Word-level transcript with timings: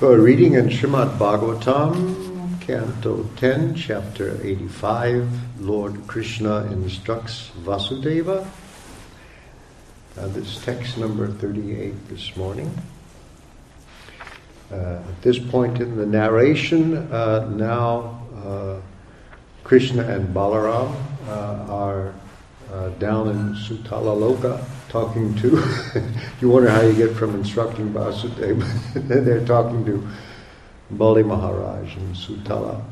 For 0.00 0.14
a 0.14 0.18
reading 0.18 0.54
in 0.54 0.70
Srimad 0.70 1.18
Bhagavatam, 1.18 2.58
Canto 2.62 3.24
10, 3.36 3.74
Chapter 3.74 4.40
85, 4.42 5.60
Lord 5.60 6.06
Krishna 6.06 6.62
instructs 6.72 7.50
Vasudeva. 7.60 8.48
Uh, 10.16 10.28
this 10.28 10.64
text 10.64 10.96
number 10.96 11.26
38 11.26 12.08
this 12.08 12.34
morning. 12.34 12.74
Uh, 14.72 15.02
at 15.06 15.20
this 15.20 15.38
point 15.38 15.82
in 15.82 15.98
the 15.98 16.06
narration, 16.06 16.96
uh, 17.12 17.46
now 17.50 18.26
uh, 18.42 18.80
Krishna 19.64 20.04
and 20.04 20.34
Balaram 20.34 20.94
uh, 21.28 21.66
are 21.68 22.14
uh, 22.72 22.90
down 22.90 23.28
in 23.28 23.54
Sutala 23.54 24.14
Loka 24.16 24.64
talking 24.88 25.34
to. 25.36 25.62
you 26.40 26.48
wonder 26.48 26.70
how 26.70 26.82
you 26.82 26.94
get 26.94 27.16
from 27.16 27.34
instructing 27.34 27.92
Vasudeva. 27.92 28.64
They're 29.24 29.44
talking 29.44 29.84
to 29.86 30.06
Bali 30.90 31.22
Maharaj 31.22 31.96
in 31.96 32.12
Sutala, 32.14 32.82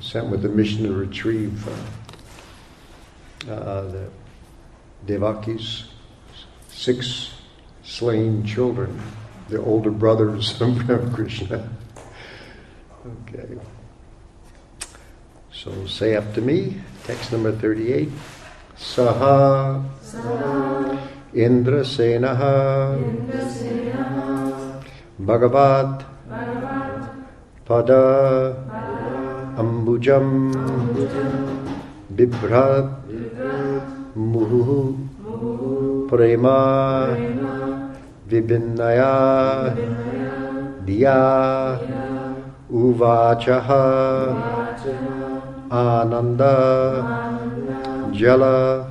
sent 0.00 0.28
with 0.28 0.42
the 0.42 0.48
mission 0.48 0.84
to 0.84 0.92
retrieve 0.92 1.68
uh, 3.48 3.52
uh, 3.52 3.82
the 3.90 4.10
Devaki's 5.06 5.90
six 6.68 7.32
slain 7.84 8.44
children, 8.44 9.00
the 9.48 9.60
older 9.60 9.90
brothers 9.90 10.60
of 10.60 11.12
Krishna. 11.12 11.68
Okay. 13.06 13.58
So 15.52 15.86
say 15.86 16.16
up 16.16 16.34
to 16.34 16.40
me, 16.40 16.80
text 17.04 17.32
number 17.32 17.52
38. 17.52 18.08
Saha 18.82 19.78
Indrasenaha 21.30 22.98
Bhagavat 25.22 26.02
Pada 27.62 28.02
Ambujam 29.54 30.50
Bibhrat 32.10 32.90
Muhu 34.18 34.98
Prema 36.10 37.14
Vibhinnaya 38.26 39.70
Diya 40.82 41.78
Uvachaha 42.66 43.86
Ananda 45.70 47.41
Jala 48.12 48.84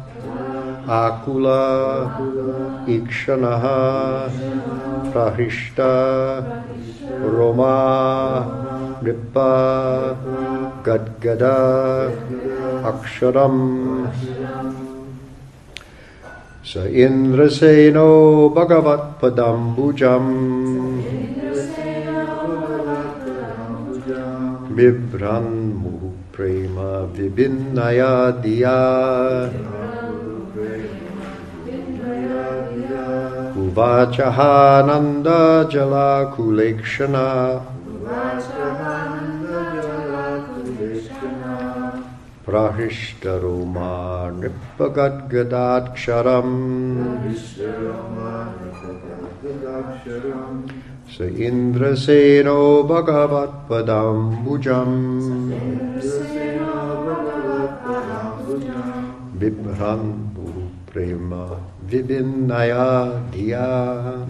Akula 0.90 2.10
Ikshanaha 2.90 4.30
Prahishta 5.14 6.42
Roma 7.22 8.98
Ripa 9.02 10.18
Gadgada 10.84 12.10
Aksharam. 12.82 14.10
Sa 16.66 16.82
Indraseno 16.90 18.50
Bhagavat 18.50 19.22
Padambujam 19.22 20.26
Vibran 24.74 25.46
Muhu 25.52 25.61
Prema 26.82 27.06
Vibhinnaya 27.14 28.34
Diya 28.42 28.82
Uvachahananda 33.56 35.70
Jala 35.70 36.34
Kulekshana 36.34 37.62
Prahishtaroma 42.46 44.32
Nipagadgadaksharam 44.42 46.50
Bibran 59.42 60.30
Prema 60.86 61.58
Vibhinnaya 61.90 63.18
Dhiya. 63.34 64.22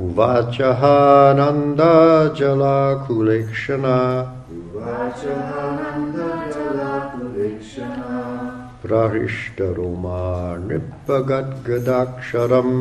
Uvachahananda 0.00 2.32
Jala 2.34 3.04
Kulekshana. 3.04 4.24
Prahishtaroma 8.80 10.56
Nipagadgadaksharam 10.64 12.72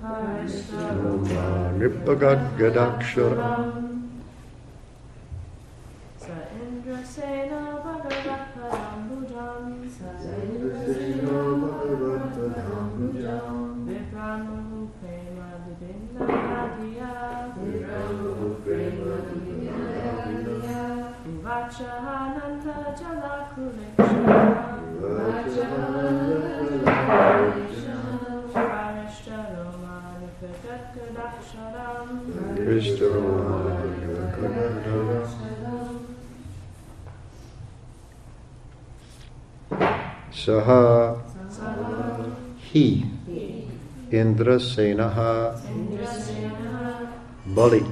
Harishta 0.03 0.85
Roma 1.01 1.45
Bhagad 2.05 2.41
Gadakshara. 2.59 3.49
Sa 6.21 6.37
Indra 6.61 6.99
Sena 7.13 7.54
Saha 40.33 41.21
He 42.57 43.05
Indra 44.11 44.57
Senaha 44.57 45.61
Bali 47.45 47.85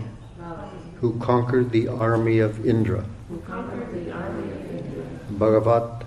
who 0.96 1.20
conquered 1.20 1.70
the 1.70 1.88
army 1.88 2.40
of 2.40 2.66
Indra. 2.66 3.06
Bhagavat 5.30 6.04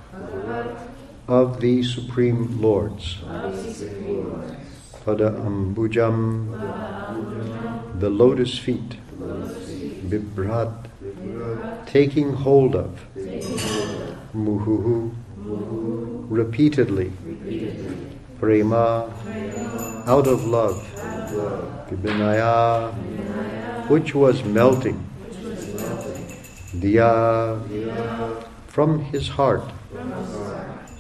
of 1.28 1.60
the 1.60 1.84
Supreme 1.84 2.60
Lords. 2.60 3.22
Pada 5.06 5.30
Ambujam 5.38 6.50
the 7.98 8.10
lotus 8.10 8.58
feet. 8.58 8.96
Vibrat 10.10 10.88
taking 11.86 12.32
hold 12.32 12.74
of. 12.76 13.06
Muhuhu 14.34 15.12
repeatedly. 16.28 17.12
Prema 18.40 19.12
out 20.06 20.26
of 20.26 20.44
love. 20.46 20.76
Vibinaya 21.90 22.92
which 23.88 24.14
was 24.14 24.44
melting. 24.44 24.98
Diya 26.80 27.58
from 28.66 29.04
his 29.04 29.28
heart. 29.28 29.70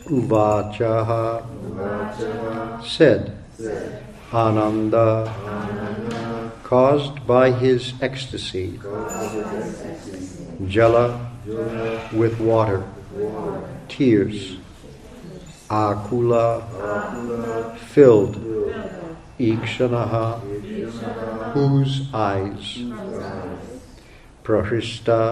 Uvachaha 0.06 1.44
said 2.84 3.36
Ananda 4.32 5.32
caused 6.66 7.24
by 7.28 7.52
his 7.52 7.94
ecstasy. 8.02 8.80
Jala 10.66 11.30
with 12.12 12.40
water. 12.40 12.82
Tears. 13.86 14.56
Akula 15.70 16.66
filled. 17.78 18.34
Ikshanaha 19.38 20.40
whose 21.52 22.12
eyes? 22.12 22.78
Prahista 24.42 25.22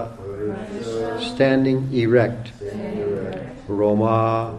standing 1.19 1.93
erect. 1.93 2.53
Roma 3.67 4.55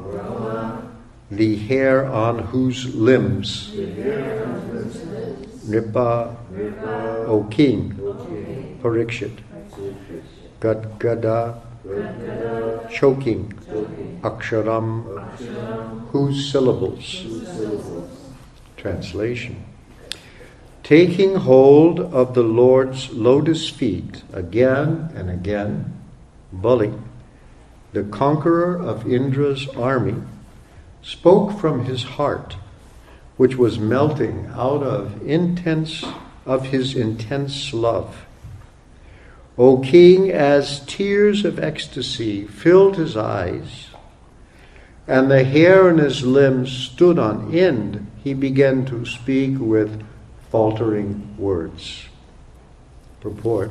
the 1.31 1.57
hair 1.57 2.05
on 2.05 2.39
whose 2.39 2.95
limbs? 2.95 3.73
Nipa 5.67 6.37
O 7.27 7.47
king. 7.51 7.93
Parikshit 8.83 9.39
Gadgada 10.61 11.61
choking 12.91 13.53
Aksharam 14.23 15.05
whose 16.09 16.51
syllables? 16.51 17.27
Translation. 18.77 19.65
Taking 20.83 21.35
hold 21.35 22.01
of 22.01 22.35
the 22.35 22.43
Lord's 22.43 23.11
lotus 23.11 23.69
feet 23.69 24.23
again 24.33 25.11
and 25.15 25.29
again, 25.29 26.01
Bali, 26.53 26.93
the 27.93 28.05
conqueror 28.05 28.77
of 28.77 29.11
Indra's 29.11 29.69
army, 29.71 30.23
spoke 31.03 31.59
from 31.59 31.85
his 31.85 32.03
heart, 32.05 32.57
which 33.37 33.57
was 33.57 33.79
melting 33.79 34.49
out 34.55 34.83
of 34.83 35.21
intense 35.27 36.05
of 36.47 36.67
his 36.67 36.95
intense 36.95 37.75
love. 37.75 38.25
O 39.59 39.79
king, 39.79 40.31
as 40.31 40.81
tears 40.87 41.45
of 41.45 41.59
ecstasy 41.59 42.47
filled 42.47 42.97
his 42.97 43.17
eyes, 43.17 43.89
and 45.09 45.31
the 45.31 45.45
hair 45.45 45.89
on 45.89 45.99
his 45.99 46.25
limbs 46.25 46.71
stood 46.73 47.19
on 47.19 47.55
end, 47.55 48.07
he 48.23 48.35
began 48.35 48.85
to 48.87 49.05
speak 49.05 49.59
with 49.59 50.05
faltering 50.51 51.37
words. 51.39 52.07
Purport 53.21 53.71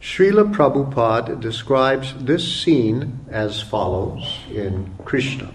Srila 0.00 0.54
Prabhupada 0.54 1.40
describes 1.40 2.14
this 2.18 2.62
scene 2.62 3.20
as 3.30 3.62
follows 3.62 4.38
in 4.50 4.90
Krishna. 5.04 5.50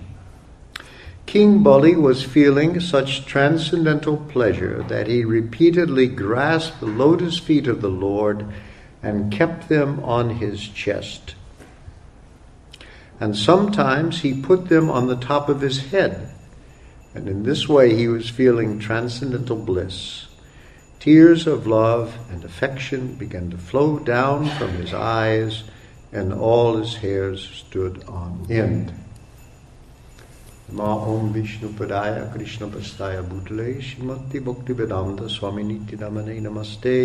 King 1.30 1.62
Bali 1.62 1.96
was 1.96 2.24
feeling 2.24 2.80
such 2.80 3.26
transcendental 3.26 4.18
pleasure 4.18 4.84
that 4.90 5.08
he 5.08 5.24
repeatedly 5.24 6.08
grasped 6.08 6.80
the 6.80 6.88
lotus 6.88 7.38
feet 7.38 7.68
of 7.68 7.82
the 7.82 7.90
Lord 7.90 8.46
and 9.04 9.32
kept 9.32 9.70
them 9.70 10.04
on 10.04 10.32
his 10.32 10.68
chest. 10.68 11.36
And 13.20 13.38
sometimes 13.38 14.22
he 14.22 14.42
put 14.42 14.70
them 14.70 14.90
on 14.90 15.08
the 15.08 15.16
top 15.16 15.50
of 15.50 15.62
his 15.62 15.92
head 15.92 16.34
and 17.14 17.28
in 17.28 17.44
this 17.44 17.68
way, 17.68 17.96
he 17.96 18.08
was 18.08 18.30
feeling 18.30 18.80
transcendental 18.80 19.58
bliss. 19.58 20.28
Tears 21.00 21.48
of 21.48 21.66
love 21.66 22.16
and 22.30 22.44
affection 22.44 23.16
began 23.16 23.50
to 23.50 23.58
flow 23.58 24.00
down 24.00 24.48
from 24.58 24.70
his 24.74 24.94
eyes, 24.94 25.64
and 26.12 26.34
all 26.34 26.78
his 26.78 26.96
hairs 26.96 27.50
stood 27.50 28.04
on 28.06 28.46
end. 28.50 28.94
माँ 30.74 30.96
ओम 31.10 31.30
विष्णु 31.34 31.68
पदाय 31.78 32.20
कृष्ण 32.34 32.70
प्रस्ताय 32.72 33.22
भूतले 33.30 33.74
श्रीमती 33.82 34.40
भक्ति 34.40 34.74
वेदांत 34.74 35.22
स्वामी 35.36 35.64
नित्य 35.64 35.98
नमने 36.02 36.40
नमस्ते 36.40 37.00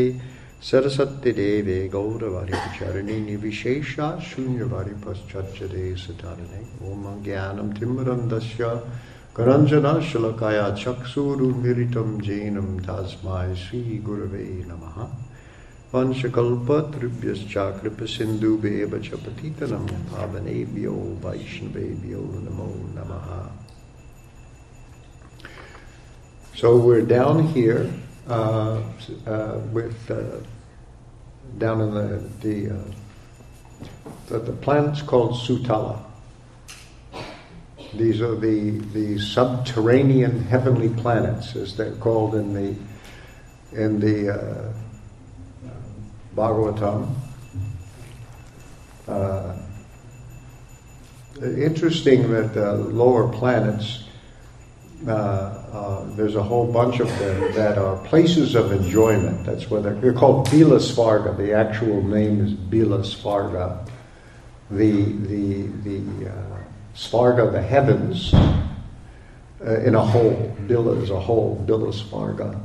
सरस्वती 0.63 1.33
देवे 1.33 1.79
गौरवारी 1.95 2.59
चरणी 2.79 3.19
निविशेषा 3.21 4.09
शून्यवारी 4.29 4.95
पश्चरे 5.07 5.95
सचारणे 5.97 6.63
ओम 6.91 7.05
ज्ञानम 7.25 7.71
तिमरम 7.79 8.29
दस्य 8.29 8.69
करंजना 9.37 9.99
शलकाया 10.11 10.69
चक्षुरुमीलितम 10.77 12.19
जैनम 12.27 12.77
तास्माय 12.87 13.55
श्रीगुरव 13.65 14.37
नम 14.69 14.85
So 26.57 26.77
we're 26.77 27.03
down 27.03 27.47
here 27.47 27.89
uh, 28.27 28.83
uh, 29.25 29.61
with 29.71 30.11
uh, 30.11 30.41
down 31.59 31.81
in 31.81 31.95
the 31.95 32.29
the, 32.41 32.75
uh, 32.75 32.79
the 34.27 34.39
the 34.41 34.53
planet's 34.53 35.01
called 35.01 35.35
Sutala. 35.35 36.03
These 37.95 38.21
are 38.21 38.35
the, 38.35 38.81
the 38.93 39.21
subterranean 39.21 40.43
heavenly 40.43 40.89
planets, 40.89 41.55
as 41.55 41.77
they're 41.77 41.95
called 41.95 42.35
in 42.35 42.53
the 42.53 42.75
in 43.81 44.01
the 44.01 44.35
uh, 44.35 44.73
Bhagavatam. 46.35 47.15
Uh, 49.07 49.57
interesting 51.43 52.31
that 52.31 52.55
the 52.55 52.73
lower 52.75 53.29
planets, 53.29 54.05
uh, 55.07 55.11
uh, 55.11 56.17
there's 56.17 56.35
a 56.35 56.43
whole 56.43 56.73
bunch 56.73 57.01
of 57.01 57.09
them 57.19 57.53
that 57.53 57.77
are 57.77 57.97
places 58.07 58.55
of 58.55 58.73
enjoyment. 58.73 59.45
That's 59.45 59.71
where 59.71 59.83
they're, 59.83 59.95
they're 59.95 60.15
called 60.15 60.47
Bila 60.49 60.79
Svarga. 60.79 61.37
The 61.37 61.53
actual 61.53 62.03
name 62.03 62.45
is 62.45 62.53
Bila 62.53 63.01
Svarga. 63.01 63.87
The 64.71 65.03
the 65.03 65.67
the 65.85 66.31
uh, 66.31 66.59
Svarga, 66.95 67.53
the 67.53 67.61
heavens, 67.61 68.33
uh, 68.33 69.81
in 69.81 69.95
a 69.95 70.05
whole. 70.05 70.57
Bila 70.63 71.03
is 71.03 71.11
a 71.11 71.21
whole. 71.21 71.63
Bila 71.67 71.93
Svarga. 71.93 72.59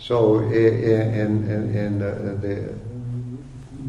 So 0.00 0.38
in, 0.38 1.50
in, 1.50 1.76
in 1.76 1.98
the, 1.98 2.74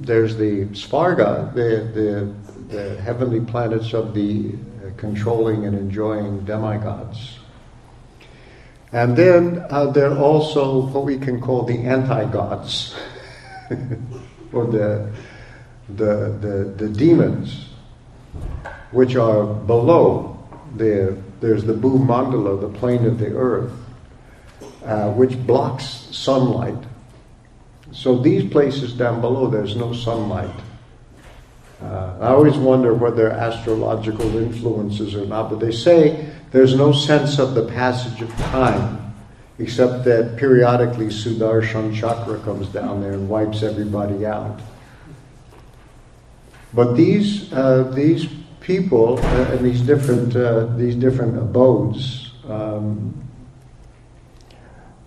there's 0.02 0.36
the 0.36 0.66
Svarga, 0.68 1.54
the, 1.54 1.90
the, 1.94 2.76
the 2.76 3.02
heavenly 3.02 3.40
planets 3.40 3.94
of 3.94 4.14
the 4.14 4.52
uh, 4.54 4.92
controlling 4.98 5.66
and 5.66 5.78
enjoying 5.78 6.44
demigods. 6.44 7.40
And 8.92 9.16
then 9.16 9.66
uh, 9.70 9.86
there 9.92 10.12
are 10.12 10.18
also 10.18 10.88
what 10.88 11.06
we 11.06 11.18
can 11.18 11.40
call 11.40 11.64
the 11.64 11.78
anti-gods, 11.78 12.94
or 14.52 14.66
the, 14.66 15.10
the, 15.96 16.38
the, 16.42 16.74
the 16.76 16.90
demons, 16.90 17.70
which 18.92 19.16
are 19.16 19.46
below. 19.46 20.28
The, 20.76 21.18
there's 21.40 21.64
the 21.64 21.74
Bhumandala, 21.74 22.60
the 22.60 22.80
plane 22.80 23.06
of 23.06 23.18
the 23.18 23.34
earth, 23.34 23.72
uh, 24.84 25.12
which 25.12 25.38
blocks 25.48 26.01
sunlight. 26.12 26.84
So 27.92 28.18
these 28.18 28.50
places 28.50 28.94
down 28.94 29.22
below, 29.22 29.50
there's 29.50 29.76
no 29.76 29.94
sunlight. 29.94 30.54
Uh, 31.82 32.16
I 32.22 32.28
always 32.28 32.56
wonder 32.58 32.94
whether 32.94 33.32
astrological 33.32 34.38
influences 34.38 35.16
or 35.16 35.26
not, 35.26 35.50
but 35.50 35.60
they 35.60 35.72
say 35.72 36.30
there's 36.52 36.76
no 36.76 36.92
sense 36.92 37.40
of 37.40 37.56
the 37.56 37.66
passage 37.66 38.22
of 38.22 38.30
time, 38.38 39.14
except 39.58 40.06
that 40.06 40.38
periodically 40.38 41.08
Sudarshan 41.08 41.96
Chakra 41.96 42.40
comes 42.40 42.68
down 42.68 43.02
there 43.02 43.14
and 43.14 43.28
wipes 43.28 43.64
everybody 43.64 44.26
out. 44.26 44.60
But 46.74 46.96
these 46.96 47.52
uh, 47.52 47.92
these 47.94 48.28
people 48.62 49.20
uh, 49.20 49.52
and 49.52 49.66
these 49.66 49.82
different 49.82 50.36
uh, 50.36 50.68
these 50.78 50.96
different 50.96 51.38
abodes, 51.38 52.32
um, 52.48 53.14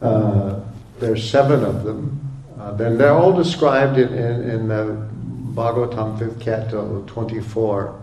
uh, 0.02 0.60
there's 0.98 1.28
seven 1.28 1.64
of 1.64 1.84
them. 1.84 2.20
Uh, 2.58 2.72
then 2.72 2.96
they're 2.96 3.12
all 3.12 3.32
described 3.32 3.98
in, 3.98 4.12
in, 4.12 4.50
in 4.50 4.68
the 4.68 5.08
Bhagavatam 5.54 6.18
5th 6.18 6.40
canto 6.40 7.04
24. 7.06 8.00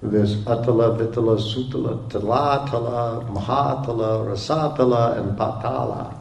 There's 0.00 0.46
Atala, 0.46 0.96
Vitala, 0.96 1.38
Sutala, 1.38 2.08
Tala, 2.08 2.68
Tala, 2.70 3.24
Mahatala, 3.28 4.26
Rasatala, 4.26 5.18
and 5.18 5.36
Patala. 5.36 6.16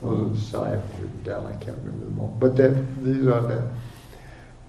Those 0.00 0.54
are 0.54 0.80
the 1.00 1.06
down, 1.24 1.46
I 1.46 1.56
can't 1.62 1.76
remember 1.78 2.04
them 2.04 2.20
all. 2.20 2.36
But 2.38 2.56
these 2.56 3.26
are 3.26 3.40
the 3.42 3.68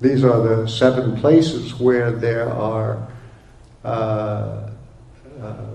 these 0.01 0.24
are 0.24 0.42
the 0.42 0.68
seven 0.68 1.16
places 1.16 1.80
where 1.80 2.12
there 2.12 2.50
are 2.50 3.08
uh, 3.86 4.70
uh, 5.40 5.66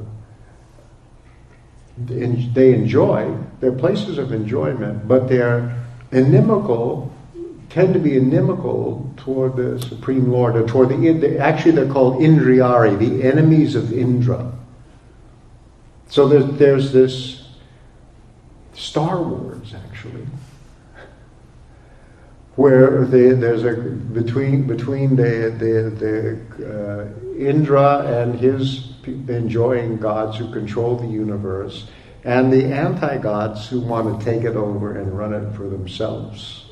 they 1.98 2.74
enjoy. 2.74 3.36
They're 3.60 3.72
places 3.72 4.18
of 4.18 4.32
enjoyment, 4.32 5.08
but 5.08 5.28
they're 5.28 5.74
inimical 6.12 7.12
tend 7.76 7.92
to 7.92 8.00
be 8.00 8.16
inimical 8.16 9.12
toward 9.18 9.56
the 9.56 9.78
Supreme 9.78 10.32
Lord, 10.32 10.56
or 10.56 10.66
toward 10.66 10.88
the, 10.88 11.38
actually 11.38 11.72
they're 11.72 11.92
called 11.92 12.22
Indriyari, 12.22 12.98
the 12.98 13.22
enemies 13.22 13.74
of 13.74 13.92
Indra. 13.92 14.50
So 16.08 16.26
there's, 16.26 16.46
there's 16.58 16.92
this 16.92 17.48
Star 18.72 19.20
Wars, 19.20 19.74
actually, 19.74 20.26
where 22.54 23.04
the, 23.04 23.34
there's 23.34 23.64
a 23.64 23.74
between 23.74 24.66
between 24.66 25.16
the 25.16 25.54
the, 25.58 25.90
the 25.90 26.64
uh, 26.64 27.36
Indra 27.36 27.98
and 28.06 28.40
his 28.40 28.92
enjoying 29.06 29.98
gods 29.98 30.36
who 30.36 30.50
control 30.52 30.96
the 30.96 31.06
universe, 31.06 31.88
and 32.24 32.52
the 32.52 32.64
anti-gods 32.64 33.68
who 33.68 33.80
want 33.80 34.18
to 34.18 34.24
take 34.24 34.44
it 34.44 34.56
over 34.56 34.98
and 34.98 35.16
run 35.16 35.32
it 35.32 35.54
for 35.56 35.68
themselves 35.68 36.66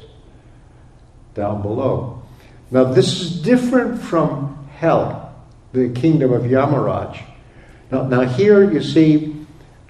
down 1.34 1.62
below. 1.62 2.22
Now, 2.70 2.84
this 2.84 3.20
is 3.20 3.42
different 3.42 4.00
from 4.02 4.68
hell, 4.76 5.34
the 5.72 5.90
kingdom 5.90 6.32
of 6.32 6.42
Yamaraj. 6.42 7.22
Now, 7.90 8.04
now 8.04 8.22
here 8.22 8.70
you 8.70 8.82
see, 8.82 9.34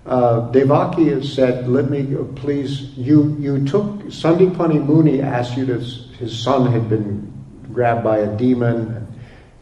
uh, 0.06 0.50
Devaki 0.50 1.08
has 1.08 1.32
said, 1.32 1.66
"Let 1.66 1.90
me 1.90 2.14
uh, 2.14 2.24
please." 2.36 2.92
You 2.96 3.36
you 3.40 3.64
took 3.64 3.84
Sandipani 4.08 4.84
Muni 4.84 5.22
asked 5.22 5.56
you 5.56 5.64
to. 5.66 5.78
His 6.18 6.38
son 6.38 6.70
had 6.70 6.88
been 6.88 7.32
grabbed 7.72 8.04
by 8.04 8.18
a 8.18 8.36
demon. 8.36 9.06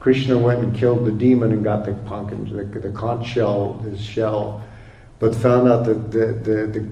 Krishna 0.03 0.37
went 0.37 0.59
and 0.59 0.75
killed 0.75 1.05
the 1.05 1.13
demon 1.13 1.53
and 1.53 1.63
got 1.63 1.85
the 1.85 1.93
the, 1.93 2.81
the 2.81 2.91
conch 2.91 3.25
shell, 3.25 3.75
his 3.85 4.01
shell, 4.05 4.61
but 5.21 5.33
found 5.33 5.69
out 5.69 5.85
that 5.85 6.11
the, 6.11 6.27
the, 6.27 6.67
the 6.67 6.89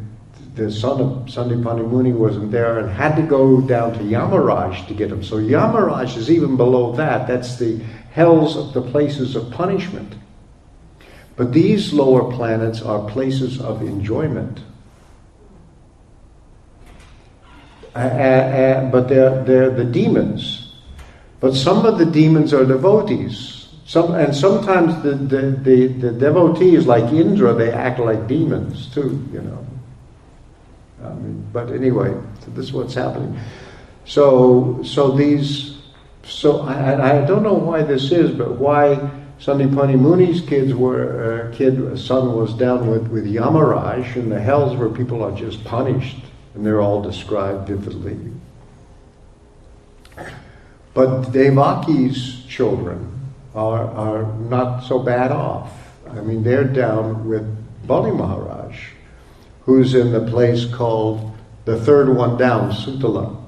the 0.55 0.71
son 0.71 1.01
of 1.01 1.09
Sandipani 1.27 1.91
Muni 1.91 2.13
wasn't 2.13 2.53
there 2.53 2.79
and 2.79 2.89
had 2.89 3.17
to 3.17 3.23
go 3.23 3.61
down 3.61 3.95
to 3.95 3.99
Yamaraj 3.99 4.87
to 4.87 4.95
get 4.95 5.11
him. 5.11 5.25
So 5.25 5.39
Yamaraj 5.39 6.17
is 6.17 6.31
even 6.31 6.57
below 6.57 6.93
that. 6.93 7.27
That's 7.27 7.57
the 7.57 7.79
hells 8.13 8.57
of 8.57 8.75
the 8.75 8.83
places 8.83 9.35
of 9.35 9.51
punishment. 9.51 10.15
But 11.35 11.53
these 11.53 11.93
lower 11.93 12.31
planets 12.33 12.81
are 12.81 13.09
places 13.11 13.61
of 13.61 13.83
enjoyment. 13.83 14.61
Uh, 17.95 17.99
uh, 17.99 18.03
uh, 18.03 18.91
but 18.91 19.09
they're, 19.09 19.43
they're 19.45 19.71
the 19.71 19.85
demons. 19.85 20.70
But 21.41 21.55
some 21.55 21.87
of 21.87 21.99
the 21.99 22.05
demons 22.05 22.53
are 22.53 22.65
devotees. 22.65 23.69
Some, 23.87 24.15
and 24.15 24.37
sometimes 24.37 25.03
the, 25.03 25.15
the, 25.15 25.51
the, 25.51 25.87
the 25.89 26.13
devotees, 26.13 26.87
like 26.87 27.13
Indra, 27.13 27.55
they 27.55 27.73
act 27.73 27.99
like 27.99 28.29
demons 28.29 28.93
too, 28.95 29.27
you 29.33 29.41
know. 29.41 29.67
I 31.03 31.09
mean, 31.15 31.45
but 31.53 31.73
anyway, 31.73 32.15
this 32.49 32.67
is 32.67 32.73
what's 32.73 32.95
happening. 32.95 33.39
So, 34.05 34.81
so 34.85 35.11
these, 35.11 35.79
so 36.23 36.61
I, 36.61 37.23
I 37.23 37.27
don't 37.27 37.43
know 37.43 37.55
why 37.55 37.83
this 37.83 38.13
is, 38.13 38.31
but 38.31 38.59
why 38.59 39.11
Sandipani 39.41 39.99
Muni's 39.99 40.43
kids 40.43 40.75
were, 40.75 41.51
uh, 41.51 41.57
kid, 41.57 41.99
son 41.99 42.37
was 42.37 42.53
down 42.55 42.87
with, 42.89 43.09
with 43.09 43.25
Yamaraj 43.25 44.15
in 44.15 44.29
the 44.29 44.39
hells 44.39 44.77
where 44.77 44.91
people 44.91 45.23
are 45.25 45.35
just 45.35 45.65
punished, 45.65 46.19
and 46.55 46.65
they're 46.65 46.81
all 46.81 47.03
described 47.03 47.67
vividly. 47.67 48.19
But 50.93 51.33
Devaki's 51.33 52.45
children 52.47 53.21
are, 53.55 53.91
are 53.91 54.33
not 54.35 54.81
so 54.81 54.99
bad 54.99 55.31
off. 55.31 55.73
I 56.09 56.21
mean, 56.21 56.43
they're 56.43 56.65
down 56.65 57.29
with 57.29 57.47
Bali 57.87 58.11
Maharaj 58.11 58.77
who's 59.71 59.95
in 59.95 60.11
the 60.11 60.21
place 60.21 60.65
called 60.65 61.31
the 61.65 61.79
third 61.79 62.09
one 62.09 62.37
down, 62.37 62.73
Sutala. 62.73 63.41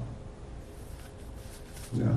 Yeah. 1.93 2.15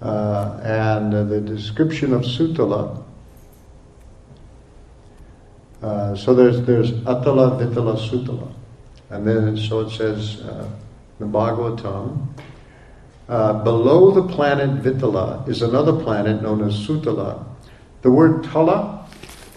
Uh, 0.00 0.60
and 0.62 1.12
uh, 1.12 1.24
the 1.24 1.40
description 1.40 2.12
of 2.12 2.22
Sutala. 2.22 3.02
Uh, 5.82 6.14
so 6.14 6.34
there's 6.34 6.64
there's 6.64 6.92
Atala, 7.04 7.58
Vitala, 7.58 7.96
Sutala, 7.98 8.52
and 9.10 9.26
then 9.26 9.56
so 9.56 9.80
it 9.80 9.90
says 9.90 10.40
uh, 10.42 10.68
the 11.18 11.24
Bhagavatam. 11.24 12.28
Uh, 13.28 13.64
below 13.64 14.12
the 14.12 14.22
planet 14.22 14.82
Vitala 14.82 15.48
is 15.48 15.62
another 15.62 15.92
planet 15.92 16.42
known 16.42 16.62
as 16.62 16.74
Sutala. 16.86 17.44
The 18.02 18.10
word 18.10 18.44
Tala 18.44 18.96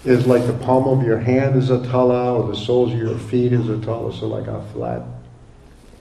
is 0.06 0.26
like 0.26 0.46
the 0.48 0.54
palm 0.54 0.88
of 0.88 1.06
your 1.06 1.20
hand 1.20 1.56
is 1.56 1.70
a 1.70 1.86
tala, 1.88 2.34
or 2.34 2.48
the 2.48 2.56
soles 2.56 2.94
of 2.94 2.98
your 2.98 3.18
feet 3.18 3.54
is 3.54 3.70
a 3.70 3.78
tala, 3.80 4.14
so 4.14 4.28
like 4.28 4.48
a 4.48 4.62
flat, 4.74 5.04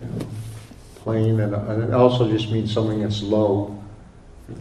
you 0.01 0.07
know, 0.07 0.27
plane, 0.97 1.41
and, 1.41 1.55
and, 1.55 1.83
it 1.85 1.93
also 1.93 2.31
just 2.31 2.51
means 2.51 2.73
something 2.73 3.03
that's 3.03 3.23
low 3.23 3.77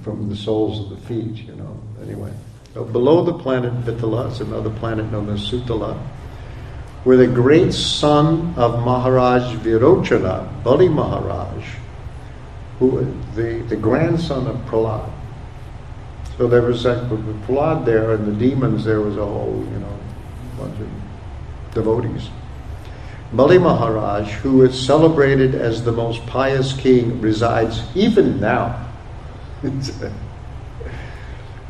from 0.01 0.27
the 0.27 0.35
soles 0.35 0.79
of 0.79 0.89
the 0.89 1.07
feet, 1.07 1.47
you 1.47 1.55
know. 1.55 1.79
Anyway, 2.01 2.31
so 2.73 2.83
below 2.83 3.23
the 3.23 3.33
planet 3.33 3.71
Vitala 3.85 4.31
is 4.31 4.41
another 4.41 4.71
planet 4.71 5.09
known 5.11 5.29
as 5.29 5.39
Sutala, 5.39 5.97
where 7.03 7.17
the 7.17 7.27
great 7.27 7.73
son 7.73 8.53
of 8.57 8.83
Maharaj 8.83 9.55
Virochana, 9.57 10.63
Bali 10.63 10.89
Maharaj, 10.89 11.63
who 12.79 13.13
the, 13.35 13.63
the 13.67 13.75
grandson 13.75 14.47
of 14.47 14.55
Prahlad, 14.65 15.09
so 16.37 16.47
there 16.47 16.61
was 16.61 16.85
like 16.85 17.09
the 17.09 17.17
flood 17.47 17.85
there, 17.85 18.11
and 18.11 18.27
the 18.27 18.33
demons. 18.33 18.85
There 18.85 19.01
was 19.01 19.17
a 19.17 19.25
whole, 19.25 19.65
you 19.71 19.79
know, 19.79 19.99
bunch 20.59 20.79
of 20.79 20.87
devotees. 21.73 22.29
Bali 23.33 23.57
Maharaj, 23.57 24.31
who 24.35 24.61
is 24.61 24.79
celebrated 24.79 25.55
as 25.55 25.83
the 25.83 25.91
most 25.91 26.23
pious 26.27 26.73
king, 26.73 27.19
resides 27.19 27.81
even 27.95 28.39
now. 28.39 28.85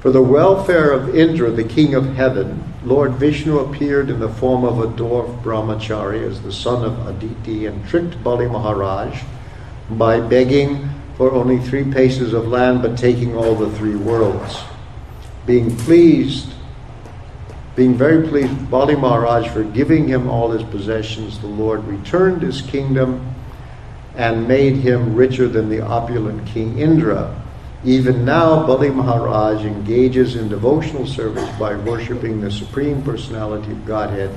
For 0.01 0.11
the 0.11 0.21
welfare 0.21 0.91
of 0.91 1.15
Indra, 1.15 1.49
the 1.49 1.63
king 1.63 1.95
of 1.95 2.15
heaven, 2.15 2.61
Lord 2.83 3.13
Vishnu 3.13 3.59
appeared 3.59 4.09
in 4.09 4.19
the 4.19 4.29
form 4.29 4.63
of 4.63 4.79
a 4.79 4.87
dwarf 4.87 5.41
brahmachari 5.41 6.21
as 6.27 6.41
the 6.41 6.51
son 6.51 6.85
of 6.85 7.07
Aditi 7.07 7.65
and 7.65 7.87
tricked 7.87 8.21
Bali 8.23 8.47
Maharaj 8.47 9.23
by 9.89 10.19
begging 10.19 10.87
for 11.17 11.31
only 11.31 11.57
three 11.57 11.83
paces 11.83 12.31
of 12.31 12.47
land, 12.47 12.83
but 12.83 12.95
taking 12.95 13.35
all 13.35 13.55
the 13.55 13.71
three 13.71 13.95
worlds. 13.95 14.61
Being 15.47 15.75
pleased, 15.75 16.53
being 17.75 17.95
very 17.95 18.27
pleased 18.27 18.69
Bali 18.69 18.95
Maharaj 18.95 19.49
for 19.49 19.63
giving 19.63 20.07
him 20.07 20.29
all 20.29 20.51
his 20.51 20.63
possessions, 20.63 21.39
the 21.39 21.47
Lord 21.47 21.83
returned 21.85 22.43
his 22.43 22.61
kingdom 22.61 23.33
and 24.15 24.47
made 24.47 24.75
him 24.75 25.15
richer 25.15 25.47
than 25.47 25.69
the 25.69 25.81
opulent 25.81 26.45
King 26.47 26.77
Indra. 26.77 27.43
Even 27.83 28.23
now, 28.23 28.65
Bali 28.65 28.89
Maharaj 28.89 29.63
engages 29.63 30.35
in 30.35 30.49
devotional 30.49 31.07
service 31.07 31.49
by 31.57 31.75
worshipping 31.75 32.41
the 32.41 32.51
Supreme 32.51 33.01
Personality 33.01 33.71
of 33.71 33.85
Godhead 33.85 34.35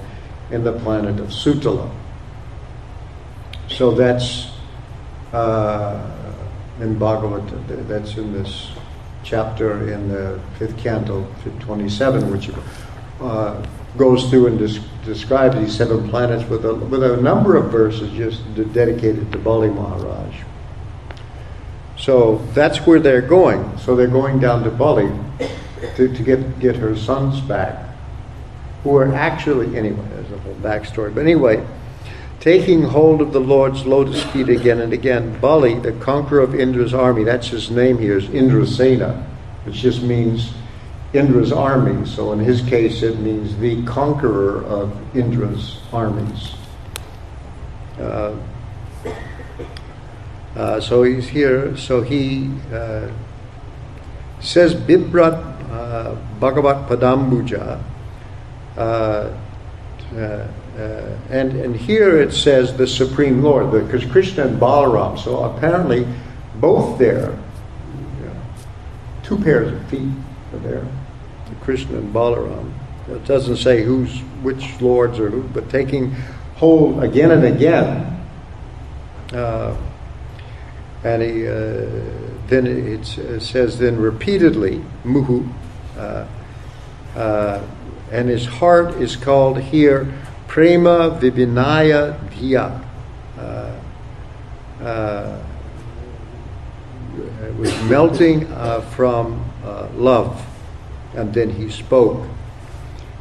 in 0.51 0.65
the 0.65 0.73
planet 0.81 1.19
of 1.21 1.29
Sutala. 1.29 1.91
So 3.69 3.93
that's 3.93 4.51
uh, 5.33 6.20
in 6.83 6.99
Bhagavad, 6.99 7.49
that's 7.89 8.17
in 8.17 8.33
this 8.33 8.71
chapter 9.23 9.93
in 9.93 10.09
the 10.09 10.41
fifth 10.59 10.77
canto, 10.79 11.27
27, 11.61 12.31
which 12.31 12.51
uh, 13.21 13.63
goes 13.97 14.31
through 14.31 14.47
and 14.47 14.59
des- 14.59 14.81
describes 15.05 15.57
these 15.57 15.77
seven 15.77 16.09
planets 16.09 16.49
with 16.49 16.65
a, 16.65 16.75
with 16.75 17.03
a 17.03 17.17
number 17.19 17.57
of 17.57 17.71
verses 17.71 18.11
just 18.13 18.43
dedicated 18.73 19.31
to 19.33 19.39
Bali 19.39 19.69
Maharaj. 19.69 20.35
So 21.99 22.37
that's 22.55 22.79
where 22.87 22.99
they're 22.99 23.21
going. 23.21 23.77
So 23.79 23.95
they're 23.95 24.07
going 24.07 24.41
down 24.41 24.65
to 24.65 24.71
Bali 24.71 25.11
to, 25.97 26.15
to 26.15 26.23
get, 26.23 26.59
get 26.59 26.77
her 26.77 26.97
sons 26.97 27.41
back, 27.41 27.85
who 28.83 28.97
are 28.97 29.13
actually, 29.13 29.77
anyway, 29.77 30.03
there's 30.11 30.33
a 30.33 30.39
whole 30.39 30.55
backstory. 30.57 31.15
But 31.15 31.23
anyway, 31.23 31.67
taking 32.41 32.83
hold 32.83 33.21
of 33.21 33.33
the 33.33 33.41
Lord's 33.41 33.85
lotus 33.85 34.23
feet 34.25 34.49
again 34.49 34.81
and 34.81 34.93
again. 34.95 35.39
Bali, 35.41 35.79
the 35.79 35.93
conqueror 35.93 36.41
of 36.41 36.55
Indra's 36.55 36.95
army, 36.95 37.23
that's 37.23 37.49
his 37.49 37.71
name 37.71 37.99
here, 37.99 38.17
is 38.17 38.27
Indrasena, 38.29 39.23
which 39.65 39.77
just 39.77 40.03
means 40.03 40.55
Indra's 41.13 41.53
army. 41.53 42.07
So 42.07 42.33
in 42.33 42.39
his 42.39 42.63
case, 42.63 43.03
it 43.03 43.19
means 43.19 43.57
the 43.59 43.85
conqueror 43.85 44.65
of 44.65 44.97
Indra's 45.15 45.81
armies. 45.93 46.55
Uh, 47.99 48.35
uh, 50.57 50.81
so 50.81 51.03
he's 51.03 51.29
here. 51.29 51.77
So 51.77 52.01
he 52.01 52.51
uh, 52.73 53.11
says 54.41 54.75
Bibrat 54.75 55.35
uh, 55.71 56.15
Bhagavat 56.41 56.89
Padambuja. 56.89 57.83
Uh, 60.79 61.17
and, 61.31 61.53
and 61.53 61.77
here 61.77 62.19
it 62.19 62.33
says 62.33 62.77
the 62.77 62.87
Supreme 62.87 63.43
Lord, 63.43 63.71
because 63.71 64.05
Krishna 64.11 64.47
and 64.47 64.59
Balaram, 64.59 65.19
so 65.19 65.45
apparently 65.45 66.07
both 66.57 66.99
there, 66.99 67.37
two 69.23 69.39
pairs 69.39 69.73
of 69.73 69.85
feet 69.89 70.09
are 70.53 70.59
there, 70.59 70.87
Krishna 71.61 71.99
and 71.99 72.12
Balaram. 72.12 72.73
It 73.09 73.25
doesn't 73.25 73.57
say 73.57 73.83
who's 73.83 74.21
which 74.43 74.81
lords 74.81 75.19
or 75.19 75.31
who, 75.31 75.43
but 75.43 75.69
taking 75.71 76.12
hold 76.57 77.03
again 77.03 77.31
and 77.31 77.45
again. 77.45 78.27
Uh, 79.33 79.77
and 81.05 81.23
he, 81.23 81.47
uh, 81.47 81.87
then 82.49 82.67
it 82.67 83.05
says 83.41 83.79
then 83.79 83.99
repeatedly, 83.99 84.85
muhu, 85.05 85.49
uh, 85.97 86.27
uh, 87.15 87.65
and 88.11 88.29
his 88.29 88.47
heart 88.47 88.95
is 88.97 89.17
called 89.17 89.61
here 89.61 90.12
Prema 90.50 91.16
Vibinaya 91.21 92.19
Dhya. 92.30 92.85
Uh, 93.38 94.83
uh, 94.83 95.42
it 97.45 97.54
was 97.54 97.83
melting 97.85 98.50
uh, 98.52 98.80
from 98.80 99.45
uh, 99.62 99.87
love. 99.95 100.45
And 101.14 101.33
then 101.33 101.50
he 101.50 101.71
spoke. 101.71 102.26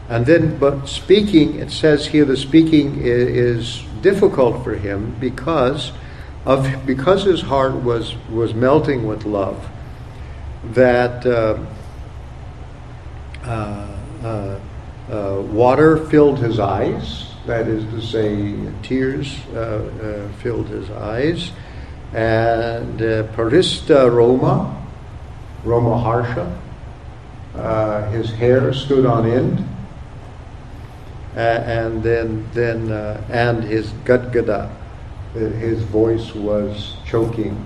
And 0.09 0.25
then, 0.25 0.57
but 0.57 0.87
speaking, 0.87 1.59
it 1.59 1.69
says 1.69 2.07
here 2.07 2.25
the 2.25 2.35
speaking 2.35 2.99
is, 2.99 3.27
is 3.29 3.83
difficult 4.01 4.63
for 4.63 4.73
him 4.73 5.15
because 5.19 5.91
of 6.45 6.83
because 6.87 7.25
his 7.25 7.41
heart 7.41 7.75
was 7.75 8.15
was 8.31 8.55
melting 8.55 9.05
with 9.05 9.25
love. 9.25 9.69
That 10.63 11.23
uh, 11.27 11.59
uh, 13.43 13.97
uh, 14.23 14.59
water 15.09 15.97
filled 16.05 16.39
his 16.39 16.59
eyes, 16.59 17.33
that 17.45 17.67
is 17.67 17.83
to 17.85 18.01
say, 18.01 18.55
tears 18.83 19.39
uh, 19.53 19.57
uh, 19.57 20.27
filled 20.39 20.67
his 20.67 20.89
eyes, 20.91 21.51
and 22.13 23.01
uh, 23.01 23.23
Parista 23.33 24.11
Roma, 24.11 24.75
Roma 25.63 25.97
Harsha, 25.97 26.59
uh, 27.55 28.09
his 28.11 28.31
hair 28.31 28.73
stood 28.73 29.05
on 29.05 29.25
end, 29.25 29.65
and 31.35 32.03
then, 32.03 32.47
then 32.53 32.91
and 33.29 33.63
his 33.63 33.91
Gadgada, 34.05 34.69
his 35.33 35.81
voice 35.83 36.33
was 36.35 36.97
choking 37.05 37.65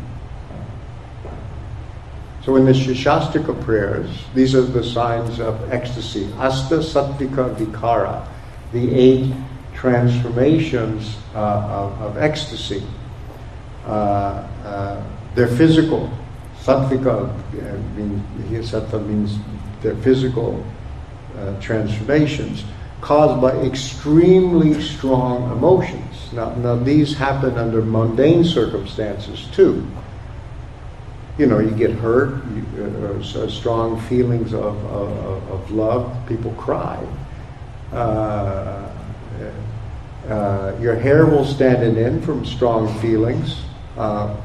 so 2.45 2.57
in 2.57 2.65
the 2.65 2.73
Shikshashtaka 2.73 3.63
prayers, 3.63 4.09
these 4.35 4.53
are 4.53 4.63
the 4.63 4.83
signs 4.83 5.39
of 5.39 5.71
ecstasy. 5.71 6.29
Asta 6.37 6.75
Sattvika 6.75 7.55
Vikara, 7.55 8.27
the 8.73 8.93
eight 8.93 9.33
transformations 9.73 11.15
uh, 11.33 11.39
of, 11.39 12.01
of, 12.01 12.17
ecstasy. 12.17 12.83
Uh, 13.85 13.89
uh, 13.89 15.03
they're 15.35 15.47
physical. 15.47 16.11
Sattvika 16.61 17.29
uh, 17.29 17.97
means, 17.97 18.49
here 18.49 18.99
means 18.99 19.37
they're 19.81 19.95
physical 19.95 20.65
uh, 21.37 21.57
transformations 21.61 22.65
caused 22.99 23.41
by 23.41 23.51
extremely 23.65 24.81
strong 24.81 25.49
emotions. 25.51 26.31
Now, 26.33 26.53
now 26.55 26.75
these 26.75 27.13
happen 27.13 27.57
under 27.57 27.81
mundane 27.81 28.43
circumstances 28.43 29.47
too 29.53 29.85
you 31.37 31.47
know, 31.47 31.59
you 31.59 31.71
get 31.71 31.91
hurt, 31.91 32.43
you, 32.53 32.63
uh, 32.81 33.47
strong 33.49 33.99
feelings 34.01 34.53
of, 34.53 34.77
of, 34.85 35.51
of, 35.51 35.71
love, 35.71 36.15
people 36.27 36.51
cry. 36.51 37.03
Uh, 37.91 38.89
uh, 40.29 40.75
your 40.79 40.95
hair 40.95 41.25
will 41.25 41.45
stand 41.45 41.83
in 41.83 41.97
end 41.97 42.23
from 42.23 42.45
strong 42.45 42.87
feelings. 42.99 43.63
Uh, 43.97 44.35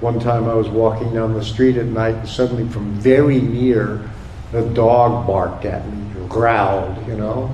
one 0.00 0.20
time 0.20 0.48
I 0.48 0.54
was 0.54 0.68
walking 0.68 1.12
down 1.12 1.34
the 1.34 1.44
street 1.44 1.76
at 1.76 1.86
night, 1.86 2.14
and 2.14 2.28
suddenly 2.28 2.68
from 2.68 2.92
very 2.94 3.40
near, 3.40 4.08
a 4.52 4.62
dog 4.62 5.26
barked 5.26 5.64
at 5.64 5.86
me, 5.90 6.28
growled, 6.28 7.06
you 7.08 7.16
know, 7.16 7.50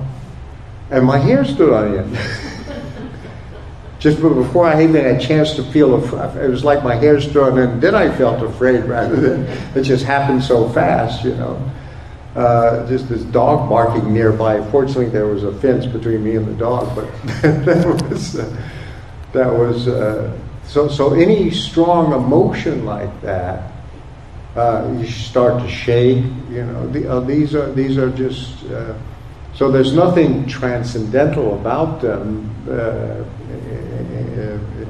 and 0.91 1.05
my 1.05 1.17
hair 1.17 1.43
stood 1.43 1.73
on 1.73 1.97
end. 1.97 2.17
just 4.03 4.21
before 4.21 4.65
I 4.65 4.83
even 4.83 5.01
had 5.01 5.15
a 5.15 5.19
chance 5.19 5.53
to 5.53 5.63
feel 5.63 5.95
afraid, 5.95 6.43
it 6.43 6.49
was 6.49 6.65
like 6.65 6.83
my 6.83 6.95
hair 6.95 7.21
stood 7.21 7.57
and 7.57 7.81
then 7.81 7.95
I 7.95 8.13
felt 8.17 8.43
afraid 8.43 8.83
rather 8.97 9.15
than 9.15 9.43
it 9.77 9.83
just 9.83 10.03
happened 10.03 10.43
so 10.43 10.67
fast, 10.69 11.23
you 11.23 11.33
know. 11.35 11.71
Uh, 12.35 12.85
just 12.89 13.07
this 13.07 13.21
dog 13.25 13.69
barking 13.69 14.11
nearby. 14.11 14.59
Fortunately, 14.71 15.07
there 15.07 15.27
was 15.27 15.43
a 15.43 15.53
fence 15.59 15.85
between 15.85 16.23
me 16.23 16.35
and 16.35 16.47
the 16.47 16.53
dog, 16.55 16.93
but 16.95 17.05
that 17.63 18.07
was 18.09 18.39
uh, 18.39 18.63
that 19.33 19.53
was 19.53 19.87
uh, 19.87 20.35
so. 20.65 20.87
So 20.87 21.13
any 21.13 21.51
strong 21.51 22.11
emotion 22.11 22.85
like 22.85 23.21
that, 23.21 23.71
uh, 24.55 24.91
you 24.99 25.05
start 25.05 25.61
to 25.61 25.69
shake. 25.69 26.25
You 26.49 26.65
know, 26.65 26.87
the, 26.87 27.07
uh, 27.07 27.19
these 27.19 27.53
are 27.53 27.71
these 27.71 27.99
are 27.99 28.09
just. 28.09 28.65
Uh, 28.65 28.95
so 29.53 29.69
there's 29.69 29.93
nothing 29.93 30.47
transcendental 30.47 31.53
about 31.53 32.01
them 32.01 32.49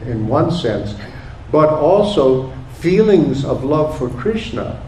in 0.07 0.27
one 0.27 0.51
sense, 0.51 0.95
but 1.51 1.69
also 1.69 2.51
feelings 2.79 3.45
of 3.45 3.63
love 3.63 3.97
for 3.97 4.09
Krishna 4.09 4.81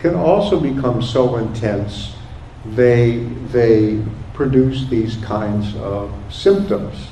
can 0.00 0.14
also 0.14 0.58
become 0.58 1.02
so 1.02 1.36
intense 1.36 2.14
they 2.64 3.18
they 3.52 4.02
produce 4.34 4.86
these 4.88 5.16
kinds 5.16 5.74
of 5.76 6.12
symptoms, 6.30 7.08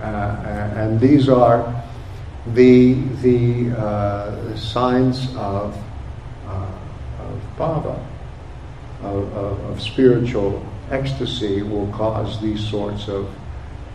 uh, 0.00 0.74
and 0.76 1.00
these 1.00 1.28
are 1.28 1.82
the 2.54 2.94
the 3.22 3.70
uh, 3.78 4.56
signs 4.56 5.28
of 5.36 5.76
uh, 6.46 6.66
of 7.20 7.40
bhava, 7.56 7.98
of, 9.02 9.32
of, 9.34 9.60
of, 9.70 9.80
spiritual 9.80 10.64
ecstasy, 10.90 11.62
will 11.62 11.86
cause 11.92 12.40
these 12.40 12.66
sorts 12.68 13.08
of 13.08 13.28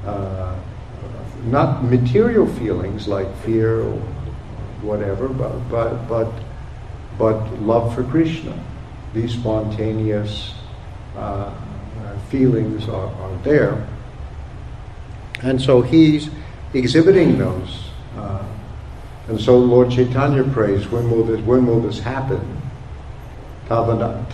uh, 0.06 0.56
not 1.43 1.84
material 1.84 2.48
feelings 2.48 3.08
like 3.08 3.34
fear 3.38 3.82
or 3.82 4.00
whatever, 4.82 5.28
but 5.28 5.58
but 5.69 6.08
but 6.08 6.32
but 7.17 7.62
love 7.62 7.93
for 7.93 8.04
Krishna. 8.04 8.58
These 9.13 9.34
spontaneous 9.34 10.54
uh, 11.15 11.19
uh, 11.19 12.19
feelings 12.30 12.88
are, 12.89 13.08
are 13.08 13.38
there, 13.43 13.88
and 15.41 15.62
so 15.62 15.82
he's 15.82 16.30
exhibiting 16.74 17.38
those. 17.38 17.89
Uh, 18.17 18.43
and 19.28 19.41
so 19.41 19.58
Lord 19.58 19.91
Chaitanya 19.91 20.43
prays, 20.43 20.88
when 20.88 21.10
will 21.10 21.24
this, 21.24 21.41
when 21.41 21.65
will 21.65 21.80
this 21.80 22.00
happen? 22.00 22.62
Tavanama 23.67 24.30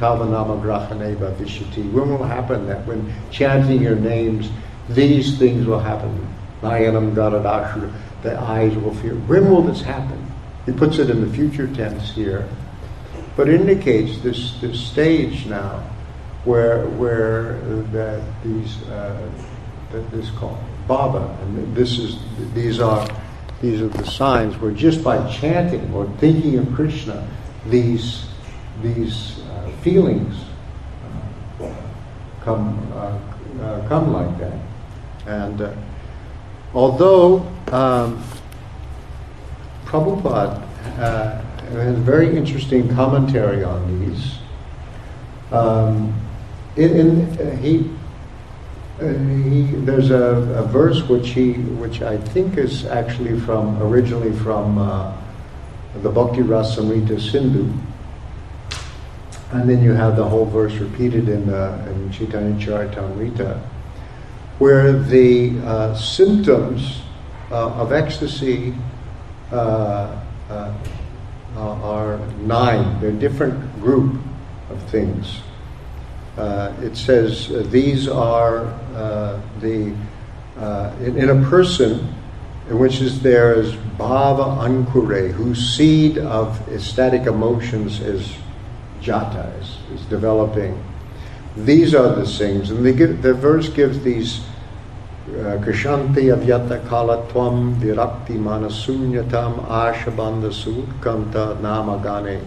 grachaneva 0.62 1.34
vishati. 1.36 1.90
When 1.92 2.10
will 2.10 2.24
happen 2.24 2.68
that 2.68 2.86
when 2.86 3.14
chanting 3.32 3.82
your 3.82 3.96
names, 3.96 4.50
these 4.90 5.38
things 5.38 5.66
will 5.66 5.80
happen? 5.80 6.28
Nayanam 6.62 7.14
Garadashra, 7.14 7.92
the 8.24 8.40
eyes 8.40 8.76
will 8.76 8.94
fear. 8.96 9.16
When 9.16 9.50
will 9.50 9.64
this 9.64 9.82
happen? 9.82 10.26
He 10.66 10.72
puts 10.72 11.00
it 11.00 11.10
in 11.10 11.22
the 11.22 11.36
future 11.36 11.68
tense 11.68 12.12
here. 12.12 12.48
But 13.36 13.50
indicates 13.50 14.20
this, 14.22 14.60
this 14.60 14.80
stage 14.80 15.46
now 15.46 15.84
where, 16.44 16.86
where 16.88 17.54
that 17.92 18.22
these 18.44 18.82
uh, 18.84 19.30
this 20.12 20.30
called 20.32 20.58
bhava, 20.88 21.40
and 21.44 21.76
this 21.76 22.00
is 22.00 22.18
these 22.54 22.80
are 22.80 23.08
these 23.62 23.82
are 23.82 23.90
the 23.90 24.06
signs 24.06 24.58
where 24.58 24.72
just 24.72 25.04
by 25.04 25.30
chanting 25.30 25.94
or 25.94 26.08
thinking 26.18 26.58
of 26.58 26.74
Krishna, 26.74 27.28
these 27.68 28.26
these 28.82 29.40
uh, 29.40 29.72
feelings 29.82 30.36
uh, 31.62 31.74
come 32.42 32.80
uh, 32.94 33.20
uh, 33.62 33.88
come 33.88 34.14
like 34.14 34.38
that, 34.40 34.60
and 35.28 35.62
uh, 35.62 35.74
although 36.74 37.40
um, 37.72 38.24
Prabhupada 39.86 40.62
uh, 41.00 41.42
has 41.72 41.98
a 41.98 42.00
very 42.00 42.36
interesting 42.36 42.88
commentary 42.96 43.64
on 43.64 44.00
these. 44.00 44.38
Um, 45.52 46.14
in, 46.78 46.96
in 46.96 47.40
uh, 47.40 47.56
he, 47.58 47.90
uh, 49.02 49.14
he, 49.44 49.64
there's 49.84 50.12
a, 50.12 50.16
a, 50.16 50.64
verse 50.64 51.04
which 51.10 51.30
he, 51.30 51.54
which 51.54 52.02
I 52.02 52.18
think 52.18 52.58
is 52.58 52.86
actually 52.86 53.38
from 53.42 53.82
originally 53.82 54.32
from 54.32 54.78
uh, 54.78 55.14
the 56.02 56.10
Bhakti 56.10 56.40
Rasamrita 56.40 57.20
Sindhu, 57.20 57.70
and 59.52 59.70
then 59.70 59.84
you 59.84 59.92
have 59.92 60.16
the 60.16 60.24
whole 60.24 60.46
verse 60.46 60.74
repeated 60.76 61.28
in, 61.28 61.50
in 61.50 62.12
Chaitanya 62.12 62.66
Charitamrita, 62.66 63.62
where 64.62 64.94
the 64.94 65.58
uh, 65.66 65.96
symptoms 65.96 67.02
uh, 67.50 67.72
of 67.72 67.92
ecstasy 67.92 68.76
uh, 69.52 70.16
are 71.58 72.20
nine. 72.42 73.02
They're 73.02 73.10
a 73.10 73.14
different 73.14 73.82
group 73.82 74.22
of 74.70 74.80
things. 74.92 75.42
Uh, 76.38 76.76
it 76.84 76.96
says 76.96 77.50
uh, 77.50 77.66
these 77.72 78.08
are 78.08 78.66
uh, 78.94 79.42
the 79.62 79.96
in, 81.08 81.18
in, 81.18 81.30
a 81.30 81.50
person 81.50 82.14
in 82.70 82.78
which 82.78 83.02
is 83.02 83.20
there 83.20 83.60
is 83.60 83.74
bhava 83.98 84.64
ankure, 84.64 85.32
whose 85.32 85.76
seed 85.76 86.20
of 86.20 86.70
ecstatic 86.70 87.24
emotions 87.26 88.00
is 88.00 88.32
jata, 89.02 89.60
is, 89.60 89.78
is 89.92 90.06
developing. 90.06 90.78
These 91.58 91.94
are 91.94 92.16
the 92.16 92.26
things, 92.26 92.70
and 92.70 92.98
give, 92.98 93.22
the 93.22 93.34
verse 93.34 93.68
gives 93.68 94.00
these 94.04 94.40
uh, 95.28 95.60
Kashanti 95.60 96.32
avyata 96.34 96.82
kalatvam 96.88 97.76
virakti 97.76 98.40
manasunyatam 98.40 99.66
ashabandha 99.68 100.50
sudkanta 100.50 101.60
namagane 101.60 102.42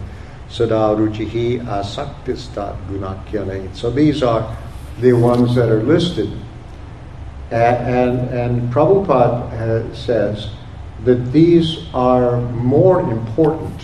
sada 0.49 0.95
ruchihi 0.95 1.63
asaktistat 1.63 2.75
gunakyane. 2.87 3.75
So 3.75 3.91
these 3.91 4.23
are 4.23 4.57
the 4.99 5.13
ones 5.13 5.53
that 5.53 5.69
are 5.69 5.83
listed. 5.83 6.31
And, 7.51 7.77
and, 7.87 8.29
and 8.29 8.73
Prabhupada 8.73 9.51
uh, 9.53 9.93
says 9.93 10.49
that 11.03 11.31
these 11.31 11.85
are 11.93 12.41
more 12.41 13.01
important 13.01 13.81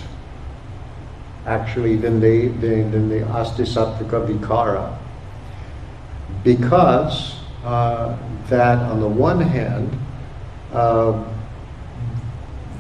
actually 1.45 1.95
than 1.95 2.19
the, 2.19 2.47
than, 2.47 2.91
than 2.91 3.09
the 3.09 3.19
Astisatvika 3.19 4.27
Vikara 4.27 4.97
because 6.43 7.35
uh, 7.63 8.17
that 8.47 8.79
on 8.79 8.99
the 8.99 9.07
one 9.07 9.39
hand, 9.39 9.97
uh, 10.73 11.23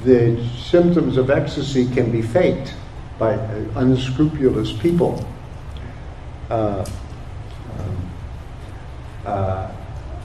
the 0.03 0.43
symptoms 0.57 1.17
of 1.17 1.29
ecstasy 1.29 1.87
can 1.93 2.11
be 2.11 2.21
faked 2.21 2.73
by 3.19 3.33
unscrupulous 3.75 4.73
people. 4.73 5.25
Uh, 6.49 6.85
uh, 9.25 9.71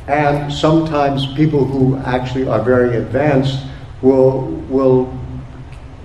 and 0.09 0.53
sometimes 0.53 1.27
people 1.35 1.65
who 1.65 1.97
actually 1.99 2.47
are 2.47 2.63
very 2.63 2.97
advanced 2.97 3.67
will 4.01 4.47
will 4.69 5.13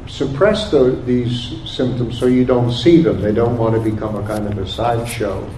suppress 0.07 0.69
the, 0.71 0.91
these 1.05 1.61
symptoms 1.65 2.19
so 2.19 2.25
you 2.25 2.43
don't 2.43 2.73
see 2.73 3.01
them. 3.01 3.21
They 3.21 3.31
don't 3.31 3.57
want 3.57 3.75
to 3.75 3.91
become 3.91 4.15
a 4.15 4.27
kind 4.27 4.45
of 4.47 4.57
a 4.57 4.67
sideshow 4.67 5.49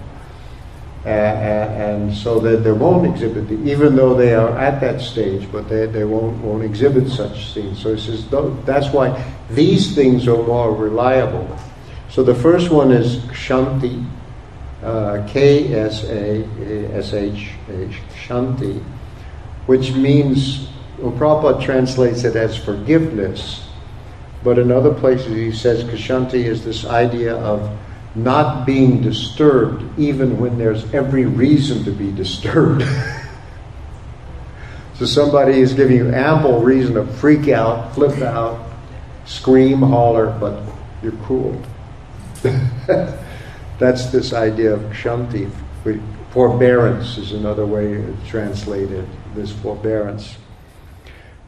and 1.04 2.14
so 2.14 2.40
that 2.40 2.64
they 2.64 2.72
won't 2.72 3.06
exhibit, 3.06 3.48
the, 3.48 3.54
even 3.70 3.94
though 3.94 4.14
they 4.14 4.34
are 4.34 4.56
at 4.58 4.80
that 4.80 5.00
stage, 5.00 5.46
but 5.52 5.68
they, 5.68 5.86
they 5.86 6.04
won't, 6.04 6.38
won't 6.38 6.64
exhibit 6.64 7.08
such 7.08 7.52
things. 7.52 7.82
So 7.82 7.94
says 7.96 8.26
that's 8.64 8.88
why 8.88 9.22
these 9.50 9.94
things 9.94 10.26
are 10.26 10.42
more 10.42 10.74
reliable. 10.74 11.58
So 12.08 12.22
the 12.22 12.34
first 12.34 12.70
one 12.70 12.90
is 12.90 13.18
Kshanti, 13.26 14.06
uh, 14.82 15.26
K 15.28 15.74
S 15.74 16.04
A 16.04 16.44
S 16.94 17.12
H 17.12 17.50
H, 17.68 18.00
Shanti, 18.26 18.82
which 19.66 19.92
means, 19.92 20.68
well, 20.98 21.12
Prabhupada 21.12 21.62
translates 21.62 22.24
it 22.24 22.36
as 22.36 22.56
forgiveness, 22.56 23.68
but 24.42 24.58
in 24.58 24.70
other 24.70 24.94
places 24.94 25.34
he 25.34 25.52
says 25.52 25.84
Kshanti 25.84 26.44
is 26.44 26.64
this 26.64 26.86
idea 26.86 27.36
of 27.36 27.68
not 28.14 28.64
being 28.64 29.02
disturbed 29.02 29.84
even 29.98 30.38
when 30.38 30.56
there's 30.56 30.92
every 30.94 31.26
reason 31.26 31.84
to 31.84 31.90
be 31.90 32.12
disturbed. 32.12 32.82
so 34.94 35.04
somebody 35.04 35.60
is 35.60 35.74
giving 35.74 35.96
you 35.96 36.10
ample 36.10 36.60
reason 36.60 36.94
to 36.94 37.04
freak 37.04 37.48
out, 37.48 37.92
flip 37.94 38.22
out, 38.22 38.70
scream, 39.26 39.80
holler, 39.80 40.26
but 40.38 40.62
you're 41.02 41.12
cool. 41.24 41.60
That's 43.78 44.06
this 44.06 44.32
idea 44.32 44.74
of 44.74 44.80
shanti. 44.92 45.50
Forbearance 46.30 47.18
is 47.18 47.32
another 47.32 47.66
way 47.66 47.94
to 47.94 48.16
translate 48.26 48.88
this 49.34 49.50
forbearance. 49.50 50.36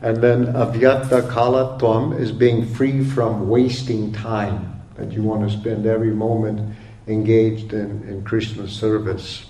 And 0.02 0.18
then 0.18 0.46
avyata 0.46 1.28
kalatvam 1.28 2.18
is 2.18 2.32
being 2.32 2.66
free 2.66 3.04
from 3.04 3.48
wasting 3.48 4.12
time 4.12 4.75
that 4.96 5.12
you 5.12 5.22
want 5.22 5.48
to 5.48 5.56
spend 5.56 5.86
every 5.86 6.10
moment 6.10 6.76
engaged 7.06 7.72
in, 7.72 8.02
in 8.08 8.24
Krishna 8.24 8.68
service. 8.68 9.46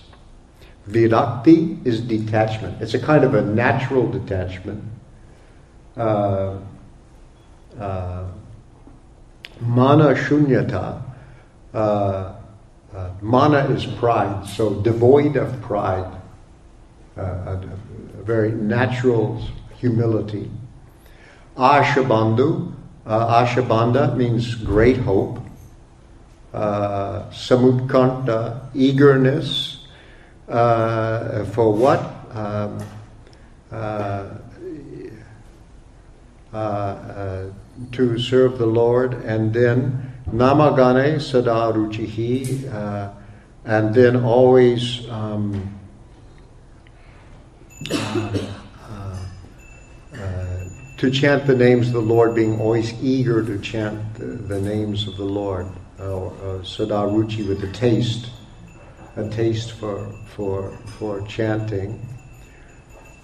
Virakti 0.88 1.84
is 1.86 2.00
detachment. 2.00 2.80
It's 2.80 2.94
a 2.94 2.98
kind 2.98 3.24
of 3.24 3.34
a 3.34 3.42
natural 3.42 4.08
detachment. 4.10 4.84
Uh, 5.96 6.58
uh, 7.78 8.28
mana 9.60 10.14
shunyata. 10.14 11.02
Uh, 11.74 12.34
uh, 12.94 13.10
mana 13.20 13.68
is 13.70 13.84
pride, 13.84 14.46
so 14.46 14.80
devoid 14.80 15.36
of 15.36 15.60
pride. 15.60 16.10
Uh, 17.16 17.20
a, 17.20 17.60
a, 18.20 18.22
very 18.22 18.52
natural 18.52 19.40
humility. 19.78 20.50
Ashabandhu 21.56 22.75
uh, 23.06 23.44
Ashabanda 23.44 24.16
means 24.16 24.54
great 24.54 24.98
hope. 24.98 25.38
Uh, 26.52 27.30
Samutkanta, 27.30 28.68
eagerness. 28.74 29.86
Uh, 30.48 31.44
for 31.46 31.72
what? 31.72 32.00
Um, 32.32 32.78
uh, 33.70 34.28
uh, 36.52 36.56
uh, 36.56 37.50
to 37.92 38.18
serve 38.18 38.58
the 38.58 38.66
Lord. 38.66 39.14
And 39.24 39.52
then 39.52 40.12
Namagane 40.30 41.16
Sadaruchihi. 41.16 42.72
Uh, 42.72 43.10
and 43.64 43.94
then 43.94 44.24
always. 44.24 45.08
Um, 45.10 45.72
to 50.98 51.10
chant 51.10 51.46
the 51.46 51.54
names 51.54 51.88
of 51.88 51.92
the 51.92 52.00
Lord, 52.00 52.34
being 52.34 52.58
always 52.60 52.94
eager 53.02 53.44
to 53.44 53.58
chant 53.58 54.14
the, 54.14 54.24
the 54.24 54.60
names 54.60 55.06
of 55.06 55.16
the 55.16 55.24
Lord. 55.24 55.66
Uh, 55.98 56.26
uh, 56.26 56.30
Sadaruchi 56.62 57.46
with 57.46 57.62
a 57.64 57.72
taste, 57.72 58.30
a 59.16 59.28
taste 59.28 59.72
for 59.72 60.12
for 60.28 60.70
for 60.98 61.26
chanting. 61.26 62.06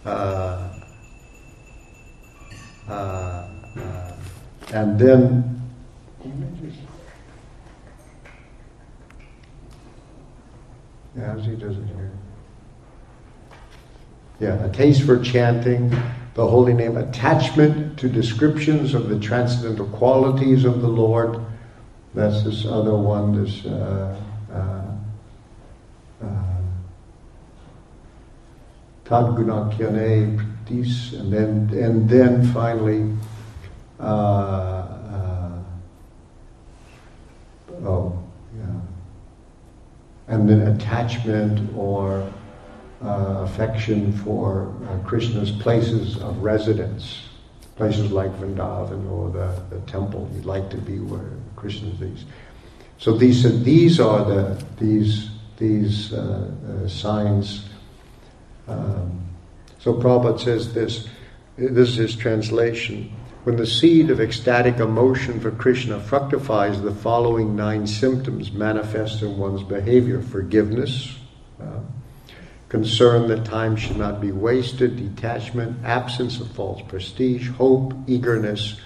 Uh, 0.05 0.71
uh, 2.89 3.49
uh 3.77 4.13
and 4.73 4.99
then. 4.99 5.49
As 11.15 11.45
he 11.45 11.55
does 11.57 11.77
it 11.77 11.87
here. 11.87 12.11
Yeah, 14.41 14.65
a 14.65 14.73
taste 14.73 15.03
for 15.03 15.23
chanting 15.23 15.95
the 16.35 16.47
holy 16.47 16.73
name, 16.73 16.97
attachment 16.97 17.99
to 17.99 18.09
descriptions 18.09 18.95
of 18.95 19.09
the 19.09 19.19
transcendental 19.19 19.87
qualities 19.89 20.65
of 20.65 20.81
the 20.81 20.89
Lord. 20.89 21.39
That's 22.15 22.43
this 22.43 22.65
other 22.65 22.97
one, 22.97 23.43
this 23.43 23.65
uh, 23.67 24.19
uh, 24.51 26.25
uh 26.25 26.57
Tadgunakyane 29.05 30.39
Pratis, 30.39 31.19
and 31.19 31.33
then 31.33 31.79
and 31.79 32.09
then 32.09 32.47
finally 32.53 33.15
uh, 34.01 34.05
uh, 34.05 35.59
oh 37.85 38.23
yeah. 38.57 38.81
And 40.29 40.49
then 40.49 40.63
attachment 40.63 41.77
or 41.77 42.27
uh, 43.03 43.43
affection 43.45 44.13
for 44.13 44.73
uh, 44.89 44.99
Krishna's 45.07 45.51
places 45.51 46.17
of 46.19 46.39
residence, 46.39 47.23
places 47.77 48.13
like 48.13 48.31
Vrindavan 48.39 49.11
or 49.11 49.31
the, 49.31 49.63
the 49.75 49.81
temple. 49.91 50.31
You'd 50.35 50.45
like 50.45 50.71
to 50.71 50.77
be 50.77 50.99
where 50.99 51.31
Krishna's 51.57 51.99
these. 51.99 52.25
So 52.99 53.17
these 53.17 53.45
are, 53.45 53.51
these 53.51 53.99
are 53.99 54.25
the 54.25 54.65
these 54.79 55.31
these 55.57 56.13
uh, 56.13 56.51
uh, 56.69 56.89
signs. 56.89 57.69
Um, 58.69 59.23
so 59.79 59.95
Prabhupada 59.95 60.41
says 60.41 60.73
this. 60.73 61.09
This 61.57 61.91
is 61.91 61.97
his 61.97 62.17
translation. 62.17 63.13
When 63.45 63.57
the 63.57 63.67
seed 63.67 64.11
of 64.11 64.21
ecstatic 64.21 64.79
emotion 64.79 65.41
for 65.41 65.51
Krishna 65.51 65.99
fructifies, 65.99 66.81
the 66.81 66.95
following 66.95 67.57
nine 67.57 67.89
symptoms 67.89 68.53
manifest 68.53 69.21
in 69.23 69.37
one's 69.37 69.65
behavior 69.65 70.23
forgiveness, 70.23 71.17
uh, 71.61 71.81
concern 72.73 73.29
that 73.29 73.45
time 73.45 73.77
should 73.77 73.99
not 73.99 74.19
be 74.19 74.33
wasted, 74.33 74.97
detachment, 74.97 75.77
absence 75.85 76.41
of 76.41 76.51
false 76.53 76.81
prestige, 76.89 77.51
hope, 77.51 77.93
eagerness, 78.07 78.81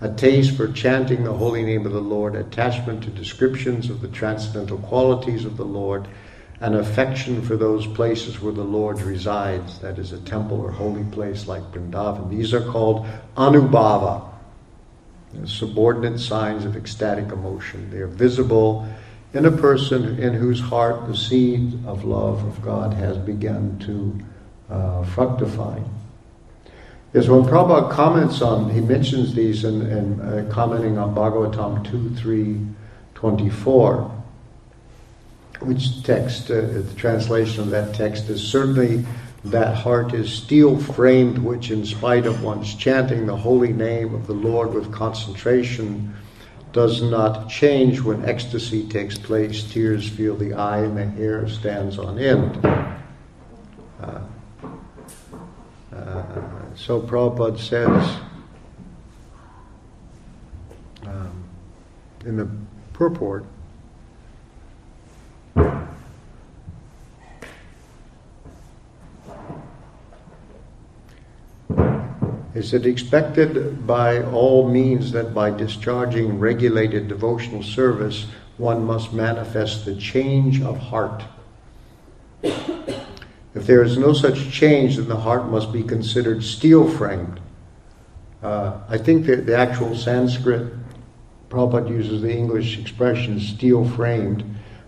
a 0.00 0.12
taste 0.12 0.56
for 0.56 0.66
chanting 0.72 1.22
the 1.22 1.32
holy 1.32 1.62
name 1.62 1.86
of 1.86 1.92
the 1.92 2.00
Lord, 2.00 2.34
attachment 2.34 3.04
to 3.04 3.10
descriptions 3.10 3.90
of 3.90 4.00
the 4.00 4.08
transcendental 4.08 4.78
qualities 4.78 5.44
of 5.44 5.56
the 5.56 5.64
Lord, 5.64 6.08
an 6.60 6.74
affection 6.74 7.40
for 7.40 7.56
those 7.56 7.86
places 7.86 8.40
where 8.40 8.52
the 8.52 8.64
Lord 8.64 9.00
resides, 9.02 9.78
that 9.78 10.00
is, 10.00 10.10
a 10.10 10.18
temple 10.18 10.60
or 10.60 10.72
holy 10.72 11.04
place 11.04 11.46
like 11.46 11.62
Vrindavan. 11.70 12.30
These 12.30 12.52
are 12.52 12.72
called 12.72 13.06
anubhava, 13.36 14.28
subordinate 15.44 16.18
signs 16.18 16.64
of 16.64 16.74
ecstatic 16.74 17.30
emotion. 17.30 17.88
They 17.90 17.98
are 17.98 18.08
visible 18.08 18.88
in 19.32 19.46
a 19.46 19.50
person 19.50 20.18
in 20.18 20.34
whose 20.34 20.60
heart 20.60 21.06
the 21.06 21.16
seed 21.16 21.86
of 21.86 22.04
love 22.04 22.44
of 22.44 22.62
God 22.62 22.94
has 22.94 23.16
begun 23.18 23.78
to 23.80 24.74
uh, 24.74 25.04
fructify. 25.04 25.80
Yes, 27.12 27.28
when 27.28 27.42
Prabhupada 27.42 27.90
comments 27.90 28.42
on, 28.42 28.70
he 28.70 28.80
mentions 28.80 29.34
these 29.34 29.64
in, 29.64 29.82
in 29.82 30.20
uh, 30.20 30.50
commenting 30.50 30.98
on 30.98 31.14
Bhagavatam 31.14 31.90
2, 31.90 32.14
3, 32.16 32.66
24 33.14 34.18
which 35.60 36.02
text, 36.02 36.50
uh, 36.50 36.60
the 36.60 36.94
translation 36.96 37.62
of 37.62 37.70
that 37.70 37.94
text 37.94 38.28
is 38.28 38.42
certainly 38.42 39.04
that 39.44 39.76
heart 39.76 40.14
is 40.14 40.32
steel 40.32 40.78
framed, 40.78 41.38
which, 41.38 41.70
in 41.70 41.84
spite 41.84 42.26
of 42.26 42.42
one's 42.42 42.74
chanting 42.74 43.26
the 43.26 43.36
holy 43.36 43.72
name 43.72 44.14
of 44.14 44.26
the 44.26 44.32
Lord 44.32 44.74
with 44.74 44.92
concentration, 44.92 46.14
does 46.72 47.02
not 47.02 47.48
change 47.48 48.00
when 48.00 48.24
ecstasy 48.24 48.86
takes 48.88 49.16
place. 49.18 49.62
Tears 49.70 50.08
fill 50.08 50.36
the 50.36 50.54
eye 50.54 50.80
and 50.80 50.96
the 50.96 51.06
hair 51.06 51.48
stands 51.48 51.98
on 51.98 52.18
end. 52.18 52.64
Uh, 52.64 54.20
uh, 55.92 56.22
so 56.74 57.00
Prabhupada 57.00 57.58
says 57.58 58.18
um, 61.04 61.44
in 62.24 62.36
the 62.36 62.48
purport 62.92 63.44
is 72.58 72.74
it 72.74 72.86
expected 72.86 73.86
by 73.86 74.20
all 74.24 74.68
means 74.68 75.12
that 75.12 75.32
by 75.32 75.50
discharging 75.50 76.40
regulated 76.40 77.06
devotional 77.06 77.62
service, 77.62 78.26
one 78.56 78.84
must 78.84 79.12
manifest 79.12 79.84
the 79.84 79.94
change 79.94 80.60
of 80.60 80.76
heart. 80.76 81.22
If 82.42 83.66
there 83.66 83.82
is 83.82 83.96
no 83.96 84.12
such 84.12 84.50
change, 84.50 84.96
then 84.96 85.08
the 85.08 85.16
heart 85.16 85.48
must 85.48 85.72
be 85.72 85.84
considered 85.84 86.42
steel 86.42 86.88
framed. 86.88 87.40
Uh, 88.42 88.80
I 88.88 88.98
think 88.98 89.26
that 89.26 89.46
the 89.46 89.56
actual 89.56 89.96
Sanskrit, 89.96 90.72
Prabhupada 91.50 91.88
uses 91.88 92.22
the 92.22 92.32
English 92.32 92.78
expression 92.78 93.38
steel 93.38 93.88
framed, 93.88 94.44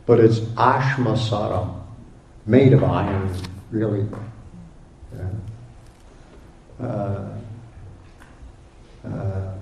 but 0.06 0.18
it's 0.18 0.40
ashmasaram, 0.40 1.80
made 2.46 2.72
of 2.72 2.82
iron, 2.82 3.32
really. 3.70 4.06
Yeah. 5.14 6.86
Uh, 6.86 7.39
uh, 9.04 9.52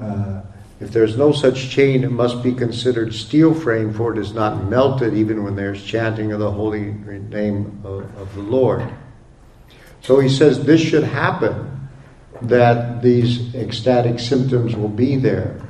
uh, 0.00 0.42
if 0.78 0.90
there's 0.90 1.16
no 1.16 1.32
such 1.32 1.70
chain, 1.70 2.04
it 2.04 2.10
must 2.10 2.42
be 2.42 2.52
considered 2.52 3.14
steel 3.14 3.54
frame, 3.54 3.94
for 3.94 4.12
it 4.12 4.18
is 4.18 4.34
not 4.34 4.64
melted 4.64 5.14
even 5.14 5.42
when 5.42 5.56
there's 5.56 5.82
chanting 5.82 6.32
of 6.32 6.38
the 6.38 6.50
holy 6.50 6.92
name 6.92 7.80
of, 7.82 8.04
of 8.18 8.34
the 8.34 8.42
Lord. 8.42 8.86
So 10.02 10.20
he 10.20 10.28
says 10.28 10.64
this 10.64 10.80
should 10.80 11.04
happen, 11.04 11.88
that 12.42 13.00
these 13.00 13.54
ecstatic 13.54 14.20
symptoms 14.20 14.76
will 14.76 14.90
be 14.90 15.16
there. 15.16 15.60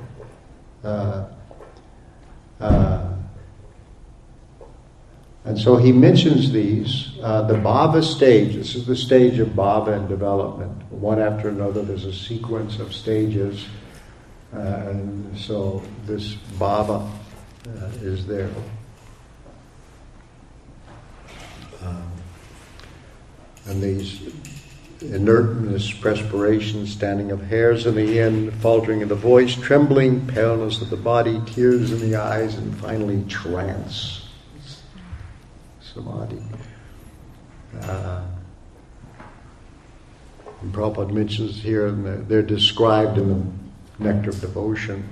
Uh, 0.82 1.26
uh, 2.60 3.05
and 5.46 5.56
so 5.56 5.76
he 5.76 5.92
mentions 5.92 6.50
these. 6.50 7.12
Uh, 7.22 7.42
the 7.42 7.54
bhava 7.54 8.02
stage, 8.02 8.56
this 8.56 8.74
is 8.74 8.84
the 8.84 8.96
stage 8.96 9.38
of 9.38 9.50
bhava 9.50 9.96
and 9.96 10.08
development. 10.08 10.82
One 10.90 11.20
after 11.20 11.48
another, 11.48 11.82
there's 11.82 12.04
a 12.04 12.12
sequence 12.12 12.80
of 12.80 12.92
stages. 12.92 13.64
Uh, 14.52 14.58
and 14.58 15.38
so 15.38 15.84
this 16.04 16.34
bhava 16.58 17.08
uh, 17.68 17.86
is 18.02 18.26
there. 18.26 18.50
Um, 21.84 22.10
and 23.66 23.80
these 23.80 24.34
inertness, 25.00 25.92
perspiration, 25.92 26.88
standing 26.88 27.30
of 27.30 27.40
hairs 27.40 27.86
in 27.86 27.94
the 27.94 28.18
end, 28.18 28.52
faltering 28.54 29.00
of 29.04 29.10
the 29.10 29.14
voice, 29.14 29.54
trembling, 29.54 30.26
paleness 30.26 30.82
of 30.82 30.90
the 30.90 30.96
body, 30.96 31.40
tears 31.46 31.92
in 31.92 32.00
the 32.00 32.16
eyes, 32.16 32.56
and 32.56 32.76
finally 32.78 33.22
trance 33.28 34.25
samadhi. 35.96 36.42
Uh, 37.80 38.22
and 40.62 40.72
Prabhupada 40.72 41.12
mentions 41.12 41.62
here, 41.62 41.86
and 41.86 42.28
they're 42.28 42.42
described 42.42 43.18
in 43.18 43.28
the 43.98 44.04
Nectar 44.04 44.30
of 44.30 44.40
Devotion. 44.40 45.08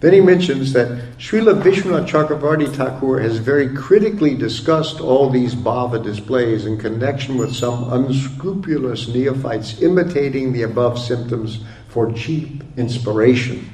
Then 0.00 0.12
he 0.12 0.20
mentions 0.20 0.72
that 0.74 0.88
Srila 1.18 1.62
Vishwanath 1.62 2.06
Chakravarti 2.06 2.68
Thakur 2.68 3.18
has 3.20 3.38
very 3.38 3.74
critically 3.74 4.34
discussed 4.34 5.00
all 5.00 5.30
these 5.30 5.54
bhava 5.54 6.02
displays 6.02 6.66
in 6.66 6.78
connection 6.78 7.38
with 7.38 7.54
some 7.54 7.92
unscrupulous 7.92 9.08
neophytes 9.08 9.80
imitating 9.80 10.52
the 10.52 10.62
above 10.62 10.98
symptoms 10.98 11.60
for 11.88 12.12
cheap 12.12 12.62
inspiration, 12.76 13.70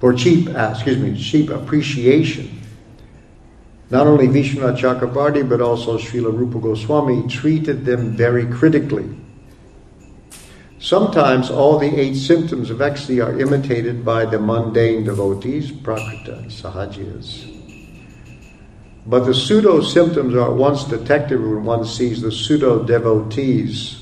for 0.00 0.12
cheap, 0.12 0.48
uh, 0.48 0.72
excuse 0.74 0.98
me, 0.98 1.16
cheap 1.16 1.50
appreciation 1.50 2.59
not 3.90 4.06
only 4.06 4.28
Vishwanath 4.28 4.78
Chakrabarti, 4.78 5.48
but 5.48 5.60
also 5.60 5.98
Srila 5.98 6.32
Rupa 6.32 6.60
Goswami 6.60 7.26
treated 7.28 7.84
them 7.84 8.16
very 8.16 8.46
critically. 8.46 9.08
Sometimes 10.78 11.50
all 11.50 11.78
the 11.78 12.00
eight 12.00 12.14
symptoms 12.14 12.70
of 12.70 12.80
ecstasy 12.80 13.20
are 13.20 13.38
imitated 13.38 14.04
by 14.04 14.24
the 14.24 14.38
mundane 14.38 15.04
devotees, 15.04 15.70
prakrita, 15.70 16.46
sahajas. 16.46 17.46
But 19.06 19.24
the 19.24 19.34
pseudo 19.34 19.82
symptoms 19.82 20.34
are 20.34 20.50
at 20.50 20.56
once 20.56 20.84
detected 20.84 21.40
when 21.40 21.64
one 21.64 21.84
sees 21.84 22.22
the 22.22 22.32
pseudo 22.32 22.84
devotees 22.84 23.99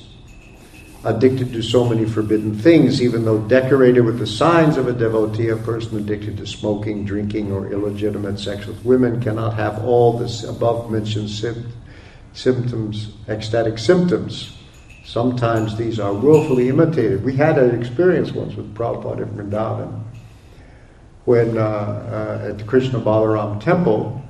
addicted 1.05 1.53
to 1.53 1.63
so 1.63 1.85
many 1.85 2.05
forbidden 2.05 2.55
things, 2.59 3.01
even 3.01 3.25
though 3.25 3.39
decorated 3.39 4.01
with 4.01 4.19
the 4.19 4.27
signs 4.27 4.77
of 4.77 4.89
a 4.89 4.93
devotee, 4.93 5.49
a 5.49 5.57
person 5.57 5.97
addicted 5.97 6.37
to 6.37 6.47
smoking, 6.47 7.05
drinking, 7.05 7.53
or 7.53 7.71
illegitimate 7.71 8.39
sex 8.39 8.67
with 8.67 8.85
women 8.85 9.21
cannot 9.21 9.55
have 9.55 9.85
all 9.85 10.19
the 10.19 10.49
above 10.49 10.91
mentioned 10.91 11.31
symptoms, 12.33 13.13
ecstatic 13.29 13.79
symptoms. 13.79 14.57
Sometimes 15.05 15.77
these 15.77 15.99
are 16.01 16.13
willfully 16.13 16.69
imitated. 16.69 17.25
We 17.25 17.37
had 17.37 17.59
an 17.59 17.81
experience 17.81 18.33
once 18.33 18.55
with 18.57 18.75
Prabhupada 18.75 19.23
in 19.23 19.29
Vrindavan 19.31 20.05
when 21.25 21.59
uh, 21.59 21.61
uh, 21.61 22.49
at 22.49 22.59
the 22.59 22.65
Krishna 22.65 22.99
Balaram 22.99 23.63
temple, 23.63 24.23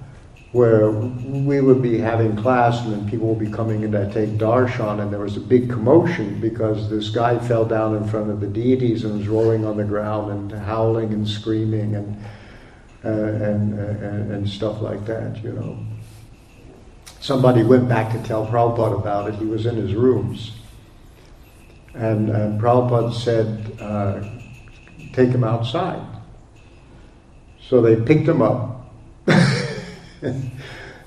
where 0.52 0.90
we 0.90 1.61
would 1.61 1.82
be 1.82 1.98
having 1.98 2.34
class 2.34 2.82
and 2.82 2.92
then 2.92 3.11
people 3.11 3.28
would 3.28 3.38
be 3.38 3.50
coming 3.50 3.82
in 3.82 3.92
to 3.92 4.11
take 4.12 4.30
darshan 4.38 5.00
and 5.02 5.12
there 5.12 5.20
was 5.20 5.37
a 5.37 5.40
big 5.40 5.68
commotion 5.68 6.40
because 6.40 6.88
this 6.88 7.11
guy 7.11 7.38
fell 7.38 7.66
down 7.66 7.94
in 7.94 8.08
front 8.08 8.30
of 8.30 8.40
the 8.40 8.46
deities 8.46 9.04
and 9.04 9.18
was 9.18 9.28
rolling 9.28 9.66
on 9.66 9.76
the 9.76 9.84
ground 9.84 10.32
and 10.32 10.50
howling 10.62 11.12
and 11.12 11.28
screaming 11.28 11.94
and 11.96 12.16
uh, 13.04 13.11
and, 13.11 13.78
uh, 13.78 14.06
and, 14.06 14.32
and 14.32 14.48
stuff 14.48 14.82
like 14.82 15.06
that, 15.06 15.42
you 15.44 15.52
know. 15.52 15.78
Somebody 17.20 17.62
went 17.62 17.88
back 17.88 18.12
to 18.12 18.20
tell 18.24 18.44
Prabhupada 18.44 18.98
about 18.98 19.28
it. 19.28 19.37
He 19.37 19.44
was 19.44 19.66
in 19.66 19.76
his 19.76 19.94
rooms. 19.94 20.52
And, 21.94 22.28
and 22.28 22.61
Prabhupada 22.61 23.14
said, 23.14 23.80
uh, 23.80 24.20
take 25.12 25.30
him 25.30 25.44
outside. 25.44 26.04
So 27.61 27.80
they 27.80 27.94
picked 27.96 28.28
him 28.28 28.42
up 28.42 28.77
and, 30.22 30.50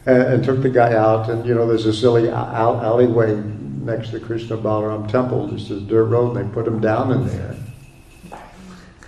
and 0.05 0.43
took 0.43 0.61
the 0.61 0.69
guy 0.69 0.93
out. 0.93 1.29
And 1.29 1.45
you 1.45 1.53
know, 1.53 1.67
there's 1.67 1.85
a 1.85 1.93
silly 1.93 2.29
al- 2.29 2.81
alleyway 2.81 3.35
next 3.35 4.09
to 4.11 4.19
Krishna 4.19 4.57
Balaram 4.57 5.09
temple, 5.09 5.47
just 5.49 5.69
a 5.71 5.79
dirt 5.79 6.05
road, 6.05 6.37
and 6.37 6.49
they 6.49 6.53
put 6.53 6.67
him 6.67 6.79
down 6.79 7.11
in 7.11 7.27
there. 7.27 7.55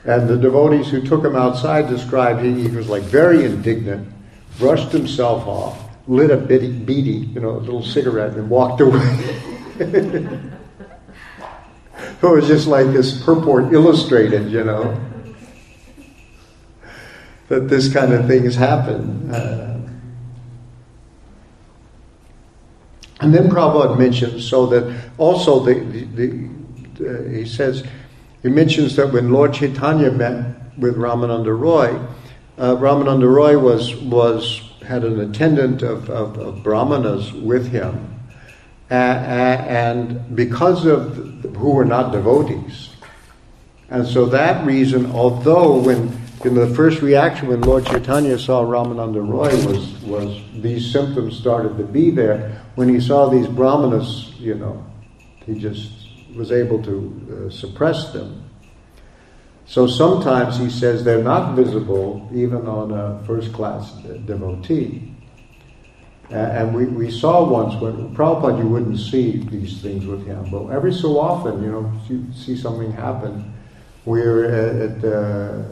And 0.06 0.28
the 0.28 0.38
devotees 0.38 0.90
who 0.90 1.02
took 1.02 1.24
him 1.24 1.36
outside 1.36 1.88
described 1.88 2.44
he, 2.44 2.68
he 2.68 2.76
was 2.76 2.90
like 2.90 3.04
very 3.04 3.46
indignant, 3.46 4.10
brushed 4.58 4.92
himself 4.92 5.48
off, 5.48 5.80
lit 6.08 6.30
a 6.30 6.38
bitty, 6.38 6.72
beady, 6.72 7.30
you 7.34 7.40
know, 7.40 7.52
a 7.52 7.60
little 7.60 7.84
cigarette, 7.84 8.34
and 8.34 8.50
walked 8.50 8.82
away. 8.82 9.00
it 9.80 10.52
was 12.22 12.48
just 12.48 12.68
like 12.68 12.88
this 12.88 13.24
purport 13.24 13.72
illustrated, 13.72 14.52
you 14.52 14.66
know, 14.66 15.00
that 17.48 17.70
this 17.70 17.92
kind 17.94 18.12
of 18.12 18.28
things 18.28 18.56
happen. 18.56 19.32
Uh, 19.32 19.73
and 23.24 23.34
then 23.34 23.50
Prabhupada 23.50 23.98
mentions 23.98 24.50
so 24.50 24.66
that 24.66 25.02
also 25.18 25.64
the, 25.64 25.76
the, 25.76 26.04
the 26.98 27.10
uh, 27.10 27.30
he 27.30 27.46
says 27.46 27.86
he 28.42 28.50
mentions 28.50 28.98
that 28.98 29.14
when 29.14 29.32
Lord 29.32 29.54
Chaitanya 29.54 30.12
met 30.12 30.78
with 30.78 30.98
Ramananda 30.98 31.58
Roy, 31.58 31.96
uh, 32.58 32.76
Ramananda 32.76 33.34
Roy 33.34 33.58
was 33.58 33.96
was 33.96 34.62
had 34.86 35.06
an 35.06 35.22
attendant 35.22 35.82
of, 35.82 36.10
of, 36.10 36.38
of 36.38 36.62
brahmanas 36.62 37.32
with 37.32 37.72
him, 37.72 38.14
uh, 38.92 38.94
and 38.94 40.36
because 40.36 40.86
of 40.86 41.16
who 41.56 41.72
were 41.72 41.86
not 41.86 42.12
devotees, 42.12 42.90
and 43.90 44.06
so 44.06 44.26
that 44.26 44.66
reason, 44.66 45.10
although 45.12 45.80
when 45.80 46.10
in 46.46 46.56
the 46.56 46.68
first 46.76 47.02
reaction 47.02 47.48
when 47.48 47.62
Lord 47.62 47.86
Chaitanya 47.86 48.38
saw 48.38 48.64
Ramananda 48.64 49.26
Roy 49.28 49.54
was 49.66 49.94
was 50.04 50.42
these 50.62 50.92
symptoms 50.92 51.38
started 51.38 51.78
to 51.78 51.84
be 51.84 52.12
there. 52.12 52.62
When 52.76 52.90
he 52.90 53.00
saw 53.00 53.30
these 53.30 53.48
brahmanas, 53.48 54.34
you 54.38 54.56
know, 54.56 54.86
he 55.46 55.58
just 55.60 55.92
was 56.36 56.52
able 56.52 56.84
to 56.84 57.48
uh, 57.48 57.50
suppress 57.50 58.12
them. 58.12 58.44
So 59.66 59.88
sometimes 59.88 60.58
he 60.58 60.70
says 60.70 61.04
they're 61.04 61.24
not 61.24 61.56
visible 61.56 62.30
even 62.34 62.68
on 62.68 62.92
a 62.92 63.24
first 63.26 63.54
class 63.54 63.94
devotee. 64.26 65.14
Uh, 66.32 66.36
and 66.36 66.76
we, 66.76 66.86
we 66.86 67.12
saw 67.12 67.48
once 67.48 67.80
when 67.80 68.16
Prabhupada, 68.16 68.58
you 68.58 68.68
wouldn't 68.68 69.00
see 69.00 69.38
these 69.38 69.82
things 69.82 70.06
with 70.06 70.26
him, 70.26 70.50
but 70.50 70.68
every 70.70 70.92
so 70.94 71.20
often, 71.20 71.64
you 71.64 71.72
know, 71.72 71.94
you 72.10 72.26
see 72.34 72.58
something 72.58 72.92
happen. 72.92 73.53
We 74.06 74.22
were 74.22 74.46
at, 74.46 74.76
at 74.76 75.06
uh, 75.06 75.64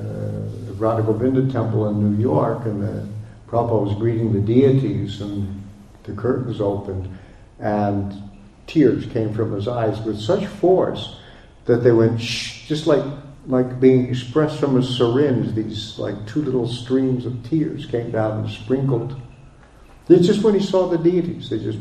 Radha 0.75 1.03
Govinda 1.03 1.51
Temple 1.51 1.89
in 1.89 1.99
New 1.99 2.21
York, 2.21 2.65
and 2.65 2.81
the 2.81 3.07
Prabhupada 3.47 3.85
was 3.87 3.95
greeting 3.95 4.31
the 4.31 4.39
deities, 4.39 5.19
and 5.21 5.61
the 6.03 6.13
curtains 6.13 6.61
opened, 6.61 7.09
and 7.59 8.13
tears 8.67 9.05
came 9.07 9.33
from 9.33 9.51
his 9.51 9.67
eyes 9.67 9.99
with 10.01 10.19
such 10.19 10.45
force 10.45 11.17
that 11.65 11.83
they 11.83 11.91
went 11.91 12.21
shh, 12.21 12.67
just 12.67 12.87
like 12.87 13.03
like 13.47 13.79
being 13.79 14.07
expressed 14.07 14.59
from 14.59 14.77
a 14.77 14.83
syringe. 14.83 15.53
These 15.53 15.99
like 15.99 16.25
two 16.25 16.41
little 16.41 16.67
streams 16.67 17.25
of 17.25 17.43
tears 17.49 17.85
came 17.85 18.11
down 18.11 18.39
and 18.39 18.49
sprinkled. 18.49 19.19
It's 20.07 20.27
just 20.27 20.43
when 20.43 20.53
he 20.53 20.65
saw 20.65 20.87
the 20.87 20.97
deities, 20.97 21.49
they 21.49 21.59
just 21.59 21.79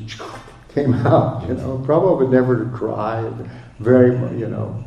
came 0.75 0.95
out. 0.95 1.47
You 1.49 1.55
know, 1.55 1.79
Prabhupada 1.87 2.19
would 2.19 2.31
never 2.31 2.67
cry. 2.71 3.31
Very, 3.79 4.13
you 4.39 4.49
know. 4.49 4.85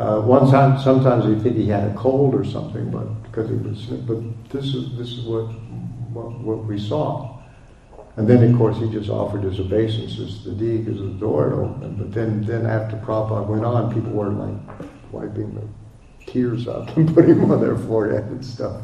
Uh, 0.00 0.20
one 0.22 0.50
time, 0.50 0.80
sometimes 0.80 1.26
he 1.26 1.34
think 1.42 1.56
he 1.56 1.68
had 1.68 1.90
a 1.90 1.94
cold 1.94 2.34
or 2.34 2.42
something, 2.42 2.90
but 2.90 3.04
because 3.24 3.50
he 3.50 3.56
was. 3.56 3.84
But 4.08 4.50
this 4.50 4.74
is 4.74 4.96
this 4.96 5.08
is 5.08 5.26
what 5.26 5.44
what, 6.12 6.32
what 6.40 6.64
we 6.64 6.78
saw. 6.78 7.38
And 8.16 8.28
then, 8.28 8.42
of 8.42 8.58
course, 8.58 8.78
he 8.78 8.90
just 8.90 9.08
offered 9.08 9.44
his 9.44 9.60
obeisances 9.60 10.42
to 10.42 10.50
the 10.50 10.54
D 10.56 10.78
because 10.78 11.00
the 11.00 11.08
door 11.18 11.50
had 11.50 11.58
opened. 11.58 11.98
But 11.98 12.12
then, 12.12 12.44
then 12.44 12.66
after 12.66 12.96
Prabhupada 12.96 13.46
went 13.46 13.64
on, 13.64 13.92
people 13.94 14.10
were 14.12 14.30
like 14.30 14.58
wiping 15.12 15.54
the 15.54 16.30
tears 16.30 16.66
up 16.66 16.96
and 16.96 17.14
putting 17.14 17.38
them 17.38 17.50
on 17.50 17.60
their 17.60 17.76
forehead 17.76 18.24
and 18.24 18.44
stuff, 18.44 18.82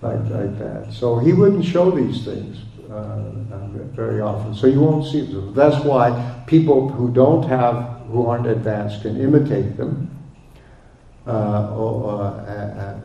like, 0.00 0.20
like 0.30 0.58
that. 0.58 0.92
So 0.92 1.18
he 1.18 1.32
wouldn't 1.32 1.64
show 1.64 1.90
these 1.90 2.24
things 2.24 2.58
uh, 2.90 3.30
very 3.92 4.20
often. 4.20 4.54
So 4.54 4.66
you 4.66 4.80
won't 4.80 5.04
see 5.04 5.20
them. 5.22 5.52
That's 5.54 5.84
why 5.84 6.44
people 6.46 6.88
who 6.88 7.12
don't 7.12 7.42
have, 7.48 7.97
who 8.08 8.26
aren't 8.26 8.46
advanced, 8.46 9.02
can 9.02 9.20
imitate 9.20 9.76
them. 9.76 10.10
Uh, 11.26 11.74
or, 11.76 12.22
uh, 12.22 13.00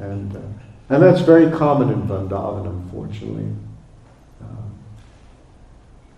and, 0.00 0.36
uh, 0.36 0.40
and 0.88 1.02
that's 1.02 1.20
very 1.22 1.50
common 1.50 1.90
in 1.90 2.02
Vrindavan, 2.02 2.66
unfortunately. 2.66 3.52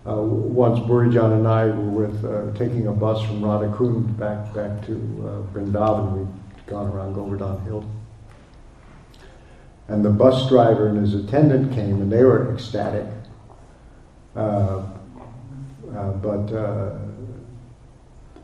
Uh, 0.05 0.15
once 0.21 0.79
Bhurijan 0.79 1.33
and 1.33 1.47
I 1.47 1.65
were 1.65 2.07
with 2.07 2.57
taking 2.57 2.87
a 2.87 2.91
bus 2.91 3.21
from 3.23 3.41
Radhakund 3.41 4.17
back 4.17 4.53
back 4.53 4.85
to 4.85 4.93
Vrindavan. 5.53 6.17
We'd 6.17 6.27
gone 6.67 6.87
around 6.87 7.13
Govardhan 7.13 7.61
Hill, 7.65 7.83
and 9.87 10.05
the 10.05 10.09
bus 10.09 10.47
driver 10.49 10.87
and 10.87 10.97
his 10.99 11.15
attendant 11.15 11.73
came, 11.73 12.01
and 12.01 12.11
they 12.11 12.23
were 12.23 12.53
ecstatic. 12.53 13.05
Uh, 14.35 14.83
uh, 15.95 16.11
but 16.13 16.53
uh, 16.53 16.97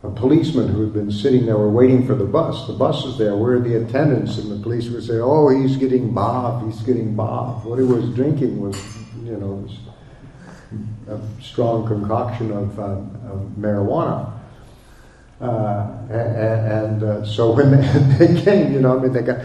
a 0.06 0.12
policeman 0.12 0.68
who 0.68 0.82
had 0.82 0.94
been 0.94 1.12
sitting 1.12 1.46
there 1.46 1.58
were 1.58 1.70
waiting 1.70 2.06
for 2.06 2.15
the 2.15 2.26
bus. 2.26 2.68
The 2.68 2.74
bus 2.74 3.06
is 3.06 3.18
there. 3.18 3.36
Where 3.36 3.54
are 3.54 3.60
the 3.60 3.84
attendants? 3.84 4.38
And 4.38 4.52
the 4.52 4.62
police 4.62 4.89
would 4.89 5.04
say, 5.04 5.18
"Oh, 5.20 5.50
he's 5.50 5.78
getting 5.78 6.13
bob. 6.13 6.65
He's 6.65 6.82
getting 6.82 7.15
bob." 7.15 7.65
What 7.65 7.80
he 7.80 7.86
was 7.86 8.10
drinking 8.15 8.60
was, 8.60 8.78
you 9.24 9.38
know. 9.38 9.68
A 11.08 11.20
strong 11.41 11.88
concoction 11.88 12.52
of, 12.52 12.78
um, 12.80 13.15
of 13.30 13.39
marijuana. 13.58 14.32
Uh, 15.39 15.88
and, 16.10 17.04
uh, 17.04 17.26
so 17.26 17.52
when 17.52 17.72
they, 18.18 18.41
came, 18.41 18.74
you 18.74 18.82
know, 18.82 18.98
I 18.98 19.02
mean, 19.02 19.13
they 19.13 19.22
got 19.22 19.39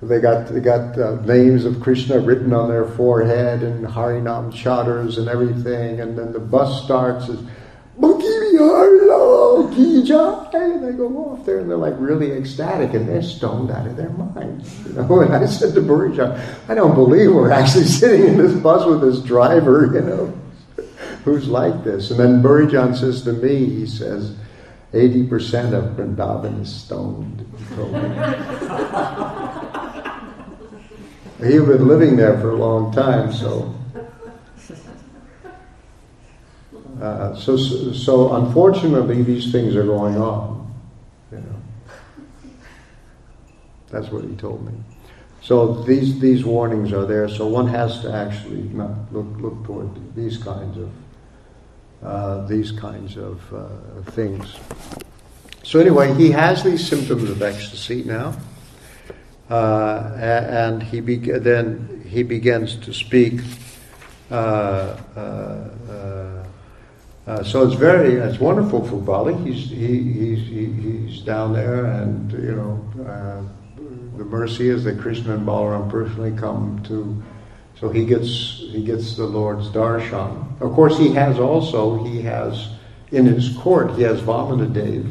they 0.00 0.20
got 0.20 0.46
they 0.46 0.60
got 0.60 0.98
uh, 0.98 1.20
names 1.22 1.64
of 1.64 1.80
Krishna 1.80 2.20
written 2.20 2.54
on 2.54 2.68
their 2.68 2.86
forehead 2.86 3.62
and 3.62 3.84
Harinam 3.84 4.54
chaddars 4.54 5.18
and 5.18 5.28
everything, 5.28 6.00
and 6.00 6.16
then 6.16 6.32
the 6.32 6.38
bus 6.38 6.84
starts 6.84 7.28
and 9.68 10.84
they 10.84 10.92
go 10.92 11.30
off 11.30 11.44
there 11.44 11.58
and 11.58 11.70
they're 11.70 11.76
like 11.76 11.94
really 11.98 12.32
ecstatic 12.32 12.94
and 12.94 13.08
they're 13.08 13.22
stoned 13.22 13.70
out 13.70 13.86
of 13.86 13.96
their 13.96 14.10
minds. 14.10 14.86
You 14.86 14.94
know, 14.94 15.20
and 15.20 15.34
I 15.34 15.46
said 15.46 15.74
to 15.74 15.80
Bhurijan, 15.80 16.40
I 16.68 16.74
don't 16.74 16.94
believe 16.94 17.32
we're 17.32 17.50
actually 17.50 17.84
sitting 17.84 18.26
in 18.26 18.38
this 18.38 18.54
bus 18.54 18.86
with 18.86 19.00
this 19.00 19.22
driver, 19.22 19.90
you 19.92 20.00
know 20.00 20.36
who's 21.24 21.48
like 21.48 21.84
this? 21.84 22.10
And 22.10 22.18
then 22.18 22.42
Bhurijan 22.42 22.96
says 22.96 23.22
to 23.22 23.32
me, 23.32 23.66
he 23.66 23.86
says, 23.86 24.34
80% 24.92 25.72
of 25.72 25.96
Vrindavan 25.96 26.62
is 26.62 26.74
stoned. 26.74 27.46
He 31.40 31.54
had 31.54 31.66
been 31.66 31.88
living 31.88 32.16
there 32.16 32.38
for 32.38 32.50
a 32.50 32.56
long 32.56 32.92
time, 32.92 33.32
so. 33.32 33.74
Uh, 37.00 37.34
so, 37.34 37.56
so 37.56 38.34
unfortunately, 38.34 39.22
these 39.22 39.50
things 39.50 39.74
are 39.74 39.84
going 39.84 40.16
on. 40.18 40.70
You 41.32 41.38
know, 41.38 42.50
that's 43.90 44.10
what 44.10 44.24
he 44.24 44.34
told 44.36 44.66
me. 44.66 44.72
So 45.42 45.82
these 45.82 46.20
these 46.20 46.44
warnings 46.44 46.92
are 46.92 47.06
there. 47.06 47.26
So 47.28 47.46
one 47.46 47.66
has 47.68 48.00
to 48.02 48.12
actually 48.12 48.62
look 49.10 49.26
look 49.40 49.64
toward 49.64 50.14
these 50.14 50.36
kinds 50.36 50.76
of 50.76 50.90
uh, 52.02 52.46
these 52.46 52.72
kinds 52.72 53.16
of 53.16 53.40
uh, 53.54 54.10
things. 54.10 54.54
So 55.62 55.80
anyway, 55.80 56.12
he 56.14 56.30
has 56.32 56.62
these 56.62 56.86
symptoms 56.86 57.30
of 57.30 57.40
ecstasy 57.40 58.02
now, 58.04 58.36
uh, 59.48 60.12
and 60.18 60.82
he 60.82 61.00
be- 61.00 61.16
then 61.16 62.04
he 62.06 62.22
begins 62.22 62.76
to 62.76 62.92
speak. 62.92 63.40
Uh, 64.30 64.96
uh, 67.30 67.44
so 67.44 67.64
it's 67.64 67.76
very 67.76 68.14
it's 68.14 68.40
wonderful 68.40 68.86
for 68.86 68.96
Bali. 68.96 69.34
He's 69.44 69.70
he, 69.70 70.02
he's 70.02 70.46
he, 70.48 70.66
he's 70.66 71.20
down 71.20 71.52
there, 71.52 71.84
and 71.86 72.32
you 72.32 72.56
know 72.56 73.48
the 74.16 74.24
mercy 74.24 74.68
is 74.68 74.84
that 74.84 74.98
Krishna 74.98 75.34
and 75.34 75.46
Balaram 75.46 75.88
personally 75.88 76.36
come 76.36 76.82
to 76.88 77.22
so 77.80 77.88
he 77.88 78.04
gets 78.04 78.26
he 78.26 78.84
gets 78.84 79.16
the 79.16 79.24
Lord's 79.24 79.68
darshan. 79.68 80.60
Of 80.60 80.72
course, 80.72 80.98
he 80.98 81.12
has 81.14 81.38
also 81.38 82.02
he 82.04 82.20
has 82.22 82.68
in 83.12 83.24
his 83.26 83.56
court 83.56 83.96
he 83.96 84.02
has 84.02 84.20
Vamanadev 84.20 85.10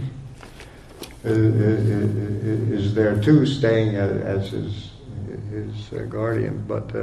uh, 1.25 1.29
uh, 1.29 1.33
uh, 1.33 2.75
is 2.75 2.93
there 2.93 3.19
too, 3.21 3.45
staying 3.45 3.95
as 3.95 4.51
his 4.51 4.91
his 5.49 5.89
guardian. 6.09 6.63
But 6.67 6.95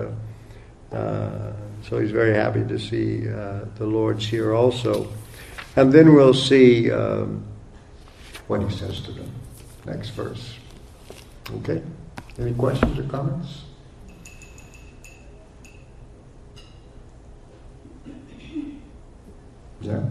uh, 0.92 1.52
so 1.88 1.98
he's 2.00 2.10
very 2.10 2.34
happy 2.34 2.64
to 2.64 2.78
see 2.78 3.28
uh, 3.28 3.60
the 3.76 3.86
Lord's 3.86 4.26
here 4.26 4.54
also, 4.54 5.08
and 5.76 5.92
then 5.92 6.14
we'll 6.14 6.34
see 6.34 6.90
um, 6.90 7.44
what 8.48 8.62
he 8.62 8.70
says 8.76 9.00
to 9.02 9.12
them. 9.12 9.30
Next 9.84 10.10
verse. 10.10 10.58
Okay. 11.58 11.80
Any 12.38 12.54
questions 12.54 12.98
or 12.98 13.04
comments? 13.04 13.62
Yeah. 19.80 20.02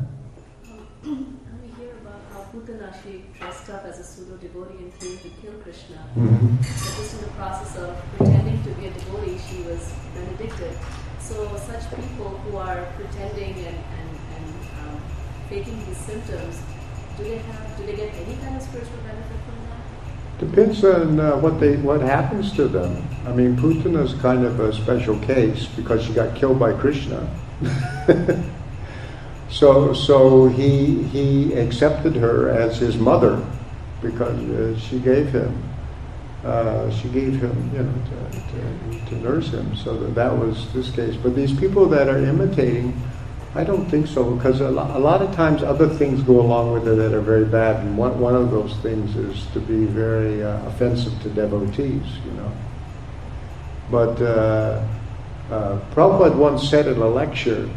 We 1.04 1.68
hear 1.78 1.92
about 2.02 2.22
how 2.32 2.46
Putana 2.54 2.96
she 3.04 3.26
dressed 3.38 3.70
up 3.70 3.84
as 3.84 4.00
a 4.00 4.04
pseudo 4.04 4.38
devotee 4.38 4.78
and 4.78 5.00
came 5.00 5.18
to 5.18 5.30
kill 5.42 5.54
Krishna. 5.62 5.98
Mhm. 6.16 6.58
But 6.58 6.66
just 6.66 7.16
in 7.16 7.22
the 7.22 7.32
process 7.32 7.76
of 7.78 7.98
pretending 8.18 8.64
to 8.64 8.70
be 8.70 8.88
a 8.88 8.92
devotee, 8.92 9.38
she 9.38 9.64
was 9.64 9.92
benedicted. 10.14 10.78
So 11.26 11.58
such 11.58 11.90
people 11.90 12.30
who 12.46 12.58
are 12.58 12.86
pretending 12.98 13.56
and, 13.56 13.66
and, 13.66 14.10
and 14.36 14.46
um, 14.80 15.02
faking 15.50 15.84
these 15.88 15.98
symptoms, 15.98 16.62
do 17.18 17.24
they 17.24 17.38
have 17.40 17.78
do 17.78 17.86
they 17.88 17.96
get 17.96 18.14
any 18.14 18.36
kind 18.36 18.56
of 18.56 18.62
spiritual 18.62 18.98
benefit 18.98 19.38
from 19.44 19.58
that? 19.66 20.48
Depends 20.48 20.84
on 20.86 21.20
uh, 21.20 21.38
what 21.38 21.60
they 21.60 21.78
what 21.78 22.02
happens 22.02 22.52
to 22.54 22.68
them. 22.68 23.04
I 23.26 23.32
mean, 23.32 23.58
Putana 23.58 24.04
is 24.04 24.14
kind 24.22 24.46
of 24.46 24.60
a 24.60 24.72
special 24.72 25.18
case 25.22 25.66
because 25.66 26.06
she 26.06 26.14
got 26.14 26.36
killed 26.36 26.60
by 26.60 26.74
Krishna. 26.74 27.28
so 29.50 29.94
so 29.94 30.48
he 30.48 31.02
he 31.06 31.56
accepted 31.56 32.16
her 32.18 32.50
as 32.50 32.78
his 32.78 32.98
mother 32.98 33.44
because 34.00 34.38
uh, 34.52 34.78
she 34.78 35.00
gave 35.00 35.30
him 35.30 35.75
uh, 36.46 36.92
she 36.92 37.10
gave 37.10 37.42
him 37.42 37.72
you 37.74 37.84
know 37.84 37.94
to, 38.10 39.00
to, 39.00 39.10
to 39.10 39.16
nurse 39.16 39.50
him. 39.50 39.76
So 39.76 39.98
that, 39.98 40.16
that 40.16 40.38
was 40.38 40.72
this 40.74 40.92
case. 40.92 41.16
But 41.16 41.36
these 41.36 41.54
people 41.54 41.88
that 41.90 42.08
are 42.08 42.18
imitating. 42.18 42.94
I 43.58 43.64
don't 43.64 43.86
think 43.86 44.08
so 44.08 44.36
because 44.36 44.60
a, 44.60 44.70
lo- 44.70 44.92
a 44.98 45.00
lot 45.00 45.22
of 45.22 45.34
times 45.34 45.64
other 45.64 45.88
things 45.88 46.22
go 46.22 46.42
along 46.42 46.74
with 46.74 46.90
it 46.90 46.96
that 46.96 47.14
are 47.14 47.22
very 47.22 47.46
bad, 47.46 47.78
and 47.86 47.98
one, 47.98 48.20
one 48.20 48.36
of 48.36 48.52
those 48.52 48.76
things 48.80 49.16
is 49.16 49.46
to 49.54 49.62
be 49.62 49.86
very 49.86 50.44
uh, 50.44 50.68
offensive 50.68 51.18
to 51.22 51.30
devotees, 51.30 52.04
you 52.26 52.32
know. 52.34 52.52
But 53.90 54.22
uh, 54.22 54.86
uh, 55.50 55.80
Prabhupada 55.94 56.36
once 56.36 56.70
said 56.70 56.86
in 56.88 56.98
a 56.98 57.08
lecture, 57.08 57.70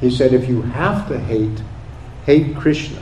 he 0.00 0.10
said, 0.10 0.32
if 0.32 0.48
you 0.48 0.62
have 0.62 1.06
to 1.06 1.20
hate, 1.20 1.62
hate 2.26 2.56
Krishna, 2.56 3.00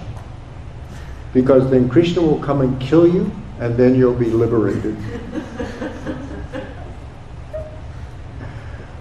because 1.32 1.70
then 1.70 1.88
Krishna 1.88 2.20
will 2.20 2.40
come 2.40 2.60
and 2.60 2.78
kill 2.82 3.08
you, 3.08 3.32
and 3.62 3.76
then 3.76 3.94
you'll 3.94 4.12
be 4.12 4.26
liberated. 4.26 4.96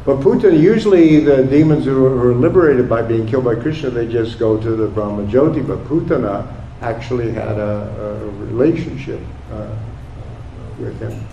But 0.05 0.19
Putana, 0.19 0.59
usually 0.59 1.19
the 1.19 1.43
demons 1.43 1.85
who 1.85 2.05
are, 2.05 2.33
liberated 2.33 2.89
by 2.89 3.01
being 3.01 3.27
killed 3.27 3.45
by 3.45 3.55
Krishna, 3.55 3.89
they 3.89 4.07
just 4.07 4.39
go 4.39 4.59
to 4.59 4.75
the 4.75 4.87
Brahma 4.87 5.23
Jyoti. 5.23 5.65
But 5.65 5.83
Putana 5.85 6.47
actually 6.81 7.31
had 7.31 7.57
a, 7.57 8.19
a 8.23 8.29
relationship 8.45 9.19
uh, 9.51 9.75
with 10.79 10.99
him. 10.99 11.27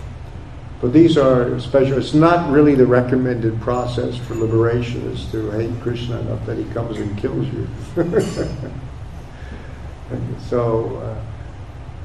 But 0.81 0.93
these 0.93 1.17
are 1.17 1.59
special. 1.59 1.97
It's 1.97 2.13
not 2.13 2.51
really 2.51 2.73
the 2.73 2.85
recommended 2.85 3.59
process 3.61 4.17
for 4.17 4.35
liberation 4.35 5.01
is 5.11 5.29
to 5.31 5.49
hate 5.51 5.71
Krishna 5.81 6.19
enough 6.19 6.45
that 6.45 6.57
he 6.57 6.63
comes 6.73 6.97
and 6.97 7.17
kills 7.17 7.47
you. 7.47 7.67
so, 10.47 11.19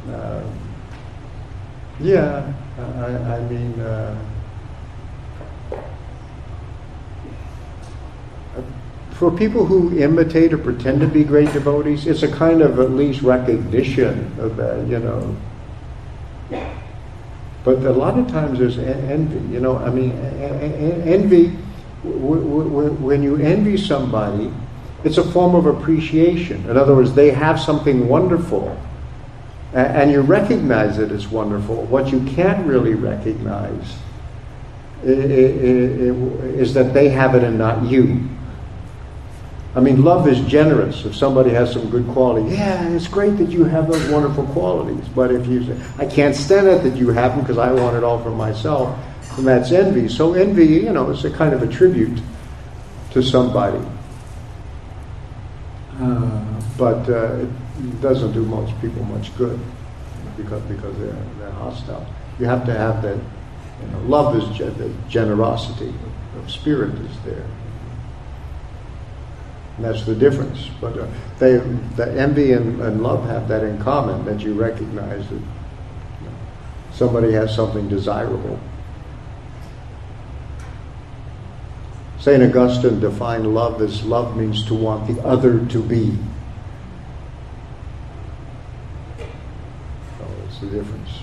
uh, 0.09 0.11
uh, 0.11 0.45
yeah, 2.01 2.53
I, 2.79 3.37
I 3.37 3.41
mean. 3.49 3.81
Uh, 3.81 4.17
for 9.13 9.31
people 9.31 9.65
who 9.65 9.97
imitate 9.97 10.53
or 10.53 10.59
pretend 10.59 11.01
to 11.01 11.07
be 11.07 11.23
great 11.23 11.53
devotees, 11.53 12.07
it's 12.07 12.23
a 12.25 12.31
kind 12.31 12.61
of 12.61 12.81
at 12.81 12.91
least 12.91 13.23
recognition 13.23 14.35
of 14.41 14.57
that, 14.57 14.87
you 14.89 14.99
know. 14.99 15.37
But 17.65 17.79
a 17.85 17.93
lot 17.93 18.19
of 18.19 18.29
times 18.29 18.59
there's 18.59 18.77
envy, 18.79 19.55
you 19.55 19.61
know. 19.61 19.79
I 19.79 19.89
mean, 19.91 20.11
en- 20.13 20.75
en- 20.75 21.03
envy, 21.09 21.51
when 22.03 23.23
you 23.23 23.37
envy 23.37 23.77
somebody, 23.77 24.53
it's 25.05 25.17
a 25.19 25.25
form 25.33 25.55
of 25.55 25.67
appreciation. 25.67 26.69
In 26.69 26.77
other 26.77 26.95
words, 26.95 27.15
they 27.15 27.31
have 27.31 27.61
something 27.61 28.09
wonderful, 28.09 28.77
and 29.75 30.11
you 30.11 30.21
recognize 30.21 30.97
that 30.99 31.11
it's 31.11 31.31
wonderful. 31.31 31.83
What 31.87 32.13
you 32.13 32.21
can't 32.25 32.65
really 32.67 32.95
recognize 32.95 33.97
is 35.03 36.75
that 36.75 36.95
they 36.95 37.09
have 37.09 37.35
it 37.35 37.43
and 37.43 37.59
not 37.59 37.83
you. 37.85 38.29
I 39.77 39.81
mean, 39.81 40.05
love 40.05 40.29
is 40.29 40.41
generous. 40.43 41.05
If 41.05 41.17
somebody 41.17 41.51
has 41.51 41.73
some 41.73 41.91
good 41.91 42.07
quality, 42.09 42.55
yeah, 42.55 42.89
it's 42.91 43.09
great 43.09 43.37
that 43.39 43.51
you 43.51 43.65
have 43.65 43.91
those 43.91 44.09
wonderful 44.09 44.47
qualities. 44.47 45.09
But 45.09 45.33
if 45.33 45.49
you 45.49 45.65
say, 45.65 45.77
I 45.99 46.07
can't 46.07 46.37
stand 46.37 46.69
it 46.69 46.85
that 46.85 46.97
you 46.97 47.09
have 47.09 47.33
them 47.33 47.41
because 47.41 47.59
I 47.59 47.73
want 47.73 47.97
it 47.97 48.05
all 48.05 48.23
for 48.23 48.31
myself, 48.31 48.97
then 49.35 49.47
that's 49.47 49.73
envy. 49.73 50.09
So 50.09 50.35
envy, 50.35 50.67
you 50.67 50.93
know, 50.93 51.11
is 51.11 51.25
a 51.25 51.31
kind 51.31 51.53
of 51.53 51.63
a 51.63 51.67
tribute 51.67 52.21
to 53.11 53.23
somebody. 53.23 53.85
Uh, 56.01 56.45
but 56.79 57.09
uh, 57.09 57.39
it 57.39 57.49
doesn't 58.01 58.33
do 58.33 58.45
most 58.45 58.79
people 58.81 59.03
much 59.05 59.37
good 59.37 59.59
because 60.37 60.63
because 60.63 60.97
they're 60.99 61.25
they're 61.39 61.51
hostile. 61.53 62.07
You 62.39 62.47
have 62.47 62.65
to 62.67 62.73
have 62.75 63.03
that. 63.03 63.19
You 63.83 63.89
know, 63.91 63.99
love 64.07 64.37
is 64.37 64.45
ge- 64.57 64.77
the 64.79 64.93
generosity 65.09 65.93
of 66.39 66.51
spirit 66.51 66.95
is 66.95 67.21
there. 67.25 67.47
And 69.77 69.85
that's 69.85 70.05
the 70.05 70.15
difference. 70.15 70.71
But 70.81 70.97
uh, 70.99 71.07
they, 71.39 71.57
the 71.97 72.13
envy 72.13 72.53
and, 72.53 72.81
and 72.81 73.03
love 73.03 73.27
have 73.27 73.49
that 73.49 73.65
in 73.65 73.83
common 73.83 74.25
that 74.25 74.41
you 74.41 74.55
recognize 74.55 75.29
that 75.29 75.35
you 75.35 75.41
know, 76.27 76.33
somebody 76.93 77.33
has 77.33 77.55
something 77.55 77.89
desirable. 77.89 78.59
St. 82.25 82.43
Augustine 82.43 83.01
defined 83.01 83.53
love 83.55 83.83
as 83.83 84.03
love 84.05 84.37
means 84.37 84.65
to 84.67 84.75
want 84.75 85.07
the 85.07 85.21
other 85.25 85.63
to 85.67 85.83
be. 85.83 86.17
So 89.19 89.25
it's 90.47 90.59
the 90.61 90.64
difference. 90.75 91.23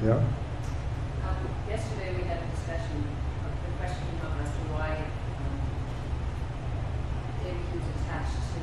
Yeah? 0.00 0.16
Um, 0.16 1.36
yesterday 1.68 2.16
we 2.16 2.24
had 2.24 2.40
a 2.40 2.48
discussion, 2.56 2.96
of 3.44 3.52
the 3.52 3.72
question 3.76 4.00
came 4.08 4.24
up 4.24 4.40
as 4.40 4.48
to 4.48 4.60
why 4.72 5.04
um, 5.04 5.56
Devaki 7.44 7.76
attached 8.00 8.40
to 8.56 8.60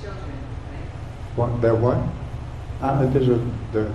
children, 0.00 0.40
right? 0.72 0.88
What, 1.36 1.60
that 1.60 1.76
what? 1.76 2.00
Uh, 2.80 3.04
there's 3.12 3.28
a, 3.28 3.36
the, 3.76 3.92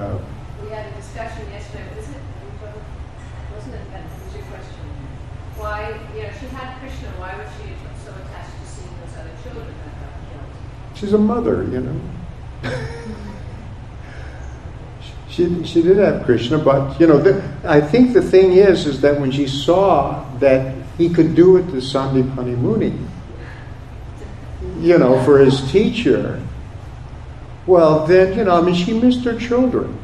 uh, 0.00 0.16
We 0.64 0.72
had 0.72 0.88
a 0.88 0.96
discussion 0.96 1.44
yesterday, 1.52 1.92
was 1.92 2.08
it, 2.08 2.24
wasn't 3.52 3.74
it, 3.76 3.84
that 3.92 4.08
was 4.08 4.32
your 4.32 4.48
question? 4.48 4.88
Why, 5.60 5.92
you 6.16 6.24
know, 6.24 6.32
she 6.40 6.48
had 6.56 6.80
Krishna, 6.80 7.12
why 7.20 7.36
was 7.36 7.52
she 7.60 7.68
so 8.00 8.16
attached 8.16 8.56
to 8.56 8.64
seeing 8.64 8.96
those 9.04 9.12
other 9.20 9.36
children 9.44 9.68
that 9.68 9.92
got 10.00 10.16
killed? 10.32 10.96
she's 10.96 11.12
a 11.12 11.20
mother, 11.20 11.68
you 11.68 11.84
know. 11.84 12.00
She, 15.40 15.64
she 15.64 15.82
did 15.82 15.96
have 15.96 16.24
Krishna, 16.24 16.58
but 16.58 17.00
you 17.00 17.06
know, 17.06 17.18
the, 17.18 17.42
I 17.64 17.80
think 17.80 18.12
the 18.12 18.22
thing 18.22 18.52
is, 18.52 18.86
is 18.86 19.00
that 19.00 19.18
when 19.20 19.30
she 19.30 19.46
saw 19.46 20.24
that 20.38 20.74
he 20.98 21.08
could 21.08 21.34
do 21.34 21.56
it 21.56 21.62
to 21.68 21.76
Sandipani 21.76 22.56
Muni, 22.58 22.92
you 24.80 24.98
know, 24.98 25.22
for 25.24 25.38
his 25.38 25.70
teacher, 25.72 26.42
well, 27.66 28.06
then 28.06 28.36
you 28.36 28.44
know, 28.44 28.60
I 28.60 28.62
mean, 28.62 28.74
she 28.74 28.92
missed 28.92 29.24
her 29.24 29.38
children, 29.38 29.98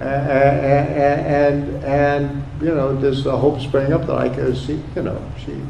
and 0.00 0.90
and, 0.90 1.84
and 1.84 2.44
you 2.60 2.74
know, 2.74 2.96
there's 2.96 3.24
a 3.26 3.36
hope 3.36 3.60
sprang 3.60 3.92
up 3.92 4.06
that 4.06 4.16
I 4.16 4.28
could 4.28 4.56
see, 4.56 4.82
you 4.96 5.02
know, 5.02 5.32
she. 5.38 5.60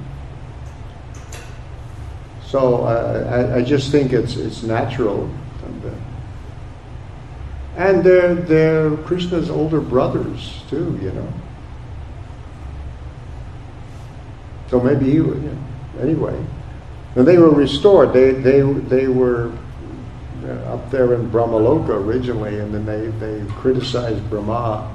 So 2.46 2.84
uh, 2.84 3.52
I, 3.54 3.58
I 3.58 3.62
just 3.62 3.92
think 3.92 4.12
it's 4.12 4.36
it's 4.36 4.62
natural. 4.62 5.30
And, 7.80 8.04
they're, 8.04 8.34
they're 8.34 8.94
Krishna's 8.98 9.48
older 9.48 9.80
brothers 9.80 10.62
too, 10.68 10.98
you 11.00 11.12
know. 11.12 11.32
So 14.68 14.78
maybe 14.80 15.10
he 15.10 15.20
would, 15.20 15.42
you 15.42 15.48
know, 15.48 16.02
anyway. 16.02 16.38
And 17.16 17.26
they 17.26 17.38
were 17.38 17.48
restored. 17.48 18.12
They, 18.12 18.32
they, 18.32 18.60
they 18.60 19.08
were 19.08 19.50
uh, 20.44 20.74
up 20.74 20.90
there 20.90 21.14
in 21.14 21.30
Brahmaloka 21.30 21.88
originally, 21.88 22.58
and 22.58 22.74
then 22.74 22.84
they, 22.84 23.06
they 23.18 23.50
criticized 23.54 24.28
Brahma, 24.28 24.94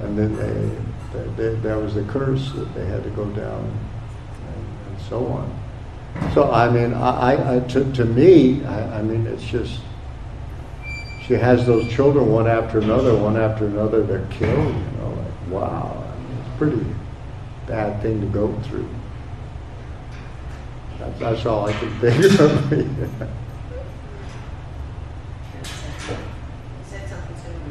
and 0.00 0.18
then 0.18 0.34
they, 0.34 1.18
they, 1.18 1.28
they, 1.36 1.54
there 1.60 1.78
was 1.78 1.94
the 1.94 2.02
curse 2.02 2.50
that 2.52 2.74
they 2.74 2.84
had 2.84 3.04
to 3.04 3.10
go 3.10 3.26
down 3.26 3.64
and, 3.64 4.66
and 4.90 5.00
so 5.08 5.24
on. 5.28 6.32
So 6.34 6.50
I 6.50 6.68
mean, 6.68 6.94
I, 6.94 7.58
I 7.58 7.60
to, 7.60 7.92
to 7.92 8.04
me, 8.04 8.64
I, 8.64 8.98
I 8.98 9.02
mean, 9.02 9.24
it's 9.28 9.44
just 9.44 9.80
she 11.26 11.34
has 11.34 11.66
those 11.66 11.90
children 11.92 12.30
one 12.30 12.46
after 12.46 12.78
another, 12.78 13.16
one 13.16 13.36
after 13.36 13.66
another. 13.66 14.02
They're 14.02 14.26
killed. 14.26 14.74
You 14.74 14.98
know, 14.98 15.08
like 15.10 15.50
wow, 15.50 16.04
it's 16.38 16.48
a 16.48 16.58
pretty 16.58 16.84
bad 17.66 18.02
thing 18.02 18.20
to 18.20 18.26
go 18.26 18.52
through. 18.62 18.88
That's, 20.98 21.18
that's 21.18 21.46
all 21.46 21.68
I 21.68 21.72
can 21.72 22.00
think 22.00 22.40
of. 22.40 23.28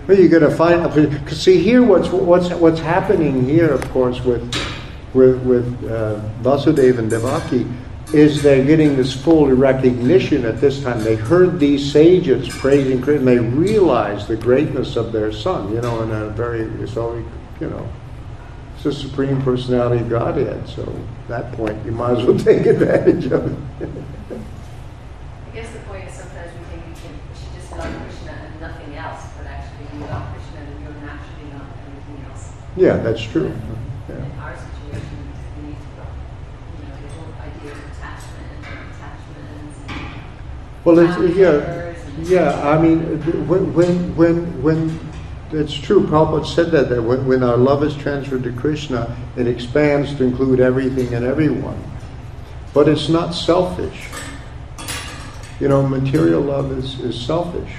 Well, 0.07 0.19
you're 0.19 0.29
going 0.29 0.41
to 0.41 0.51
find 0.51 1.31
see 1.31 1.61
here 1.61 1.83
what's 1.83 2.09
what's 2.09 2.49
what's 2.49 2.79
happening 2.79 3.45
here, 3.45 3.69
of 3.69 3.87
course, 3.91 4.19
with 4.21 4.41
with 5.13 5.41
with 5.43 5.89
uh, 5.89 6.19
Vasudeva 6.41 6.97
and 6.97 7.09
Devaki 7.09 7.67
is 8.13 8.41
they're 8.41 8.65
getting 8.65 8.95
this 8.95 9.13
full 9.13 9.47
recognition 9.47 10.45
at 10.45 10.59
this 10.59 10.83
time. 10.83 11.03
They 11.03 11.15
heard 11.15 11.59
these 11.59 11.91
sages 11.91 12.49
praising 12.49 13.01
Krishna, 13.01 13.19
and 13.19 13.27
they 13.27 13.39
realized 13.39 14.27
the 14.27 14.35
greatness 14.35 14.95
of 14.95 15.11
their 15.11 15.31
son. 15.31 15.73
You 15.73 15.81
know, 15.81 16.03
in 16.03 16.11
a 16.11 16.29
very 16.29 16.87
so 16.87 17.15
you 17.59 17.69
know, 17.69 17.87
it's 18.73 18.83
the 18.83 18.93
supreme 18.93 19.41
personality 19.43 20.01
of 20.01 20.09
Godhead. 20.09 20.67
So 20.67 20.81
at 20.81 21.27
that 21.27 21.51
point, 21.53 21.85
you 21.85 21.91
might 21.91 22.17
as 22.17 22.25
well 22.25 22.37
take 22.49 22.65
advantage 22.65 23.25
of 23.27 23.45
it. 23.81 23.89
I 25.45 25.55
guess 25.55 25.71
the 25.71 25.79
point 25.81 26.07
is 26.07 26.13
sometimes 26.15 26.51
we 26.57 26.63
think 26.65 26.87
we 26.87 26.93
can 26.99 27.13
we 27.13 27.35
should 27.37 27.53
just 27.53 27.71
love 27.71 27.93
Krishna 28.01 28.31
and 28.31 28.61
nothing 28.61 28.95
else, 28.95 29.21
but 29.37 29.45
actually 29.45 29.85
you 29.93 30.05
love 30.05 30.33
Krishna 30.33 30.59
and 30.65 30.81
you're 30.81 30.97
naturally 31.05 31.51
not 31.53 31.67
everything 31.85 32.25
else. 32.29 32.51
yeah, 32.75 32.97
that's 32.97 33.21
true. 33.21 33.53
Yeah. 34.09 34.15
In 34.15 34.31
our 34.39 34.55
situation, 34.57 35.17
we 35.61 35.69
need 35.69 35.77
to, 35.77 36.01
you 36.01 36.87
know, 36.89 36.97
the 36.97 37.09
whole 37.13 37.33
idea 37.37 37.71
of 37.71 37.79
attachment 37.93 38.65
and 38.65 38.79
attachments. 38.89 39.77
Well, 40.83 40.97
it's, 40.99 41.37
yeah, 41.37 41.93
yeah. 42.23 42.69
I 42.69 42.81
mean, 42.81 43.19
when 43.47 43.73
when 43.73 44.15
when 44.15 44.63
when 44.63 44.99
it's 45.51 45.73
true. 45.73 46.07
Prabhupada 46.07 46.45
said 46.45 46.71
that 46.71 46.89
that 46.89 47.01
when, 47.01 47.25
when 47.27 47.43
our 47.43 47.57
love 47.57 47.83
is 47.83 47.95
transferred 47.95 48.43
to 48.43 48.53
Krishna, 48.53 49.15
it 49.35 49.47
expands 49.47 50.15
to 50.15 50.23
include 50.23 50.59
everything 50.59 51.13
and 51.13 51.25
everyone. 51.25 51.81
But 52.73 52.87
it's 52.87 53.09
not 53.09 53.31
selfish. 53.31 54.07
You 55.59 55.67
know, 55.67 55.85
material 55.85 56.41
love 56.41 56.71
is, 56.71 56.99
is 57.01 57.19
selfish. 57.19 57.69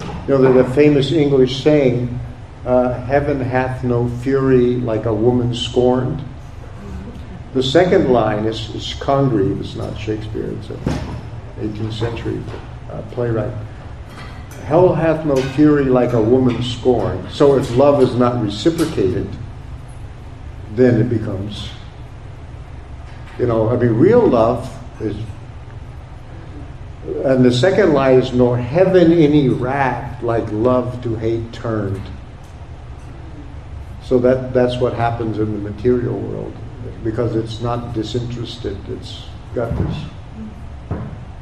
You 0.00 0.38
know, 0.38 0.38
the, 0.38 0.64
the 0.64 0.74
famous 0.74 1.12
English 1.12 1.62
saying, 1.62 2.18
uh, 2.64 2.94
"Heaven 3.04 3.40
hath 3.40 3.84
no 3.84 4.08
fury 4.08 4.76
like 4.76 5.04
a 5.04 5.14
woman 5.14 5.54
scorned." 5.54 6.24
The 7.54 7.62
second 7.62 8.10
line 8.10 8.46
is, 8.46 8.74
is 8.74 8.94
Congreve. 8.94 9.60
It's 9.60 9.76
not 9.76 9.96
Shakespeare. 9.98 10.50
It's 10.50 10.70
a 10.70 10.76
18th 11.58 11.92
century 11.92 12.42
uh, 12.90 13.02
playwright. 13.12 13.52
Hell 14.64 14.94
hath 14.94 15.24
no 15.24 15.36
fury 15.36 15.84
like 15.84 16.12
a 16.12 16.20
woman 16.20 16.62
scorned. 16.62 17.30
So 17.30 17.56
if 17.56 17.76
love 17.76 18.02
is 18.02 18.14
not 18.16 18.42
reciprocated, 18.42 19.28
then 20.72 21.00
it 21.00 21.08
becomes, 21.08 21.70
you 23.38 23.46
know, 23.46 23.70
I 23.70 23.76
mean, 23.76 23.94
real 23.94 24.26
love 24.26 24.72
is. 25.00 25.16
And 27.24 27.44
the 27.44 27.52
second 27.52 27.92
line 27.92 28.18
is, 28.18 28.32
nor 28.32 28.58
heaven 28.58 29.12
any 29.12 29.48
wrath 29.48 30.20
like 30.24 30.50
love 30.50 31.00
to 31.04 31.14
hate 31.14 31.52
turned. 31.52 32.02
So 34.02 34.18
that, 34.18 34.52
that's 34.52 34.78
what 34.78 34.92
happens 34.92 35.38
in 35.38 35.52
the 35.52 35.70
material 35.70 36.18
world 36.18 36.54
because 37.04 37.36
it's 37.36 37.60
not 37.60 37.92
disinterested, 37.92 38.76
it's 38.88 39.26
got 39.54 39.70
this 39.76 39.96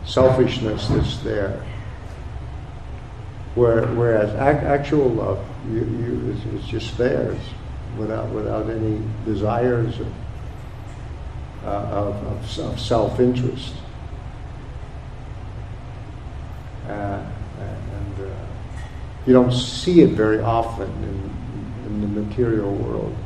selfishness 0.07 0.89
that's 0.89 1.19
there. 1.19 1.63
Where, 3.55 3.87
whereas 3.87 4.31
ac- 4.35 4.67
actual 4.67 5.09
love, 5.09 5.45
you, 5.71 5.81
you, 5.81 6.35
it's, 6.35 6.55
it's 6.55 6.67
just 6.67 6.99
there, 6.99 7.37
without, 7.97 8.29
without 8.31 8.69
any 8.69 9.01
desires 9.25 10.01
of, 10.01 10.13
uh, 11.65 11.69
of, 11.69 12.27
of, 12.27 12.59
of 12.59 12.81
self 12.81 13.21
interest. 13.21 13.75
Uh, 16.89 17.25
and 17.61 18.27
uh, 18.27 18.35
you 19.27 19.33
don't 19.33 19.53
see 19.53 20.01
it 20.03 20.11
very 20.11 20.41
often 20.41 20.91
in, 21.05 21.87
in 21.87 22.01
the 22.01 22.21
material 22.21 22.75
world. 22.75 23.17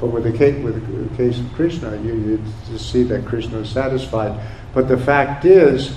But 0.00 0.08
with 0.08 0.24
the 0.24 0.36
case, 0.36 0.62
with 0.62 1.10
the 1.10 1.16
case 1.16 1.38
of 1.40 1.50
Krishna, 1.54 1.96
you, 2.02 2.42
you 2.70 2.78
see 2.78 3.02
that 3.04 3.24
Krishna 3.24 3.58
is 3.58 3.70
satisfied. 3.70 4.38
But 4.74 4.88
the 4.88 4.98
fact 4.98 5.44
is, 5.44 5.96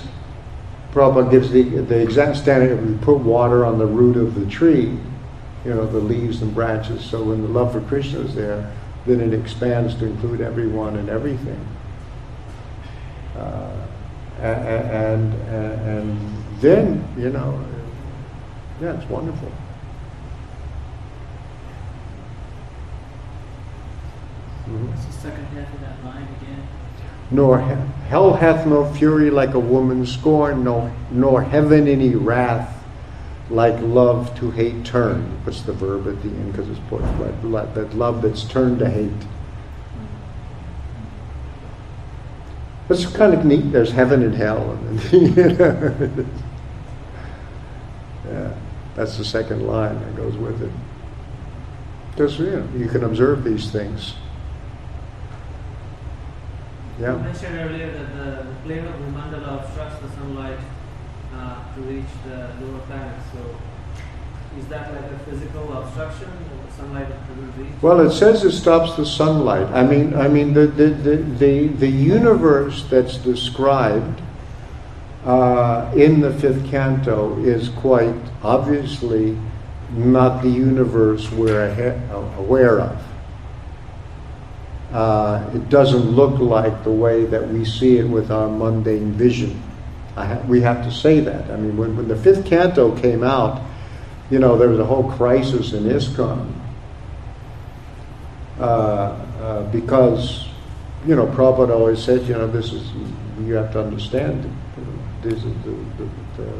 Prabhupada 0.92 1.30
gives 1.30 1.50
the, 1.50 1.62
the 1.62 2.00
exact 2.00 2.38
standard 2.38 2.72
of 2.72 2.88
we 2.88 2.96
put 3.04 3.18
water 3.18 3.64
on 3.66 3.78
the 3.78 3.86
root 3.86 4.16
of 4.16 4.34
the 4.34 4.46
tree, 4.46 4.98
you 5.64 5.74
know, 5.74 5.86
the 5.86 5.98
leaves 5.98 6.40
and 6.42 6.54
branches. 6.54 7.04
So 7.04 7.22
when 7.22 7.42
the 7.42 7.48
love 7.48 7.72
for 7.72 7.80
Krishna 7.82 8.20
is 8.20 8.34
there, 8.34 8.74
then 9.06 9.20
it 9.20 9.38
expands 9.38 9.94
to 9.96 10.06
include 10.06 10.40
everyone 10.40 10.96
and 10.96 11.08
everything. 11.08 11.66
Uh, 13.36 13.86
and, 14.40 15.34
and, 15.34 15.34
and 15.52 16.44
then, 16.60 17.06
you 17.18 17.30
know, 17.30 17.62
yeah, 18.80 18.98
it's 18.98 19.08
wonderful. 19.10 19.52
Mhm. 24.70 24.88
What's 24.88 25.04
the 25.06 25.12
second 25.12 25.44
half 25.54 25.72
of 25.74 25.80
that 25.80 26.04
line 26.04 26.28
again? 26.40 26.62
Nor 27.30 27.60
he- 27.60 28.08
hell 28.08 28.34
hath 28.34 28.66
no 28.66 28.84
fury 28.84 29.30
like 29.30 29.54
a 29.54 29.58
woman 29.60 30.06
scorned, 30.06 30.64
no, 30.64 30.90
nor 31.10 31.42
heaven 31.42 31.88
any 31.88 32.14
wrath 32.14 32.76
like 33.50 33.76
love 33.80 34.34
to 34.38 34.50
hate 34.52 34.84
turned. 34.84 35.26
Puts 35.44 35.62
the 35.62 35.72
verb 35.72 36.06
at 36.06 36.22
the 36.22 36.28
end 36.28 36.52
because 36.52 36.68
it's 36.68 36.80
put 36.88 37.00
right, 37.00 37.74
that 37.74 37.94
love 37.94 38.22
that's 38.22 38.44
turned 38.44 38.78
to 38.78 38.88
hate. 38.88 39.10
It's 42.88 43.06
kind 43.06 43.34
of 43.34 43.44
neat. 43.44 43.70
There's 43.70 43.92
heaven 43.92 44.22
and 44.22 44.34
hell, 44.34 44.76
and 44.88 45.12
you 45.12 45.30
know, 45.30 46.26
yeah, 48.28 48.52
that's 48.96 49.16
the 49.16 49.24
second 49.24 49.66
line 49.66 49.94
that 50.00 50.16
goes 50.16 50.36
with 50.36 50.60
it. 50.62 50.72
Because 52.10 52.38
you 52.38 52.50
know, 52.50 52.68
you 52.76 52.88
can 52.88 53.04
observe 53.04 53.44
these 53.44 53.70
things. 53.70 54.14
Yeah. 57.00 57.16
You 57.16 57.22
mentioned 57.22 57.56
earlier 57.56 57.92
that 57.92 58.14
the 58.14 58.46
plane 58.64 58.86
of 58.86 58.98
the 59.00 59.06
mandala 59.06 59.64
obstructs 59.64 59.98
the 60.02 60.10
sunlight 60.10 60.58
uh, 61.34 61.74
to 61.74 61.80
reach 61.80 62.04
the 62.26 62.50
lower 62.60 62.80
planets. 62.80 63.24
So, 63.32 63.56
is 64.58 64.66
that 64.66 64.92
like 64.92 65.10
a 65.10 65.18
physical 65.20 65.72
obstruction? 65.72 66.28
The 66.66 66.72
sunlight 66.76 67.06
reach. 67.56 67.68
Well, 67.80 68.00
it 68.00 68.10
says 68.10 68.44
it 68.44 68.52
stops 68.52 68.96
the 68.96 69.06
sunlight. 69.06 69.66
I 69.68 69.82
mean, 69.82 70.14
I 70.14 70.28
mean 70.28 70.52
the 70.52 70.66
the 70.66 70.90
the 70.90 71.16
the, 71.16 71.66
the 71.68 71.88
universe 71.88 72.84
that's 72.90 73.16
described 73.16 74.20
uh, 75.24 75.90
in 75.96 76.20
the 76.20 76.34
fifth 76.34 76.66
canto 76.70 77.38
is 77.42 77.70
quite 77.70 78.14
obviously 78.42 79.38
not 79.92 80.42
the 80.42 80.50
universe 80.50 81.30
we're 81.32 81.96
aware 82.36 82.80
of. 82.80 83.09
Uh, 84.92 85.48
it 85.54 85.68
doesn't 85.68 86.10
look 86.10 86.38
like 86.40 86.82
the 86.82 86.90
way 86.90 87.24
that 87.24 87.46
we 87.48 87.64
see 87.64 87.98
it 87.98 88.08
with 88.08 88.30
our 88.30 88.48
mundane 88.48 89.12
vision. 89.12 89.62
Ha- 90.16 90.42
we 90.48 90.60
have 90.62 90.84
to 90.84 90.90
say 90.90 91.20
that. 91.20 91.48
I 91.50 91.56
mean, 91.56 91.76
when, 91.76 91.96
when 91.96 92.08
the 92.08 92.16
fifth 92.16 92.44
canto 92.44 92.96
came 93.00 93.22
out, 93.22 93.62
you 94.30 94.38
know, 94.38 94.56
there 94.56 94.68
was 94.68 94.80
a 94.80 94.84
whole 94.84 95.10
crisis 95.12 95.72
in 95.72 95.84
ISKCON 95.84 96.52
uh, 98.58 98.62
uh, 98.62 99.62
because, 99.70 100.48
you 101.06 101.14
know, 101.14 101.26
Prabhupada 101.26 101.70
always 101.70 102.02
said, 102.02 102.26
you 102.26 102.34
know, 102.34 102.46
this 102.46 102.72
is, 102.72 102.90
you 103.44 103.54
have 103.54 103.72
to 103.72 103.80
understand, 103.80 104.44
this 105.22 105.34
is 105.34 105.54
the, 105.64 105.70
the, 105.98 106.08
the, 106.36 106.52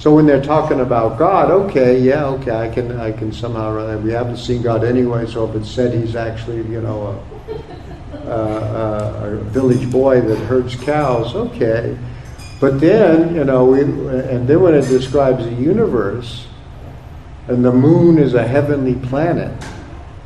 so 0.00 0.14
when 0.14 0.24
they're 0.24 0.42
talking 0.42 0.80
about 0.80 1.18
God, 1.18 1.50
okay, 1.50 2.00
yeah, 2.00 2.24
okay, 2.24 2.52
I 2.52 2.70
can, 2.70 2.98
I 2.98 3.12
can 3.12 3.30
somehow, 3.32 3.98
we 3.98 4.10
haven't 4.12 4.38
seen 4.38 4.62
God 4.62 4.82
anyway, 4.82 5.26
so 5.26 5.46
if 5.46 5.54
it's 5.54 5.70
said 5.70 5.92
he's 5.92 6.16
actually, 6.16 6.56
you 6.72 6.80
know, 6.80 7.22
a, 8.14 8.30
a, 8.30 9.34
a 9.34 9.36
village 9.44 9.92
boy 9.92 10.22
that 10.22 10.38
herds 10.46 10.74
cows, 10.74 11.34
okay. 11.34 11.98
But 12.62 12.80
then, 12.80 13.34
you 13.34 13.44
know, 13.44 13.66
we, 13.66 13.82
and 13.82 14.48
then 14.48 14.62
when 14.62 14.72
it 14.74 14.88
describes 14.88 15.44
the 15.44 15.52
universe, 15.52 16.46
and 17.48 17.62
the 17.62 17.72
moon 17.72 18.16
is 18.16 18.32
a 18.32 18.46
heavenly 18.46 18.94
planet, 18.94 19.52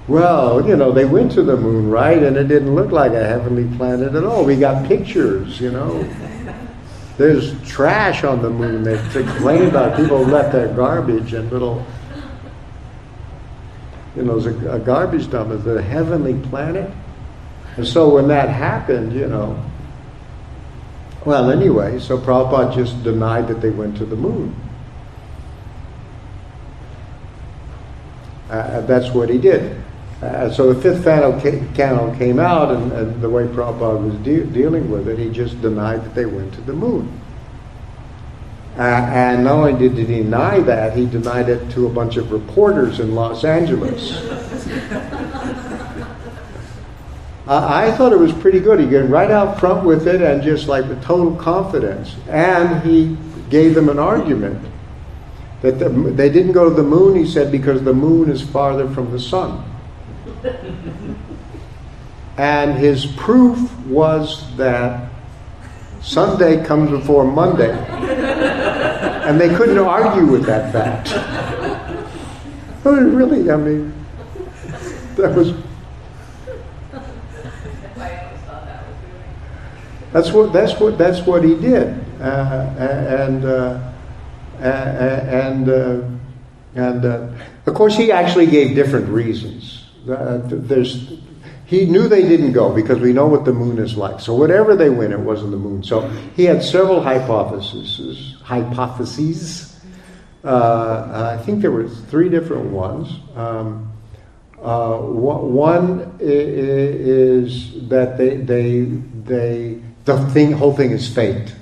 well, 0.07 0.65
you 0.65 0.77
know, 0.77 0.93
they 0.93 1.05
went 1.05 1.33
to 1.33 1.43
the 1.43 1.57
moon, 1.57 1.91
right? 1.91 2.23
And 2.23 2.37
it 2.37 2.47
didn't 2.47 2.77
look 2.77 2.93
like 2.93 3.11
a 3.11 3.27
heavenly 3.27 3.77
planet 3.77 4.15
at 4.15 4.23
all. 4.23 4.45
We 4.45 4.55
got 4.55 4.87
pictures, 4.87 5.61
you 5.61 5.73
know. 5.73 6.09
There's 7.17 7.61
trash 7.63 8.25
on 8.25 8.43
the 8.43 8.51
moon. 8.51 8.83
They 8.83 8.99
complain 9.13 9.69
about 9.69 9.97
people 9.97 10.19
left 10.19 10.53
their 10.53 10.69
garbage 10.69 11.33
and 11.33 11.51
little, 11.51 11.87
you 14.17 14.23
know, 14.23 14.39
there's 14.39 14.63
a, 14.65 14.73
a 14.73 14.79
garbage 14.81 15.31
dump. 15.31 15.53
It 15.53 15.67
a 15.67 15.81
heavenly 15.81 16.35
planet? 16.49 16.91
And 17.77 17.87
so 17.87 18.09
when 18.09 18.29
that 18.29 18.49
happened, 18.49 19.13
you 19.13 19.27
know, 19.27 19.63
well, 21.25 21.51
anyway, 21.51 21.99
so 22.01 22.19
Prabhupada 22.19 22.75
just 22.75 23.03
denied 23.03 23.49
that 23.49 23.61
they 23.61 23.71
went 23.71 23.97
to 23.99 24.05
the 24.05 24.17
moon. 24.17 24.55
Uh, 28.51 28.83
that's 28.83 29.11
what 29.15 29.31
he 29.31 29.39
did. 29.39 29.84
Uh, 30.25 30.51
so 30.51 30.73
the 30.73 30.81
fifth 30.81 31.05
ca- 31.05 32.17
came 32.17 32.39
out, 32.39 32.75
and, 32.75 32.91
and 32.93 33.21
the 33.21 33.29
way 33.29 33.45
Prabhupada 33.47 34.03
was 34.03 34.15
de- 34.25 34.45
dealing 34.45 34.91
with 34.91 35.07
it, 35.07 35.19
he 35.19 35.29
just 35.29 35.61
denied 35.61 36.03
that 36.03 36.15
they 36.15 36.25
went 36.25 36.55
to 36.55 36.63
the 36.63 36.73
moon. 36.73 37.21
Uh, 38.79 38.81
and 38.81 39.45
not 39.45 39.53
only 39.53 39.75
did 39.75 39.99
he 39.99 40.23
deny 40.23 40.61
that, 40.61 40.97
he 40.97 41.05
denied 41.05 41.51
it 41.51 41.71
to 41.73 41.87
a 41.87 41.91
bunch 41.91 42.17
of 42.17 42.33
reporters 42.33 43.01
in 43.01 43.15
Los 43.15 43.45
Angeles. 43.45 44.13
I, 47.47 47.89
I 47.89 47.93
thought 47.93 48.15
it 48.15 48.19
was 48.19 48.33
pretty 48.33 48.61
good. 48.61 48.81
He 48.81 48.87
got 48.87 49.07
right 49.11 49.31
out 49.31 49.61
front 49.61 49.85
with 49.85 50.09
it 50.09 50.23
and 50.23 50.43
just 50.43 50.69
like 50.69 50.89
with 50.89 51.03
total 51.03 51.37
confidence. 51.37 52.17
And 52.31 52.83
he 52.83 53.19
gave 53.51 53.75
them 53.75 53.91
an 53.91 53.99
argument 53.99 54.67
that 55.61 55.79
the, 55.79 55.91
they 55.91 56.31
didn't 56.31 56.53
go 56.53 56.71
to 56.71 56.75
the 56.75 56.83
moon, 56.83 57.15
he 57.15 57.27
said, 57.27 57.53
because 57.53 57.83
the 57.83 57.93
moon 57.93 58.31
is 58.31 58.41
farther 58.41 58.89
from 58.89 59.13
the 59.13 59.21
sun. 59.21 59.63
And 62.37 62.75
his 62.75 63.07
proof 63.07 63.73
was 63.87 64.57
that 64.57 65.09
Sunday 66.03 66.65
comes 66.65 66.91
before 66.91 67.25
Monday. 67.25 67.71
and 69.25 69.41
they 69.41 69.55
couldn't 69.55 69.79
argue 69.79 70.27
with 70.27 70.45
that 70.47 70.73
fact. 70.73 71.13
Really, 72.85 73.51
I 73.51 73.57
mean, 73.57 73.95
that 75.17 75.35
was. 75.35 75.55
That's 80.13 80.31
what 80.33 80.53
that's 80.53 80.79
what 80.79 80.99
that's 80.99 81.27
what 81.27 81.43
he 81.43 81.55
did, 81.55 81.99
uh, 82.21 82.75
and 82.79 83.43
uh, 83.43 83.81
and 84.61 85.69
uh, 85.71 86.03
and 86.75 87.05
uh, 87.07 87.29
of 87.67 87.75
course 87.75 87.97
he 87.97 88.13
actually 88.13 88.47
gave 88.47 88.75
different 88.75 89.09
reasons. 89.09 89.74
There's 90.07 91.19
he 91.67 91.87
knew 91.87 92.09
they 92.09 92.29
didn't 92.29 92.53
go 92.53 92.73
because 92.75 93.01
we 93.01 93.13
know 93.13 93.27
what 93.27 93.45
the 93.45 93.53
moon 93.53 93.79
is 93.79 93.97
like. 93.97 94.21
So 94.21 94.35
whatever 94.35 94.77
they 94.77 94.91
win, 94.91 95.13
it 95.13 95.21
wasn't 95.21 95.53
the 95.53 95.57
moon. 95.57 95.83
So 95.83 96.09
he 96.37 96.45
had 96.45 96.63
several 96.63 97.03
hypotheses. 97.03 98.37
Hypotheses. 98.43 99.81
Uh, 100.45 101.37
I 101.39 101.43
think 101.43 101.63
there 101.63 101.71
were 101.71 101.89
three 101.89 102.29
different 102.29 102.67
ones. 102.67 103.09
Um, 103.35 103.91
uh, 104.63 104.99
one 104.99 106.17
is 106.21 107.89
that 107.89 108.19
they, 108.19 108.37
they, 108.37 108.81
they, 109.25 109.83
the 110.05 110.19
thing, 110.31 110.53
whole 110.53 110.75
thing 110.75 110.91
is 110.91 111.09
faked. 111.09 111.55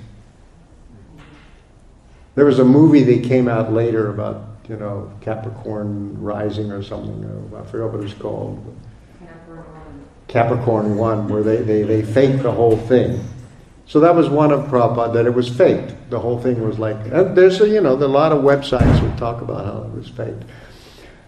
There 2.35 2.45
was 2.45 2.59
a 2.59 2.65
movie 2.65 3.03
that 3.03 3.23
came 3.27 3.47
out 3.47 3.71
later 3.71 4.09
about, 4.09 4.52
you 4.67 4.77
know, 4.77 5.11
Capricorn 5.21 6.21
Rising 6.21 6.71
or 6.71 6.83
something. 6.83 7.51
uh, 7.53 7.61
I 7.61 7.65
forget 7.65 7.87
what 7.91 7.99
it 7.99 8.03
was 8.03 8.13
called. 8.13 8.77
Capricorn 10.27 10.97
1, 10.97 11.27
where 11.27 11.43
they, 11.43 11.57
they, 11.57 11.83
they 11.83 12.01
faked 12.01 12.43
the 12.43 12.51
whole 12.51 12.77
thing. 12.77 13.23
So 13.85 13.99
that 13.99 14.15
was 14.15 14.29
one 14.29 14.51
of 14.51 14.61
Prabhupada, 14.69 15.13
that 15.13 15.25
it 15.25 15.33
was 15.33 15.49
faked. 15.49 16.09
The 16.09 16.19
whole 16.19 16.41
thing 16.41 16.65
was 16.65 16.79
like, 16.79 16.95
and 17.11 17.35
there's 17.35 17.59
a, 17.61 17.67
you 17.67 17.81
know, 17.81 17.95
there 17.95 18.07
a 18.07 18.11
lot 18.11 18.31
of 18.31 18.43
websites 18.43 19.01
that 19.01 19.17
talk 19.17 19.41
about 19.41 19.65
how 19.65 19.83
it 19.83 19.91
was 19.91 20.07
faked. 20.07 20.43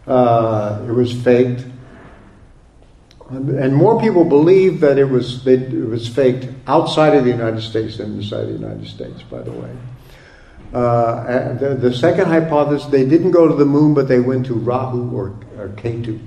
Uh, 0.07 0.83
it 0.87 0.91
was 0.91 1.11
faked. 1.11 1.65
And 3.29 3.75
more 3.75 3.99
people 3.99 4.23
believe 4.23 4.79
that 4.79 4.97
it 4.97 5.05
was, 5.05 5.45
it 5.45 5.71
was 5.71 6.07
faked 6.07 6.47
outside 6.67 7.15
of 7.15 7.25
the 7.25 7.31
United 7.31 7.61
States 7.61 7.97
than 7.97 8.15
inside 8.15 8.45
the 8.45 8.53
United 8.53 8.87
States, 8.87 9.21
by 9.23 9.41
the 9.41 9.51
way. 9.51 9.75
Uh, 10.75 11.53
the, 11.53 11.75
the 11.75 11.93
second 11.93 12.25
hypothesis, 12.25 12.85
they 12.87 13.05
didn't 13.05 13.31
go 13.31 13.47
to 13.47 13.55
the 13.55 13.63
moon, 13.65 13.93
but 13.93 14.09
they 14.09 14.19
went 14.19 14.45
to 14.47 14.53
Rahu 14.53 15.15
or, 15.15 15.27
or 15.57 15.69
Ketu. 15.69 16.19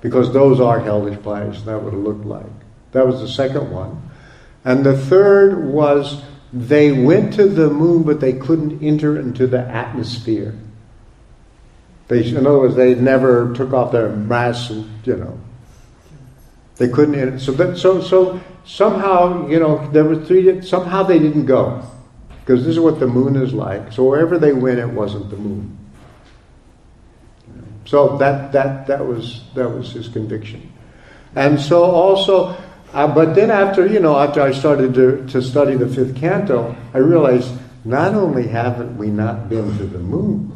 Because 0.00 0.32
those 0.32 0.60
are 0.60 0.80
hellish 0.80 1.20
planets, 1.22 1.62
that 1.62 1.80
would 1.80 1.92
have 1.92 2.02
looked 2.02 2.24
like. 2.24 2.50
That 2.90 3.06
was 3.06 3.20
the 3.20 3.28
second 3.28 3.70
one. 3.70 4.10
And 4.64 4.84
the 4.84 4.98
third 4.98 5.64
was 5.64 6.22
they 6.52 6.90
went 6.90 7.34
to 7.34 7.46
the 7.46 7.70
moon, 7.70 8.02
but 8.02 8.18
they 8.18 8.32
couldn't 8.32 8.82
enter 8.82 9.16
into 9.20 9.46
the 9.46 9.60
atmosphere. 9.60 10.56
They, 12.08 12.26
in 12.28 12.38
other 12.44 12.58
words, 12.58 12.74
they 12.74 12.96
never 12.96 13.54
took 13.54 13.72
off 13.72 13.92
their 13.92 14.08
masks, 14.08 14.70
and, 14.70 14.90
you 15.04 15.16
know. 15.16 15.38
They 16.76 16.88
couldn't. 16.88 17.14
enter- 17.14 17.38
So, 17.38 17.52
that, 17.52 17.78
so, 17.78 18.00
so 18.00 18.40
somehow, 18.64 19.46
you 19.46 19.60
know, 19.60 19.88
there 19.92 20.04
were 20.04 20.16
three. 20.24 20.60
Somehow 20.62 21.04
they 21.04 21.20
didn't 21.20 21.46
go, 21.46 21.86
because 22.44 22.64
this 22.64 22.74
is 22.74 22.80
what 22.80 22.98
the 22.98 23.06
moon 23.06 23.36
is 23.36 23.52
like. 23.52 23.92
So 23.92 24.04
wherever 24.04 24.38
they 24.38 24.52
went, 24.52 24.78
it 24.78 24.90
wasn't 24.90 25.30
the 25.30 25.36
moon. 25.36 25.78
So 27.84 28.16
that 28.18 28.52
that 28.52 28.86
that 28.86 29.06
was 29.06 29.42
that 29.54 29.68
was 29.68 29.92
his 29.92 30.08
conviction, 30.08 30.72
and 31.34 31.60
so 31.60 31.82
also, 31.84 32.56
uh, 32.92 33.06
but 33.08 33.34
then 33.34 33.50
after 33.50 33.86
you 33.86 34.00
know 34.00 34.16
after 34.16 34.40
I 34.40 34.52
started 34.52 34.94
to, 34.94 35.26
to 35.28 35.42
study 35.42 35.76
the 35.76 35.88
fifth 35.88 36.16
canto, 36.16 36.76
I 36.94 36.98
realized 36.98 37.52
not 37.84 38.14
only 38.14 38.46
haven't 38.46 38.96
we 38.96 39.08
not 39.08 39.48
been 39.48 39.76
to 39.78 39.84
the 39.84 39.98
moon, 39.98 40.52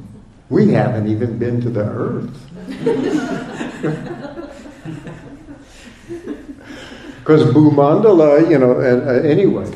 we 0.48 0.70
haven't 0.72 1.08
even 1.08 1.38
been 1.38 1.60
to 1.62 1.70
the 1.70 1.84
earth. 1.84 2.30
Because 7.26 7.42
Bhumandala, 7.52 8.48
you 8.48 8.56
know, 8.56 8.74
uh, 8.74 9.18
uh, 9.18 9.20
anyway. 9.26 9.68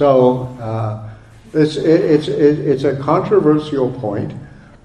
So 0.00 0.44
uh, 0.62 1.10
it's, 1.52 1.76
it's, 1.76 2.26
it's 2.26 2.84
a 2.84 2.96
controversial 2.96 3.92
point. 4.00 4.32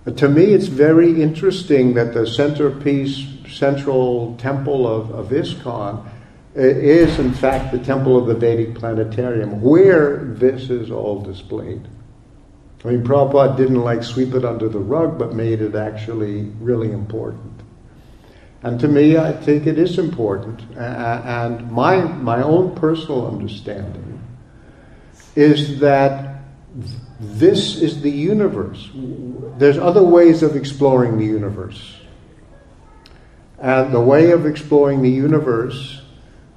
But 0.03 0.17
to 0.17 0.27
me, 0.27 0.43
it's 0.43 0.67
very 0.67 1.21
interesting 1.21 1.93
that 1.93 2.13
the 2.13 2.27
centerpiece, 2.27 3.25
central 3.47 4.35
temple 4.35 4.85
of, 4.85 5.11
of 5.11 5.29
ISKCON 5.29 6.05
is, 6.53 7.17
in 7.17 7.33
fact, 7.33 7.71
the 7.71 7.79
temple 7.79 8.17
of 8.17 8.27
the 8.27 8.35
Vedic 8.35 8.75
planetarium, 8.75 9.61
where 9.61 10.17
this 10.17 10.69
is 10.69 10.91
all 10.91 11.21
displayed. 11.21 11.87
I 12.83 12.89
mean, 12.89 13.01
Prabhupada 13.05 13.55
didn't 13.55 13.83
like 13.83 14.03
sweep 14.03 14.33
it 14.33 14.43
under 14.43 14.67
the 14.67 14.79
rug, 14.79 15.17
but 15.17 15.33
made 15.33 15.61
it 15.61 15.75
actually 15.75 16.51
really 16.59 16.91
important. 16.91 17.61
And 18.63 18.77
to 18.81 18.89
me, 18.89 19.15
I 19.15 19.31
think 19.31 19.65
it 19.65 19.79
is 19.79 19.97
important. 19.97 20.61
And 20.75 21.71
my, 21.71 22.01
my 22.01 22.43
own 22.43 22.75
personal 22.75 23.27
understanding 23.27 24.04
is 25.35 25.79
that 25.79 26.41
this 27.19 27.81
is 27.81 28.01
the 28.01 28.11
universe. 28.11 28.89
There's 29.57 29.77
other 29.77 30.03
ways 30.03 30.43
of 30.43 30.55
exploring 30.55 31.17
the 31.17 31.25
universe. 31.25 31.95
And 33.59 33.93
the 33.93 34.01
way 34.01 34.31
of 34.31 34.45
exploring 34.45 35.01
the 35.01 35.09
universe 35.09 36.01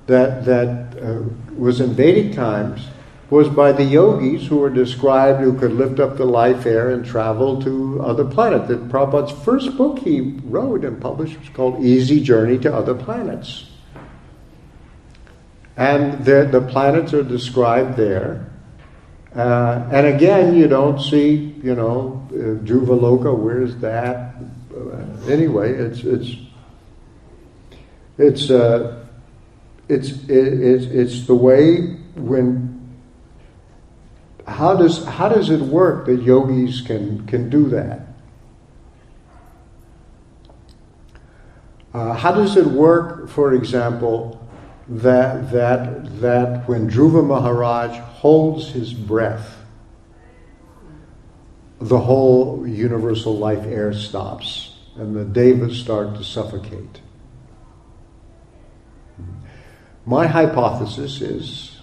that, 0.07 0.45
that 0.47 0.99
uh, 1.01 1.23
was 1.57 1.81
in 1.81 1.95
Vedic 1.95 2.35
times 2.35 2.89
was 3.31 3.49
by 3.49 3.73
the 3.73 3.85
yogis 3.85 4.47
who 4.47 4.57
were 4.57 4.71
described 4.71 5.41
who 5.41 5.57
could 5.59 5.73
lift 5.73 6.01
up 6.01 6.17
the 6.17 6.25
life 6.25 6.65
air 6.65 6.91
and 6.91 7.05
travel 7.05 7.61
to 7.63 8.01
other 8.03 8.25
planets. 8.25 8.69
That 8.69 8.89
Prabhupada's 8.89 9.45
first 9.45 9.77
book 9.77 9.99
he 9.99 10.39
wrote 10.45 10.85
and 10.85 11.01
published 11.01 11.39
was 11.39 11.49
called 11.51 11.85
Easy 11.85 12.23
Journey 12.23 12.59
to 12.59 12.75
Other 12.75 12.95
Planets. 12.95 13.67
And 15.77 16.25
the, 16.25 16.49
the 16.51 16.63
planets 16.63 17.13
are 17.13 17.23
described 17.23 17.97
there. 17.97 18.48
Uh, 19.39 19.89
and 19.93 20.05
again, 20.09 20.57
you 20.57 20.67
don't 20.67 21.01
see, 21.01 21.55
you 21.63 21.77
know, 21.77 22.27
uh, 22.33 22.59
Juvaloka, 22.67 23.33
where's 23.33 23.77
that? 23.77 24.35
Uh, 24.77 25.31
anyway, 25.31 25.73
it's, 25.75 26.03
it's, 26.03 26.37
it's, 28.19 28.51
uh, 28.51 29.05
it's, 29.89 30.11
it, 30.25 30.61
it's, 30.61 30.87
it's 30.87 31.27
the 31.29 31.37
way 31.37 31.99
when 32.17 32.75
how 34.45 34.75
does 34.75 35.05
how 35.05 35.29
does 35.29 35.51
it 35.51 35.61
work 35.61 36.07
that 36.07 36.23
yogis 36.23 36.81
can 36.81 37.27
can 37.27 37.51
do 37.51 37.69
that? 37.69 38.07
Uh, 41.93 42.15
how 42.15 42.33
does 42.33 42.57
it 42.57 42.67
work, 42.67 43.29
for 43.29 43.53
example, 43.53 44.48
that 44.89 45.53
that 45.53 46.21
that 46.21 46.69
when 46.69 46.91
Dhruva 46.91 47.25
Maharaj 47.25 47.99
holds 47.99 48.71
his 48.71 48.95
breath, 48.95 49.63
the 51.81 51.99
whole 51.99 52.67
universal 52.67 53.37
life 53.37 53.65
air 53.65 53.93
stops 53.93 54.77
and 54.97 55.15
the 55.15 55.25
devas 55.25 55.79
start 55.79 56.17
to 56.17 56.25
suffocate. 56.25 57.01
My 60.05 60.27
hypothesis 60.27 61.21
is 61.21 61.81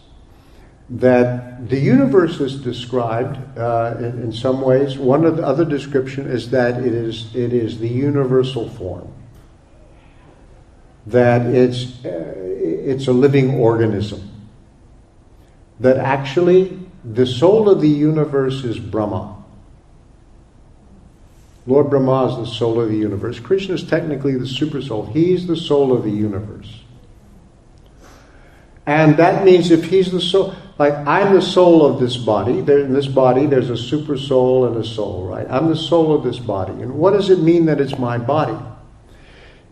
that 0.89 1.69
the 1.69 1.79
universe 1.79 2.39
is 2.39 2.61
described 2.61 3.37
uh, 3.57 3.95
in, 3.99 4.23
in 4.23 4.33
some 4.33 4.61
ways. 4.61 4.97
One 4.97 5.25
of 5.25 5.37
the 5.37 5.45
other 5.45 5.65
description 5.65 6.27
is 6.27 6.49
that 6.51 6.79
it 6.79 6.93
is 6.93 7.35
it 7.35 7.53
is 7.53 7.79
the 7.79 7.87
universal 7.87 8.67
form. 8.69 9.11
That 11.07 11.45
it's 11.45 12.03
uh, 12.03 12.33
it's 12.35 13.07
a 13.07 13.13
living 13.13 13.55
organism. 13.55 14.31
That 15.79 15.97
actually 15.97 16.79
the 17.03 17.25
soul 17.25 17.69
of 17.69 17.81
the 17.81 17.89
universe 17.89 18.63
is 18.63 18.79
Brahma. 18.79 19.35
Lord 21.67 21.89
Brahma 21.89 22.31
is 22.31 22.49
the 22.49 22.55
soul 22.55 22.79
of 22.79 22.89
the 22.89 22.97
universe. 22.97 23.39
Krishna 23.39 23.75
is 23.75 23.83
technically 23.83 24.37
the 24.37 24.47
super 24.47 24.81
soul. 24.81 25.05
He's 25.05 25.47
the 25.47 25.55
soul 25.55 25.93
of 25.93 26.03
the 26.03 26.11
universe. 26.11 26.81
And 28.85 29.17
that 29.17 29.43
means 29.43 29.71
if 29.71 29.85
he's 29.85 30.11
the 30.11 30.21
soul, 30.21 30.55
like 30.77 30.93
I'm 30.93 31.33
the 31.33 31.41
soul 31.41 31.85
of 31.85 31.99
this 31.99 32.17
body. 32.17 32.61
There, 32.61 32.79
in 32.79 32.93
this 32.93 33.07
body, 33.07 33.47
there's 33.47 33.71
a 33.71 33.77
super 33.77 34.17
soul 34.17 34.65
and 34.65 34.77
a 34.77 34.83
soul, 34.83 35.27
right? 35.27 35.47
I'm 35.49 35.69
the 35.69 35.75
soul 35.75 36.13
of 36.13 36.23
this 36.23 36.37
body. 36.37 36.73
And 36.73 36.95
what 36.95 37.11
does 37.11 37.31
it 37.31 37.39
mean 37.39 37.65
that 37.65 37.81
it's 37.81 37.97
my 37.97 38.19
body? 38.19 38.57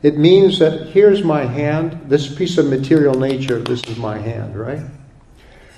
It 0.04 0.18
means 0.18 0.60
that 0.60 0.90
here's 0.90 1.24
my 1.24 1.46
hand, 1.46 2.02
this 2.08 2.34
piece 2.34 2.58
of 2.58 2.68
material 2.68 3.14
nature, 3.14 3.60
this 3.60 3.82
is 3.86 3.98
my 3.98 4.18
hand, 4.18 4.60
right? 4.60 4.82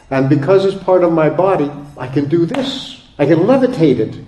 And 0.10 0.30
because 0.30 0.66
it's 0.66 0.84
part 0.84 1.04
of 1.04 1.14
my 1.14 1.30
body, 1.30 1.72
I 1.96 2.08
can 2.08 2.28
do 2.28 2.48
this. 2.48 3.04
I 3.20 3.28
can 3.28 3.40
levitate 3.40 4.00
it. 4.00 4.26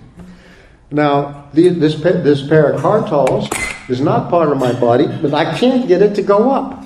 Now, 0.92 1.48
the, 1.52 1.68
this, 1.70 1.96
this 1.96 2.42
parakartals 2.42 3.90
is 3.90 4.00
not 4.00 4.30
part 4.30 4.50
of 4.50 4.58
my 4.58 4.72
body, 4.72 5.06
but 5.06 5.34
I 5.34 5.58
can't 5.58 5.88
get 5.88 6.00
it 6.00 6.14
to 6.14 6.22
go 6.22 6.52
up. 6.52 6.84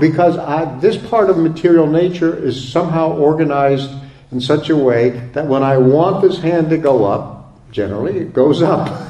Because 0.00 0.36
I, 0.36 0.78
this 0.80 0.96
part 0.96 1.30
of 1.30 1.38
material 1.38 1.86
nature 1.86 2.36
is 2.36 2.72
somehow 2.72 3.12
organized 3.16 3.90
in 4.32 4.40
such 4.40 4.68
a 4.68 4.76
way 4.76 5.10
that 5.32 5.46
when 5.46 5.62
I 5.62 5.78
want 5.78 6.22
this 6.22 6.38
hand 6.38 6.70
to 6.70 6.76
go 6.76 7.04
up, 7.04 7.56
generally 7.72 8.18
it 8.18 8.34
goes 8.34 8.62
up. 8.62 9.08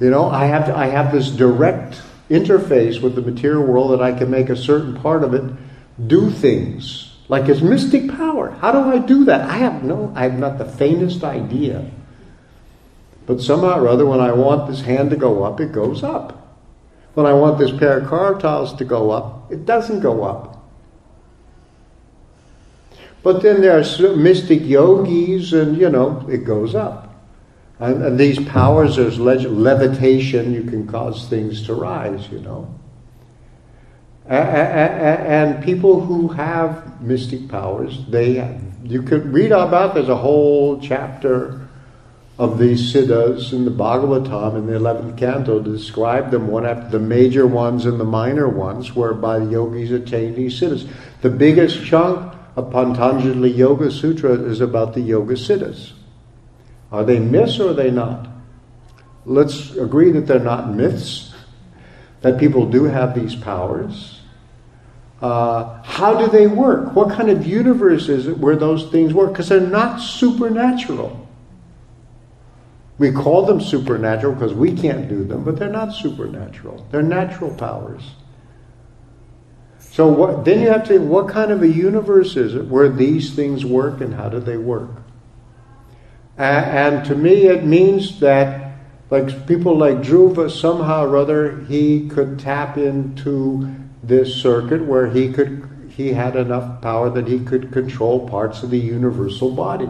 you 0.00 0.10
know, 0.10 0.28
I 0.28 0.46
have, 0.46 0.66
to, 0.66 0.76
I 0.76 0.86
have 0.86 1.12
this 1.12 1.30
direct 1.30 2.02
interface 2.28 3.00
with 3.00 3.14
the 3.14 3.22
material 3.22 3.62
world 3.64 3.92
that 3.92 4.02
I 4.02 4.12
can 4.12 4.30
make 4.30 4.48
a 4.48 4.56
certain 4.56 5.00
part 5.00 5.22
of 5.22 5.34
it 5.34 5.44
do 6.06 6.30
things. 6.30 7.16
Like 7.28 7.48
it's 7.48 7.60
mystic 7.60 8.10
power. 8.10 8.50
How 8.50 8.72
do 8.72 8.78
I 8.78 8.98
do 8.98 9.24
that? 9.26 9.48
I 9.48 9.54
have 9.58 9.82
no, 9.82 10.12
I 10.14 10.24
have 10.24 10.38
not 10.38 10.58
the 10.58 10.64
faintest 10.64 11.24
idea. 11.24 11.90
But 13.26 13.40
somehow 13.40 13.80
or 13.80 13.88
other, 13.88 14.04
when 14.04 14.20
I 14.20 14.32
want 14.32 14.68
this 14.68 14.82
hand 14.82 15.10
to 15.10 15.16
go 15.16 15.44
up, 15.44 15.60
it 15.60 15.72
goes 15.72 16.02
up. 16.02 16.40
When 17.14 17.26
I 17.26 17.32
want 17.32 17.58
this 17.58 17.70
parakartals 17.70 18.76
to 18.78 18.84
go 18.84 19.10
up, 19.10 19.50
it 19.50 19.64
doesn't 19.64 20.00
go 20.00 20.24
up. 20.24 20.62
But 23.22 23.42
then 23.42 23.62
there 23.62 23.78
are 23.78 24.16
mystic 24.16 24.60
yogis, 24.62 25.54
and 25.54 25.78
you 25.78 25.88
know, 25.88 26.26
it 26.28 26.44
goes 26.44 26.74
up. 26.74 27.03
And, 27.80 28.02
and 28.02 28.18
these 28.18 28.38
powers, 28.48 28.96
there's 28.96 29.18
levitation, 29.18 30.54
you 30.54 30.62
can 30.62 30.86
cause 30.86 31.28
things 31.28 31.66
to 31.66 31.74
rise, 31.74 32.28
you 32.30 32.40
know. 32.40 32.72
And 34.26 35.62
people 35.62 36.00
who 36.00 36.28
have 36.28 37.00
mystic 37.02 37.48
powers, 37.48 38.04
they 38.08 38.58
you 38.84 39.02
could 39.02 39.32
read 39.32 39.52
about. 39.52 39.94
There's 39.94 40.08
a 40.08 40.16
whole 40.16 40.80
chapter 40.80 41.60
of 42.38 42.58
these 42.58 42.92
siddhas 42.92 43.52
in 43.52 43.64
the 43.64 43.70
Bhagavatam 43.70 44.56
in 44.56 44.66
the 44.66 44.72
11th 44.72 45.16
canto 45.16 45.62
to 45.62 45.70
describe 45.70 46.30
them 46.30 46.48
one 46.48 46.66
after 46.66 46.98
the 46.98 47.04
major 47.04 47.46
ones 47.46 47.86
and 47.86 48.00
the 48.00 48.04
minor 48.04 48.48
ones, 48.48 48.94
whereby 48.96 49.38
the 49.38 49.52
yogis 49.52 49.90
attain 49.90 50.34
these 50.34 50.58
siddhas. 50.58 50.88
The 51.22 51.30
biggest 51.30 51.84
chunk 51.84 52.34
of 52.56 52.70
Patanjali 52.70 53.50
Yoga 53.50 53.90
Sutra 53.90 54.32
is 54.32 54.60
about 54.60 54.94
the 54.94 55.00
Yoga 55.00 55.34
Siddhas. 55.34 55.92
Are 56.94 57.04
they 57.04 57.18
myths 57.18 57.58
or 57.58 57.70
are 57.70 57.74
they 57.74 57.90
not? 57.90 58.28
Let's 59.26 59.72
agree 59.72 60.12
that 60.12 60.28
they're 60.28 60.38
not 60.38 60.72
myths, 60.72 61.34
that 62.20 62.38
people 62.38 62.66
do 62.70 62.84
have 62.84 63.16
these 63.16 63.34
powers. 63.34 64.20
Uh, 65.20 65.82
how 65.82 66.14
do 66.14 66.28
they 66.30 66.46
work? 66.46 66.94
What 66.94 67.10
kind 67.10 67.30
of 67.30 67.44
universe 67.44 68.08
is 68.08 68.28
it 68.28 68.38
where 68.38 68.54
those 68.54 68.90
things 68.90 69.12
work? 69.12 69.32
Because 69.32 69.48
they're 69.48 69.60
not 69.60 69.98
supernatural. 69.98 71.28
We 72.98 73.10
call 73.10 73.44
them 73.44 73.60
supernatural 73.60 74.34
because 74.34 74.54
we 74.54 74.72
can't 74.72 75.08
do 75.08 75.24
them, 75.24 75.42
but 75.42 75.58
they're 75.58 75.68
not 75.70 75.92
supernatural. 75.92 76.86
They're 76.92 77.02
natural 77.02 77.52
powers. 77.54 78.08
So 79.80 80.06
what, 80.06 80.44
then 80.44 80.60
you 80.60 80.68
have 80.68 80.86
to 80.88 80.98
what 80.98 81.28
kind 81.28 81.50
of 81.50 81.62
a 81.62 81.68
universe 81.68 82.36
is 82.36 82.54
it 82.54 82.66
where 82.66 82.88
these 82.88 83.34
things 83.34 83.64
work 83.64 84.00
and 84.00 84.14
how 84.14 84.28
do 84.28 84.38
they 84.38 84.56
work? 84.56 85.03
And, 86.36 87.04
to 87.06 87.14
me, 87.14 87.46
it 87.46 87.64
means 87.64 88.20
that, 88.20 88.76
like 89.10 89.46
people 89.46 89.76
like 89.76 89.98
Dhruva, 89.98 90.50
somehow 90.50 91.04
or 91.06 91.16
other, 91.16 91.60
he 91.66 92.08
could 92.08 92.38
tap 92.38 92.76
into 92.76 93.72
this 94.02 94.34
circuit 94.34 94.84
where 94.84 95.08
he 95.08 95.32
could 95.32 95.70
he 95.88 96.12
had 96.12 96.34
enough 96.34 96.82
power 96.82 97.08
that 97.08 97.28
he 97.28 97.38
could 97.38 97.70
control 97.70 98.28
parts 98.28 98.64
of 98.64 98.70
the 98.70 98.78
universal 98.78 99.52
body 99.52 99.88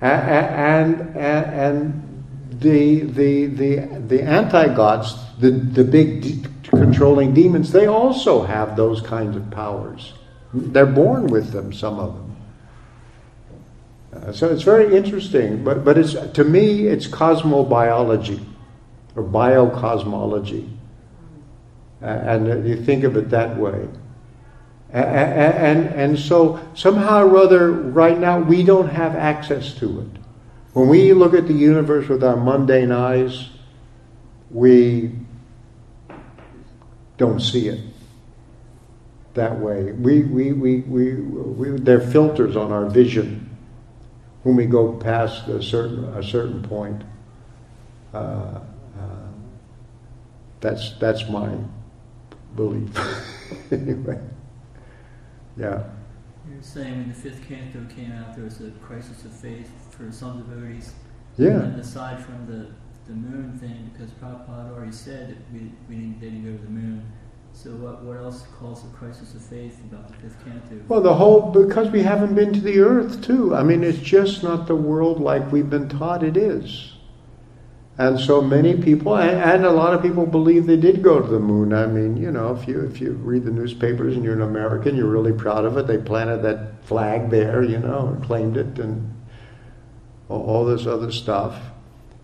and, 0.00 1.00
and, 1.16 1.16
and 1.16 2.60
the, 2.60 3.02
the, 3.02 3.46
the, 3.46 3.76
the 4.06 4.22
anti-gods, 4.22 5.16
the, 5.38 5.50
the 5.50 5.84
big 5.84 6.22
de- 6.22 6.48
controlling 6.62 7.34
demons, 7.34 7.72
they 7.72 7.86
also 7.86 8.44
have 8.44 8.76
those 8.76 9.00
kinds 9.00 9.36
of 9.36 9.50
powers. 9.50 10.14
They're 10.52 10.86
born 10.86 11.26
with 11.26 11.52
them, 11.52 11.72
some 11.72 11.98
of 11.98 12.14
them. 12.14 12.29
So 14.32 14.52
it's 14.52 14.62
very 14.62 14.94
interesting, 14.96 15.64
but, 15.64 15.84
but 15.84 15.96
it's, 15.96 16.14
to 16.14 16.44
me, 16.44 16.86
it's 16.86 17.06
cosmobiology 17.06 18.44
or 19.16 19.22
biocosmology. 19.22 20.68
Uh, 22.02 22.06
and 22.06 22.68
you 22.68 22.76
think 22.82 23.04
of 23.04 23.16
it 23.16 23.30
that 23.30 23.56
way. 23.56 23.88
And, 24.92 25.06
and, 25.06 25.86
and 25.88 26.18
so 26.18 26.60
somehow 26.74 27.24
or 27.24 27.36
other, 27.38 27.70
right 27.70 28.18
now, 28.18 28.40
we 28.40 28.62
don't 28.62 28.88
have 28.88 29.14
access 29.14 29.74
to 29.74 30.00
it. 30.00 30.20
When 30.72 30.88
we 30.88 31.12
look 31.12 31.34
at 31.34 31.46
the 31.46 31.54
universe 31.54 32.08
with 32.08 32.22
our 32.22 32.36
mundane 32.36 32.92
eyes, 32.92 33.48
we 34.50 35.12
don't 37.16 37.40
see 37.40 37.68
it 37.68 37.80
that 39.34 39.58
way. 39.58 39.92
We, 39.92 40.22
we, 40.22 40.52
we, 40.52 40.80
we, 40.80 41.14
we, 41.14 41.68
they're 41.78 42.00
filters 42.00 42.56
on 42.56 42.72
our 42.72 42.86
vision 42.86 43.39
when 44.42 44.56
we 44.56 44.66
go 44.66 44.92
past 44.92 45.48
a 45.48 45.62
certain, 45.62 46.04
a 46.04 46.22
certain 46.22 46.62
point. 46.62 47.02
Uh, 48.12 48.16
uh, 48.16 48.60
that's, 50.60 50.92
that's 50.98 51.28
my 51.28 51.56
belief. 52.56 52.90
anyway. 53.72 54.18
Yeah. 55.56 55.84
You're 56.48 56.62
saying 56.62 56.98
when 56.98 57.08
the 57.08 57.14
fifth 57.14 57.46
canto 57.46 57.84
came 57.94 58.12
out, 58.12 58.34
there 58.34 58.44
was 58.44 58.60
a 58.60 58.70
crisis 58.82 59.24
of 59.24 59.32
faith 59.32 59.70
for 59.90 60.10
some 60.10 60.38
devotees. 60.38 60.92
Yeah. 61.36 61.62
And 61.62 61.80
aside 61.80 62.24
from 62.24 62.46
the, 62.46 62.70
the 63.06 63.14
moon 63.14 63.58
thing, 63.58 63.90
because 63.92 64.10
Prabhupada 64.12 64.74
already 64.74 64.92
said 64.92 65.30
that 65.30 65.52
we, 65.52 65.70
we 65.88 65.96
didn't, 65.96 66.20
didn't 66.20 66.44
go 66.44 66.56
to 66.56 66.64
the 66.64 66.70
moon. 66.70 67.12
So 67.52 67.70
what, 67.72 68.02
what 68.02 68.16
else 68.16 68.44
calls 68.58 68.84
a 68.84 68.88
crisis 68.96 69.34
of 69.34 69.42
faith 69.42 69.78
about 69.90 70.08
the 70.08 70.14
fifth 70.14 70.42
canto? 70.44 70.80
Well, 70.88 71.02
the 71.02 71.14
whole, 71.14 71.50
because 71.50 71.90
we 71.90 72.02
haven't 72.02 72.34
been 72.34 72.54
to 72.54 72.60
the 72.60 72.80
earth 72.80 73.22
too. 73.22 73.54
I 73.54 73.62
mean, 73.62 73.84
it's 73.84 73.98
just 73.98 74.42
not 74.42 74.66
the 74.66 74.74
world 74.74 75.20
like 75.20 75.52
we've 75.52 75.68
been 75.68 75.88
taught 75.88 76.22
it 76.22 76.36
is. 76.36 76.94
And 77.98 78.18
so 78.18 78.40
many 78.40 78.80
people, 78.80 79.14
and, 79.14 79.66
a 79.66 79.70
lot 79.70 79.92
of 79.92 80.00
people 80.00 80.24
believe 80.24 80.64
they 80.64 80.78
did 80.78 81.02
go 81.02 81.20
to 81.20 81.28
the 81.28 81.38
moon. 81.38 81.74
I 81.74 81.84
mean, 81.84 82.16
you 82.16 82.30
know, 82.30 82.56
if 82.56 82.66
you 82.66 82.80
if 82.80 82.98
you 82.98 83.12
read 83.12 83.44
the 83.44 83.50
newspapers 83.50 84.16
and 84.16 84.24
you're 84.24 84.32
an 84.32 84.40
American, 84.40 84.96
you're 84.96 85.06
really 85.06 85.34
proud 85.34 85.66
of 85.66 85.76
it. 85.76 85.86
They 85.86 85.98
planted 85.98 86.38
that 86.38 86.82
flag 86.86 87.28
there, 87.28 87.62
you 87.62 87.78
know, 87.78 88.08
and 88.08 88.24
claimed 88.24 88.56
it, 88.56 88.78
and 88.78 89.14
all 90.30 90.64
this 90.64 90.86
other 90.86 91.12
stuff. 91.12 91.60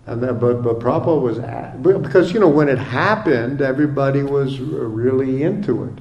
And 0.06 0.20
but 0.20 0.62
but 0.62 0.78
Prabhupada 0.78 1.20
was 1.20 2.02
because 2.02 2.32
you 2.32 2.38
know 2.38 2.48
when 2.48 2.68
it 2.68 2.78
happened, 2.78 3.60
everybody 3.60 4.22
was 4.22 4.60
really 4.60 5.42
into 5.42 5.84
it. 5.84 5.98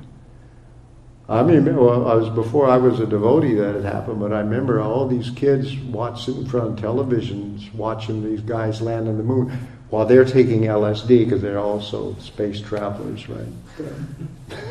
I 1.28 1.42
mean, 1.42 1.66
well, 1.76 2.08
I 2.08 2.14
was 2.14 2.30
before 2.30 2.68
I 2.70 2.78
was 2.78 3.00
a 3.00 3.08
devotee 3.08 3.56
that 3.56 3.76
it 3.76 3.84
happened, 3.84 4.20
but 4.20 4.32
I 4.32 4.42
remember 4.42 4.80
all 4.80 5.08
these 5.08 5.32
kids 5.32 5.76
watching 5.76 6.38
in 6.38 6.46
front 6.48 6.78
of 6.78 6.86
televisions, 6.86 7.74
watching 7.74 8.24
these 8.24 8.42
guys 8.42 8.80
land 8.80 9.08
on 9.08 9.18
the 9.18 9.24
moon 9.24 9.58
while 9.90 10.06
they're 10.06 10.24
taking 10.24 10.62
LSD 10.62 11.26
because 11.26 11.42
they're 11.42 11.58
also 11.58 12.16
space 12.20 12.62
travelers, 12.62 13.28
right? 13.28 13.48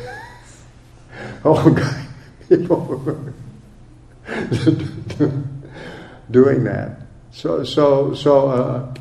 oh, 1.43 1.71
God, 1.71 2.07
people 2.47 2.85
were 2.85 3.33
doing 6.31 6.63
that. 6.63 7.01
So, 7.31 7.65
so, 7.65 8.13
so. 8.13 8.47
Uh, 8.47 8.95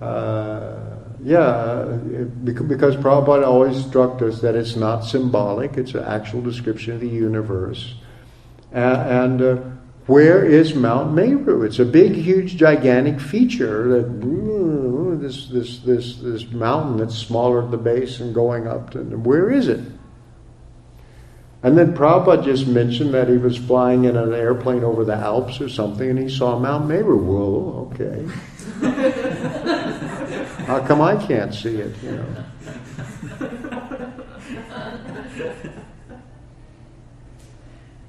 uh, 0.00 0.76
yeah, 1.22 1.98
because 2.44 2.96
Prabhupada 2.96 3.46
always 3.46 3.84
struck 3.84 4.20
us 4.22 4.40
that 4.40 4.54
it's 4.54 4.76
not 4.76 5.00
symbolic, 5.00 5.76
it's 5.76 5.94
an 5.94 6.04
actual 6.04 6.42
description 6.42 6.94
of 6.94 7.00
the 7.00 7.08
universe. 7.08 7.94
And, 8.72 9.42
uh, 9.42 9.56
where 10.06 10.44
is 10.44 10.74
Mount 10.74 11.14
Meru? 11.14 11.62
It's 11.62 11.80
a 11.80 11.84
big, 11.84 12.12
huge, 12.12 12.56
gigantic 12.56 13.20
feature 13.20 13.88
that 13.88 15.20
this, 15.20 15.48
this, 15.48 15.78
this, 15.80 16.16
this 16.16 16.50
mountain 16.52 16.98
that's 16.98 17.16
smaller 17.16 17.64
at 17.64 17.72
the 17.72 17.76
base 17.76 18.20
and 18.20 18.32
going 18.32 18.68
up. 18.68 18.90
To, 18.90 19.00
where 19.00 19.50
is 19.50 19.66
it? 19.66 19.80
And 21.64 21.76
then 21.76 21.94
Prabhupada 21.96 22.44
just 22.44 22.68
mentioned 22.68 23.14
that 23.14 23.28
he 23.28 23.36
was 23.36 23.56
flying 23.56 24.04
in 24.04 24.16
an 24.16 24.32
airplane 24.32 24.84
over 24.84 25.04
the 25.04 25.14
Alps 25.16 25.60
or 25.60 25.68
something 25.68 26.08
and 26.08 26.18
he 26.18 26.28
saw 26.28 26.56
Mount 26.56 26.86
Meru. 26.86 27.16
Well, 27.16 27.90
okay. 27.92 28.24
How 30.66 30.84
come 30.86 31.00
I 31.00 31.16
can't 31.26 31.54
see 31.54 31.76
it? 31.76 31.94
You 32.02 32.10
know? 32.12 32.26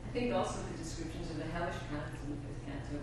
I 0.05 0.11
think 0.11 0.33
also 0.33 0.59
the 0.71 0.77
descriptions 0.77 1.29
of 1.31 1.37
the 1.37 1.45
hellish 1.45 1.75
planets 1.89 2.17
in 2.25 2.31
the 2.31 2.37
fifth 2.41 2.65
canto. 2.65 2.97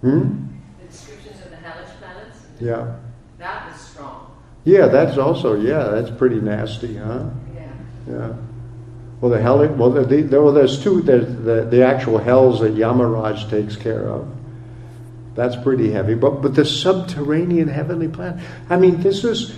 Hmm? 0.00 0.46
The 0.80 0.86
descriptions 0.86 1.40
of 1.44 1.50
the 1.50 1.56
hellish 1.56 1.90
planets. 2.00 2.38
Yeah. 2.60 2.96
That 3.38 3.70
was 3.70 3.80
strong. 3.80 4.36
Yeah, 4.64 4.86
that's 4.86 5.18
also 5.18 5.54
yeah, 5.60 5.84
that's 5.84 6.10
pretty 6.10 6.40
nasty, 6.40 6.96
huh? 6.96 7.30
Yeah. 7.54 7.72
Yeah. 8.08 8.32
Well, 9.20 9.30
the 9.30 9.40
hell. 9.40 9.58
Well, 9.66 9.90
the, 9.90 10.22
the, 10.22 10.42
well, 10.42 10.52
there's 10.52 10.82
two. 10.82 11.02
There's 11.02 11.26
the 11.26 11.66
the 11.70 11.82
actual 11.84 12.18
hells 12.18 12.60
that 12.60 12.74
Yamaraj 12.74 13.50
takes 13.50 13.76
care 13.76 14.08
of 14.08 14.37
that's 15.38 15.54
pretty 15.54 15.92
heavy. 15.92 16.14
But, 16.14 16.42
but 16.42 16.56
the 16.56 16.64
subterranean 16.64 17.68
heavenly 17.68 18.08
planet, 18.08 18.44
I 18.68 18.76
mean, 18.76 19.00
this 19.00 19.22
is, 19.22 19.56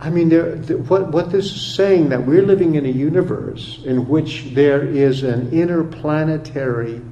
I 0.00 0.08
mean, 0.08 0.30
there, 0.30 0.54
the, 0.54 0.78
what, 0.78 1.12
what 1.12 1.30
this 1.30 1.54
is 1.54 1.60
saying 1.60 2.08
that 2.08 2.24
we're 2.24 2.40
living 2.40 2.76
in 2.76 2.86
a 2.86 2.88
universe 2.88 3.78
in 3.84 4.08
which 4.08 4.54
there 4.54 4.82
is 4.82 5.22
an 5.22 5.50
interplanetary 5.52 7.02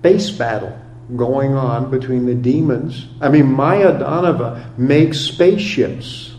base 0.00 0.30
battle 0.30 0.78
going 1.16 1.54
on 1.54 1.90
between 1.90 2.26
the 2.26 2.36
demons. 2.36 3.06
I 3.20 3.28
mean, 3.28 3.46
Mayadanava 3.46 4.78
makes 4.78 5.18
spaceships. 5.18 6.36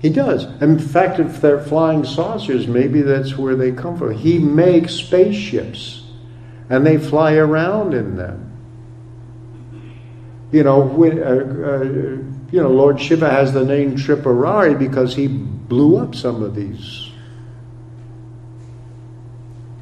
He 0.00 0.08
does. 0.08 0.44
In 0.60 0.80
fact, 0.80 1.20
if 1.20 1.40
they're 1.40 1.62
flying 1.62 2.04
saucers, 2.04 2.66
maybe 2.66 3.02
that's 3.02 3.38
where 3.38 3.54
they 3.54 3.70
come 3.70 3.96
from. 3.96 4.12
He 4.14 4.40
makes 4.40 4.94
spaceships, 4.94 5.99
and 6.70 6.86
they 6.86 6.96
fly 6.96 7.34
around 7.34 7.92
in 7.92 8.16
them. 8.16 8.46
You 10.52 10.62
know, 10.62 10.80
when, 10.80 11.22
uh, 11.22 11.26
uh, 11.26 11.82
you 12.52 12.62
know, 12.62 12.70
Lord 12.70 13.00
Shiva 13.00 13.28
has 13.28 13.52
the 13.52 13.64
name 13.64 13.96
Tripurari 13.96 14.78
because 14.78 15.14
he 15.14 15.26
blew 15.28 15.98
up 15.98 16.14
some 16.14 16.42
of 16.42 16.54
these 16.54 17.10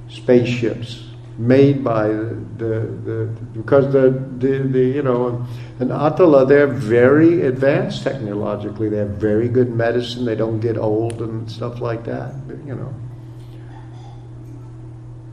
spaceships 0.08 1.04
made 1.38 1.84
by 1.84 2.08
the, 2.08 2.34
the, 2.56 2.80
the 3.04 3.26
because 3.54 3.92
the, 3.92 4.10
the, 4.38 4.58
the 4.58 4.80
you 4.80 5.02
know 5.02 5.46
in 5.78 5.92
Atala 5.92 6.44
they're 6.44 6.66
very 6.66 7.42
advanced 7.42 8.02
technologically. 8.02 8.88
They 8.88 8.96
have 8.98 9.10
very 9.10 9.48
good 9.48 9.70
medicine. 9.70 10.24
They 10.24 10.34
don't 10.34 10.60
get 10.60 10.76
old 10.76 11.22
and 11.22 11.50
stuff 11.50 11.80
like 11.80 12.04
that. 12.04 12.34
You 12.66 12.74
know. 12.74 12.94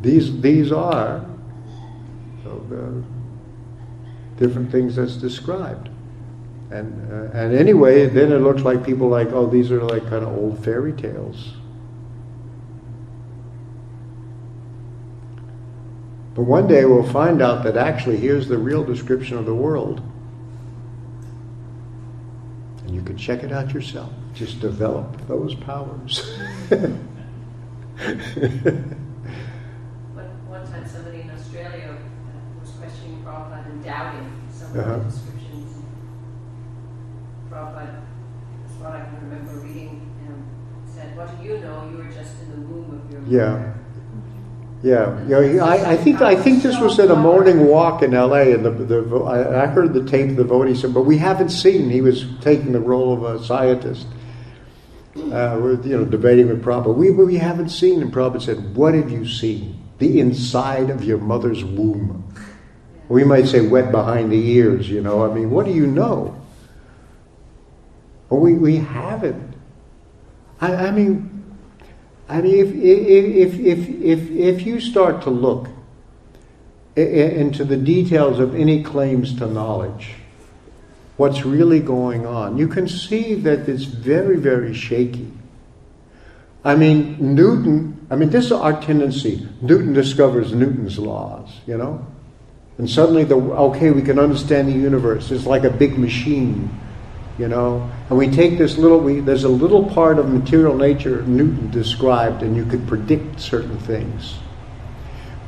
These 0.01 0.39
these 0.41 0.72
are 0.72 1.26
so 2.56 3.03
the 4.38 4.45
different 4.45 4.72
things 4.72 4.95
that's 4.95 5.16
described. 5.16 5.89
And 6.72 7.12
uh, 7.12 7.38
and 7.38 7.56
anyway, 7.56 8.08
then 8.08 8.32
it 8.32 8.39
looks 8.39 8.64
like 8.64 8.86
people 8.86 9.08
like 9.08 9.30
oh 9.32 9.45
these 9.47 9.72
are 9.72 9.82
like 9.82 10.03
kind 10.03 10.26
of 10.26 10.36
old 10.36 10.64
fairy 10.64 10.93
tales. 10.93 11.53
But 16.34 16.43
one 16.43 16.68
day 16.68 16.84
we'll 16.84 17.10
find 17.10 17.41
out 17.41 17.64
that 17.64 17.78
actually 17.78 18.18
here's 18.18 18.47
the 18.47 18.58
real 18.58 18.84
description 18.84 19.38
of 19.38 19.45
the 19.45 19.56
world. 19.56 20.01
And 22.82 22.93
you 22.93 23.01
can 23.01 23.18
check 23.18 23.43
it 23.43 23.53
out 23.53 23.74
yourself. 23.74 24.12
Just 24.34 24.60
develop 24.60 25.28
those 25.28 25.56
powers. 25.56 26.38
One, 30.14 30.28
one 30.49 30.68
time 30.68 30.86
somebody 30.86 31.22
in 31.22 31.30
Australia 31.30 31.95
uh, 31.95 32.60
was 32.60 32.70
questioning 32.72 33.24
Prabhupada 33.24 33.72
and 33.72 33.74
doubting 33.86 34.31
some 34.51 34.71
of 34.71 34.77
Uh-huh. 34.77 34.97
the 34.97 35.03
descriptions. 35.05 35.73
Prabhupada, 37.51 38.01
that's 38.61 38.75
what 38.81 38.91
I 38.91 38.99
can 39.05 39.29
remember 39.29 39.65
reading, 39.65 40.01
um, 40.27 40.43
said, 40.93 41.15
what 41.17 41.29
do 41.41 41.47
you 41.47 41.59
know? 41.59 41.83
You 41.91 41.97
were 41.97 42.03
just 42.11 42.33
in 42.43 42.49
the 42.51 42.67
womb 42.67 43.01
of 43.05 43.11
your 43.11 43.21
Yeah. 43.41 43.51
mother. 43.51 43.71
Yeah, 44.83 45.25
you 45.27 45.53
know, 45.53 45.65
I, 45.65 45.93
I 45.93 45.97
think 45.97 46.21
I 46.21 46.36
think 46.36 46.61
this 46.61 46.79
was 46.79 46.99
in 46.99 47.09
a 47.09 47.15
morning 47.15 47.65
walk 47.65 48.03
in 48.03 48.13
L.A. 48.13 48.51
and 48.53 48.63
the, 48.63 48.69
the 48.69 49.17
I 49.23 49.63
I 49.63 49.65
heard 49.65 49.93
the 49.95 50.03
tape 50.03 50.29
of 50.29 50.36
the 50.36 50.43
vote. 50.43 50.67
He 50.67 50.75
said, 50.75 50.93
but 50.93 51.03
we 51.03 51.17
haven't 51.17 51.49
seen. 51.49 51.89
He 51.89 52.01
was 52.01 52.25
taking 52.41 52.71
the 52.71 52.79
role 52.79 53.11
of 53.11 53.23
a 53.23 53.43
scientist. 53.43 54.05
Uh, 55.15 55.57
we're 55.59 55.81
you 55.81 55.97
know 55.97 56.05
debating 56.05 56.49
with 56.49 56.63
Prabhupada. 56.63 56.93
We 56.93 57.09
we 57.09 57.38
haven't 57.38 57.69
seen. 57.69 57.99
And 58.03 58.13
Prabhupada 58.13 58.41
said, 58.43 58.75
"What 58.75 58.93
have 58.93 59.09
you 59.09 59.25
seen? 59.25 59.79
The 59.97 60.19
inside 60.19 60.91
of 60.91 61.03
your 61.03 61.17
mother's 61.17 61.63
womb." 61.63 62.23
We 63.08 63.24
might 63.24 63.47
say 63.47 63.62
wet 63.62 63.91
behind 63.91 64.32
the 64.32 64.49
ears. 64.51 64.89
You 64.89 65.01
know, 65.01 65.30
I 65.30 65.34
mean, 65.34 65.51
what 65.51 65.66
do 65.66 65.72
you 65.72 65.88
know? 65.88 66.39
Well, 68.30 68.39
we 68.39 68.53
we 68.53 68.78
haven't. 68.78 69.53
I, 70.60 70.88
I 70.88 70.91
mean, 70.91 71.36
I 72.28 72.41
mean, 72.41 72.56
if, 72.56 72.74
if, 72.74 73.60
if, 73.60 73.89
if, 73.89 74.32
if, 74.32 74.66
you 74.66 74.80
start 74.80 75.22
to 75.24 75.30
look 75.30 75.68
into 76.95 77.64
the 77.64 77.78
details 77.78 78.39
of 78.39 78.56
any 78.56 78.82
claims 78.82 79.38
to 79.38 79.45
knowledge, 79.45 80.14
what's 81.18 81.45
really 81.45 81.80
going 81.80 82.26
on, 82.26 82.58
you 82.58 82.68
can 82.68 82.88
see 82.88 83.36
that 83.36 83.70
it's 83.70 83.84
very, 83.84 84.38
very 84.38 84.74
shaky. 84.74 85.32
I 86.64 86.76
mean, 86.76 87.36
Newton, 87.36 88.08
I 88.10 88.16
mean, 88.16 88.32
this 88.32 88.45
is 88.45 88.51
our 88.51 88.82
tendency. 88.82 89.47
Newton 89.62 89.93
discovers 89.93 90.51
Newton's 90.51 90.97
laws, 90.97 91.49
you 91.68 91.78
know? 91.78 92.08
And 92.78 92.89
suddenly, 92.89 93.23
the 93.23 93.36
okay, 93.36 93.91
we 93.91 94.01
can 94.01 94.19
understand 94.19 94.67
the 94.67 94.73
universe. 94.73 95.32
It's 95.32 95.45
like 95.45 95.63
a 95.63 95.69
big 95.69 95.97
machine 95.97 96.69
you 97.38 97.47
know? 97.47 97.89
And 98.09 98.17
we 98.17 98.28
take 98.28 98.57
this 98.57 98.78
little 98.78 98.99
we, 98.99 99.19
there's 99.19 99.43
a 99.43 99.49
little 99.49 99.89
part 99.89 100.19
of 100.19 100.30
material 100.30 100.76
nature 100.76 101.21
newton 101.23 101.69
described 101.71 102.43
and 102.43 102.55
you 102.55 102.65
could 102.65 102.88
predict 102.88 103.39
certain 103.39 103.78
things. 103.80 104.36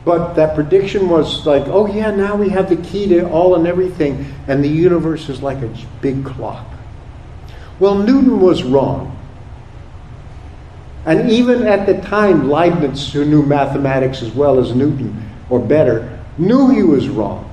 But 0.04 0.36
that 0.36 0.56
prediction 0.56 1.10
was 1.10 1.46
like 1.46 1.68
oh 1.68 1.88
yeah 1.88 2.12
now 2.12 2.36
we 2.36 2.50
have 2.50 2.70
the 2.70 2.78
key 2.78 3.08
to 3.10 3.30
all 3.30 3.56
and 3.56 3.68
everything 3.68 4.34
and 4.48 4.64
the 4.64 4.70
universe 4.70 5.30
is 5.30 5.42
like 5.42 5.62
a 5.62 5.74
big 6.02 6.26
clock. 6.26 6.66
Well 7.80 7.96
newton 7.96 8.42
was 8.42 8.64
wrong. 8.64 9.14
And 11.06 11.30
even 11.30 11.66
at 11.66 11.86
the 11.86 12.02
time 12.02 12.50
leibniz 12.50 13.14
who 13.14 13.24
knew 13.24 13.44
mathematics 13.44 14.22
as 14.22 14.32
well 14.32 14.60
as 14.60 14.76
newton 14.76 15.30
or 15.50 15.60
better 15.60 16.17
knew 16.38 16.70
he 16.70 16.84
was 16.84 17.10
wrong 17.10 17.44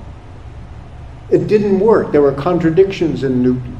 it 1.29 1.47
didn't 1.47 1.79
work 1.79 2.11
there 2.11 2.21
were 2.21 2.33
contradictions 2.33 3.23
in 3.23 3.41
newton 3.41 3.75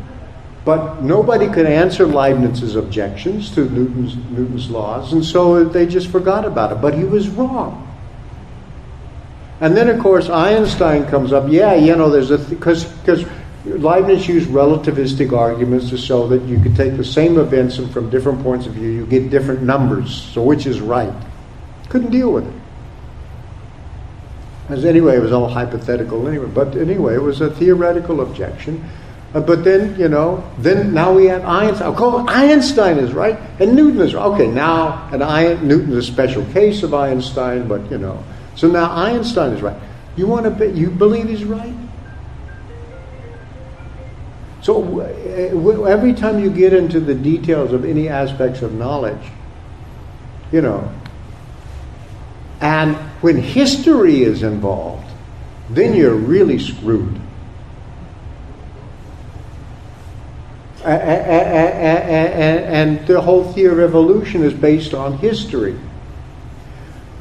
but 0.66 1.04
nobody 1.04 1.48
could 1.48 1.68
answer 1.68 2.08
Leibniz's 2.08 2.76
objections 2.76 3.54
to 3.54 3.70
Newton's, 3.70 4.16
Newton's 4.32 4.68
laws, 4.72 5.14
and 5.14 5.24
so 5.24 5.64
they 5.64 5.86
just 5.86 6.08
forgot 6.08 6.44
about 6.44 6.72
it. 6.72 6.82
But 6.82 6.96
he 6.96 7.04
was 7.04 7.30
wrong. 7.30 7.84
And 9.62 9.78
then, 9.78 9.90
of 9.90 10.00
course, 10.02 10.28
Einstein 10.28 11.06
comes 11.06 11.32
up. 11.32 11.46
Yeah, 11.50 11.76
you 11.76 11.96
know, 11.96 12.10
there's 12.10 12.32
a 12.32 12.40
because 12.40 12.86
because 12.86 13.24
Leibniz 13.64 14.28
used 14.28 14.50
relativistic 14.50 15.38
arguments 15.38 15.90
to 15.92 15.98
show 16.00 16.28
that 16.30 16.42
you 16.44 16.60
could 16.60 16.76
take 16.76 16.98
the 16.98 17.06
same 17.06 17.38
events 17.38 17.78
and 17.78 17.92
from 17.94 18.10
different 18.10 18.42
points 18.42 18.66
of 18.66 18.74
view, 18.74 18.90
you 18.90 19.06
get 19.06 19.30
different 19.30 19.62
numbers. 19.62 20.16
So 20.34 20.42
which 20.42 20.66
is 20.66 20.82
right? 20.82 21.14
Couldn't 21.90 22.10
deal 22.10 22.34
with 22.34 22.48
it. 22.48 22.62
As 24.70 24.84
anyway, 24.84 25.18
it 25.18 25.22
was 25.22 25.32
all 25.32 25.48
hypothetical 25.48 26.28
anyway. 26.28 26.48
But 26.48 26.76
anyway, 26.76 27.16
it 27.16 27.22
was 27.22 27.42
a 27.42 27.52
theoretical 27.52 28.22
objection. 28.22 28.84
Uh, 29.34 29.42
but 29.42 29.64
then, 29.64 30.00
you 30.00 30.08
know, 30.08 30.50
then 30.60 30.94
now 30.94 31.14
we 31.14 31.26
have 31.26 31.44
Einstein. 31.44 31.94
Oh, 31.98 32.26
Einstein 32.28 32.98
is 32.98 33.12
right, 33.12 33.38
and 33.60 33.76
Newton 33.76 34.00
is 34.02 34.16
right. 34.16 34.26
Okay, 34.28 34.48
now, 34.48 35.10
and 35.12 35.22
I, 35.22 35.56
Newton's 35.56 35.96
a 35.96 36.04
special 36.04 36.46
case 36.54 36.84
of 36.84 36.94
Einstein, 36.94 37.68
but 37.68 37.92
you 37.92 37.98
know, 37.98 38.24
so 38.56 38.70
now 38.70 38.90
Einstein 38.92 39.52
is 39.52 39.62
right. 39.62 39.76
You 40.16 40.28
want 40.28 40.46
to 40.46 40.52
be, 40.52 40.68
you 40.68 40.90
believe 40.90 41.28
he's 41.28 41.44
right? 41.44 41.76
So 44.62 45.02
uh, 45.02 45.84
every 45.84 46.14
time 46.14 46.40
you 46.40 46.50
get 46.50 46.74
into 46.74 47.00
the 47.00 47.14
details 47.14 47.72
of 47.74 47.86
any 47.86 48.08
aspects 48.08 48.62
of 48.62 48.74
knowledge, 48.74 49.22
you 50.52 50.62
know, 50.62 50.90
and 52.66 52.96
when 53.22 53.38
history 53.38 54.24
is 54.24 54.42
involved, 54.42 55.06
then 55.70 55.94
you're 55.94 56.16
really 56.16 56.58
screwed. 56.58 57.22
And 60.84 63.06
the 63.06 63.22
whole 63.22 63.54
theory 63.54 63.84
of 63.84 63.90
evolution 63.90 64.44
is 64.44 64.54
based 64.54 64.96
on 64.96 65.20
history. 65.20 65.80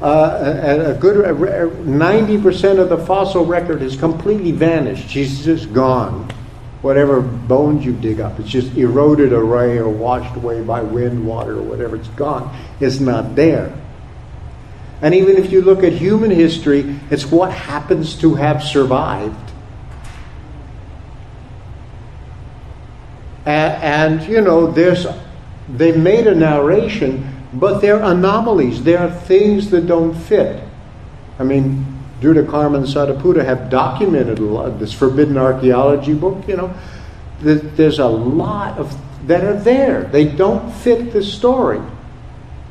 Uh, 0.01 0.93
a, 0.95 0.99
good 0.99 1.85
ninety 1.85 2.41
percent 2.41 2.79
of 2.79 2.89
the 2.89 2.97
fossil 2.97 3.45
record 3.45 3.81
has 3.81 3.95
completely 3.95 4.51
vanished. 4.51 5.09
She's 5.09 5.45
just 5.45 5.71
gone. 5.73 6.31
Whatever 6.81 7.21
bones 7.21 7.85
you 7.85 7.93
dig 7.93 8.19
up, 8.19 8.39
it's 8.39 8.49
just 8.49 8.75
eroded 8.75 9.31
away 9.31 9.77
or 9.77 9.89
washed 9.89 10.35
away 10.35 10.63
by 10.63 10.81
wind, 10.81 11.23
water, 11.25 11.59
or 11.59 11.61
whatever. 11.61 11.97
It's 11.97 12.07
gone. 12.09 12.51
It's 12.79 12.99
not 12.99 13.35
there. 13.35 13.71
And 15.05 15.13
even 15.13 15.37
if 15.37 15.51
you 15.51 15.61
look 15.61 15.83
at 15.83 15.93
human 15.93 16.31
history, 16.31 16.99
it's 17.11 17.27
what 17.27 17.51
happens 17.51 18.15
to 18.21 18.33
have 18.33 18.63
survived. 18.63 19.51
And, 23.45 24.17
and, 24.17 24.27
you 24.27 24.41
know, 24.41 24.71
there's 24.71 25.05
they've 25.69 25.95
made 25.95 26.25
a 26.25 26.33
narration, 26.33 27.45
but 27.53 27.81
they're 27.81 28.01
anomalies. 28.01 28.81
They 28.81 28.95
are 28.95 29.11
things 29.11 29.69
that 29.69 29.85
don't 29.85 30.15
fit. 30.15 30.63
I 31.37 31.43
mean, 31.43 31.85
Druta 32.19 32.49
Karma 32.49 32.79
and 32.79 32.87
Sadaputa 32.87 33.45
have 33.45 33.69
documented 33.69 34.39
a 34.39 34.43
lot, 34.43 34.69
of 34.69 34.79
this 34.79 34.91
forbidden 34.91 35.37
archaeology 35.37 36.15
book, 36.15 36.47
you 36.47 36.57
know. 36.57 36.73
There's 37.41 37.99
a 37.99 38.07
lot 38.07 38.79
of 38.79 38.99
that 39.27 39.43
are 39.43 39.59
there. 39.59 40.05
They 40.05 40.25
don't 40.25 40.73
fit 40.73 41.13
the 41.13 41.21
story. 41.21 41.81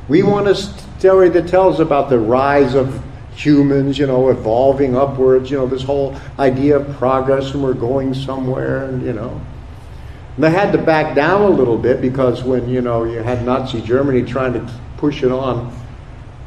We 0.09 0.21
want 0.21 0.49
a 0.49 0.84
story 1.05 1.29
that 1.29 1.47
tells 1.47 1.79
about 1.79 2.09
the 2.09 2.17
rise 2.17 2.73
of 2.73 2.99
humans, 3.35 3.99
you 3.99 4.07
know, 4.07 4.29
evolving 4.29 4.97
upwards, 4.97 5.51
you 5.51 5.57
know, 5.57 5.67
this 5.67 5.83
whole 5.83 6.15
idea 6.39 6.77
of 6.77 6.97
progress 6.97 7.53
and 7.53 7.61
we're 7.61 7.75
going 7.75 8.11
somewhere, 8.11 8.85
and, 8.85 9.05
you 9.05 9.13
know. 9.13 9.39
And 10.35 10.43
they 10.43 10.49
had 10.49 10.71
to 10.71 10.79
back 10.79 11.13
down 11.13 11.43
a 11.43 11.49
little 11.49 11.77
bit 11.77 12.01
because 12.01 12.43
when, 12.43 12.67
you 12.67 12.81
know, 12.81 13.03
you 13.03 13.19
had 13.19 13.45
Nazi 13.45 13.81
Germany 13.81 14.23
trying 14.23 14.53
to 14.53 14.73
push 14.97 15.21
it 15.21 15.31
on 15.31 15.71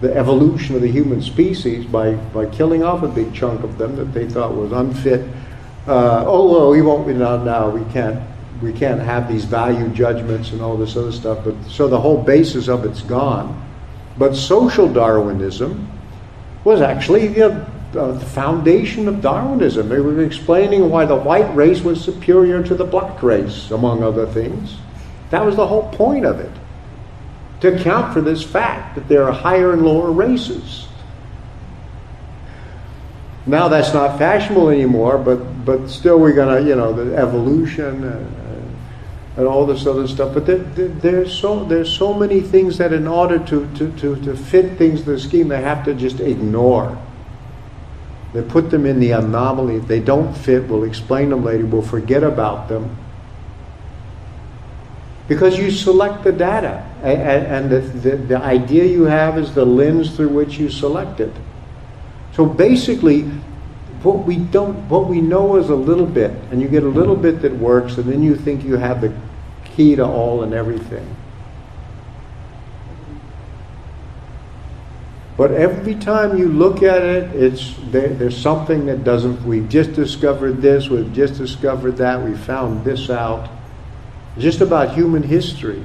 the 0.01 0.13
evolution 0.17 0.75
of 0.75 0.83
the 0.83 0.91
human 0.91 1.23
species 1.23 1.85
by, 1.85 2.15
by 2.35 2.47
killing 2.47 2.83
off 2.83 3.05
a 3.05 3.09
big 3.09 3.33
chunk 3.33 3.63
of 3.63 3.79
them 3.79 3.95
that 3.95 4.13
they 4.13 4.29
thought 4.29 4.55
was 4.55 4.73
unfit. 4.73 5.25
Uh, 5.87 6.25
oh, 6.27 6.51
well, 6.51 6.71
we 6.71 6.83
won't, 6.83 7.07
be 7.07 7.15
now, 7.15 7.37
now 7.37 7.71
we 7.71 7.85
can't, 7.93 8.21
we 8.61 8.73
can't 8.73 9.01
have 9.01 9.29
these 9.29 9.45
value 9.45 9.89
judgments 9.91 10.51
and 10.51 10.61
all 10.61 10.77
this 10.77 10.97
other 10.97 11.13
stuff. 11.13 11.45
But 11.45 11.55
so 11.69 11.87
the 11.87 12.01
whole 12.01 12.21
basis 12.21 12.67
of 12.67 12.85
it's 12.85 13.03
gone. 13.03 13.68
But 14.19 14.35
social 14.35 14.93
Darwinism 14.93 15.89
was 16.65 16.81
actually 16.81 17.29
the, 17.29 17.67
uh, 17.95 18.13
the 18.13 18.27
foundation 18.27 19.09
of 19.09 19.21
Darwinism. 19.21 19.89
They 19.89 20.01
were 20.01 20.23
explaining 20.23 20.91
why 20.91 21.07
the 21.07 21.15
white 21.15 21.55
race 21.55 21.83
was 21.83 22.03
superior 22.03 22.63
to 22.65 22.75
the 22.75 22.85
black 22.85 23.23
race, 23.23 23.71
among 23.71 24.03
other 24.03 24.27
things. 24.27 24.77
That 25.31 25.45
was 25.45 25.57
the 25.57 25.67
whole 25.67 25.91
point 25.93 26.27
of 26.27 26.41
it 26.41 26.53
to 27.61 27.75
account 27.75 28.13
for 28.13 28.21
this 28.21 28.43
fact 28.43 28.95
that 28.95 29.09
there 29.09 29.25
are 29.25 29.33
higher 29.33 29.73
and 29.73 29.83
lower 29.85 30.13
races. 30.13 30.87
Now 33.47 33.69
that's 33.69 33.95
not 33.95 34.19
fashionable 34.19 34.69
anymore, 34.69 35.19
but 35.19 35.65
but 35.65 35.89
still 35.89 36.19
we're 36.19 36.35
gonna 36.35 36.61
you 36.61 36.77
know 36.77 36.93
the 36.93 37.17
evolution 37.17 38.05
and, 38.05 38.48
and 39.39 39.47
all 39.47 39.65
this 39.65 39.87
other 39.87 40.09
stuff. 40.09 40.35
But 40.35 40.47
there, 40.47 40.59
there, 40.59 40.89
there's 40.89 41.33
so 41.33 41.65
there's 41.65 41.91
so 41.97 42.13
many 42.13 42.41
things 42.41 42.77
that 42.79 42.93
in 42.93 43.07
order 43.07 43.39
to, 43.39 43.73
to, 43.77 43.93
to, 43.93 44.17
to 44.17 44.37
fit 44.37 44.77
things 44.77 45.05
to 45.05 45.13
the 45.13 45.19
scheme, 45.19 45.49
they 45.49 45.63
have 45.63 45.85
to 45.85 45.95
just 45.95 46.19
ignore. 46.19 46.99
They 48.35 48.43
put 48.43 48.71
them 48.71 48.85
in 48.85 48.99
the 48.99 49.13
anomaly. 49.13 49.77
If 49.77 49.87
they 49.87 50.01
don't 50.01 50.37
fit, 50.37 50.69
we'll 50.69 50.85
explain 50.85 51.31
them 51.31 51.45
later. 51.45 51.65
We'll 51.65 51.83
forget 51.83 52.25
about 52.25 52.69
them 52.69 52.99
because 55.29 55.59
you 55.59 55.71
select 55.71 56.25
the 56.25 56.33
data 56.33 56.85
and, 57.03 57.71
the, 57.71 57.81
the, 57.81 58.17
the, 58.17 58.39
idea 58.39 58.85
you 58.85 59.05
have 59.05 59.39
is 59.39 59.55
the 59.55 59.65
lens 59.65 60.17
through 60.17 60.31
which 60.31 60.59
you 60.59 60.71
select 60.71 61.21
it 61.21 61.33
so 62.33 62.47
basically 62.47 63.23
what 64.03 64.25
we 64.25 64.37
don't 64.37 64.75
what 64.89 65.07
we 65.07 65.21
know 65.21 65.57
is 65.57 65.69
a 65.69 65.75
little 65.75 66.07
bit 66.07 66.31
and 66.51 66.63
you 66.63 66.69
get 66.69 66.83
a 66.83 66.89
little 66.89 67.15
bit 67.15 67.43
that 67.43 67.53
works 67.53 67.99
and 67.99 68.11
then 68.11 68.23
you 68.23 68.35
think 68.35 68.65
you 68.65 68.77
have 68.77 69.01
the 69.01 69.15
key 69.79 69.97
to 69.97 70.05
all 70.05 70.43
and 70.43 70.53
everything 70.53 71.17
but 75.39 75.53
every 75.53 75.95
time 75.95 76.37
you 76.37 76.49
look 76.49 76.83
at 76.83 77.03
it 77.03 77.35
it's 77.35 77.75
there, 77.91 78.09
there's 78.09 78.37
something 78.37 78.85
that 78.87 79.05
doesn't 79.05 79.43
we've 79.47 79.69
just 79.69 79.95
discovered 79.95 80.61
this 80.61 80.91
we've 80.91 81.15
just 81.15 81.39
discovered 81.39 81.97
that 81.97 82.23
we 82.23 82.37
found 82.37 82.85
this 82.85 83.09
out 83.09 83.49
just 84.39 84.61
about 84.61 84.95
human 84.95 85.23
history. 85.23 85.85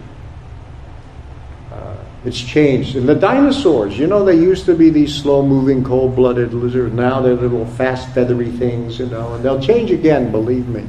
Uh, 1.72 1.96
it's 2.24 2.39
changed. 2.39 2.96
And 2.96 3.10
the 3.10 3.16
dinosaurs, 3.16 3.98
you 3.98 4.08
know, 4.08 4.24
they 4.24 4.36
used 4.36 4.66
to 4.66 4.76
be 4.76 4.89
these 4.89 5.14
slow 5.14 5.46
moving, 5.46 5.84
cold 5.84 6.16
blooded 6.16 6.54
lizards. 6.54 6.94
Now 6.94 7.22
they're 7.22 7.36
little 7.36 7.66
fast, 7.66 8.14
feathery 8.14 8.52
things, 8.52 9.00
you 9.00 9.08
know, 9.08 9.34
and 9.34 9.44
they'll 9.44 9.62
change 9.62 9.91
again, 9.91 10.32
believe 10.32 10.68
me. 10.68 10.88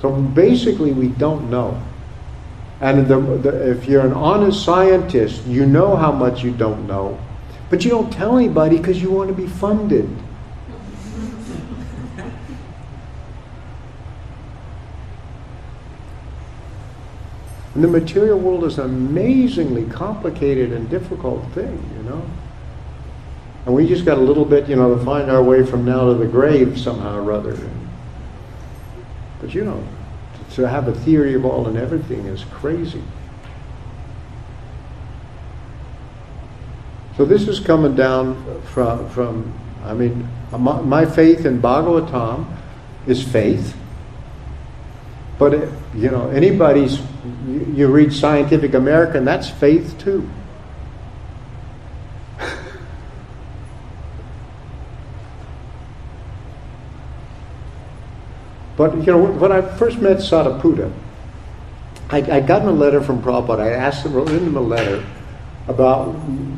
So 0.00 0.12
basically, 0.12 0.92
we 0.92 1.08
don't 1.08 1.50
know. 1.50 1.82
And 2.80 3.08
the, 3.08 3.18
the, 3.18 3.70
if 3.70 3.86
you're 3.86 4.06
an 4.06 4.12
honest 4.12 4.64
scientist, 4.64 5.44
you 5.46 5.66
know 5.66 5.96
how 5.96 6.12
much 6.12 6.44
you 6.44 6.52
don't 6.52 6.86
know. 6.86 7.18
But 7.70 7.84
you 7.84 7.90
don't 7.90 8.12
tell 8.12 8.38
anybody 8.38 8.78
because 8.78 9.02
you 9.02 9.10
want 9.10 9.28
to 9.28 9.34
be 9.34 9.48
funded. 9.48 10.08
And 17.74 17.84
the 17.84 17.88
material 17.88 18.38
world 18.38 18.64
is 18.64 18.78
an 18.78 18.86
amazingly 18.86 19.84
complicated 19.86 20.72
and 20.72 20.88
difficult 20.90 21.44
thing, 21.52 21.80
you 21.96 22.02
know. 22.10 22.28
And 23.66 23.74
we 23.74 23.86
just 23.86 24.04
got 24.04 24.18
a 24.18 24.20
little 24.20 24.44
bit, 24.44 24.68
you 24.68 24.76
know, 24.76 24.96
to 24.96 25.04
find 25.04 25.30
our 25.30 25.42
way 25.42 25.64
from 25.64 25.84
now 25.84 26.06
to 26.06 26.14
the 26.14 26.26
grave 26.26 26.78
somehow 26.78 27.18
or 27.18 27.30
other. 27.30 27.56
But 29.40 29.54
you 29.54 29.64
know, 29.64 29.86
to 30.52 30.68
have 30.68 30.88
a 30.88 30.94
theory 30.94 31.34
of 31.34 31.44
all 31.44 31.66
and 31.66 31.76
everything 31.76 32.26
is 32.26 32.44
crazy. 32.44 33.02
So 37.16 37.24
this 37.24 37.48
is 37.48 37.58
coming 37.58 37.96
down 37.96 38.62
from, 38.62 39.08
from 39.10 39.52
I 39.84 39.92
mean, 39.92 40.28
my, 40.56 41.04
faith 41.04 41.44
in 41.44 41.60
Bhagavatam 41.60 42.46
is 43.06 43.22
faith. 43.22 43.76
But, 45.38 45.54
it, 45.54 45.68
you 45.94 46.10
know, 46.10 46.30
anybody's, 46.30 47.00
you 47.46 47.88
read 47.88 48.12
Scientific 48.12 48.74
American, 48.74 49.24
that's 49.24 49.50
faith 49.50 49.98
too. 49.98 50.28
But, 58.78 58.96
you 58.96 59.12
know, 59.12 59.24
when 59.24 59.50
I 59.50 59.60
first 59.60 59.98
met 59.98 60.18
Sadaputa, 60.18 60.92
I, 62.10 62.18
I 62.18 62.40
got 62.40 62.62
a 62.62 62.70
letter 62.70 63.02
from 63.02 63.20
Prabhupada. 63.20 63.58
I 63.58 63.72
asked 63.72 64.06
him, 64.06 64.14
wrote 64.14 64.28
him 64.28 64.56
a 64.56 64.60
letter 64.60 65.04
about, 65.66 66.12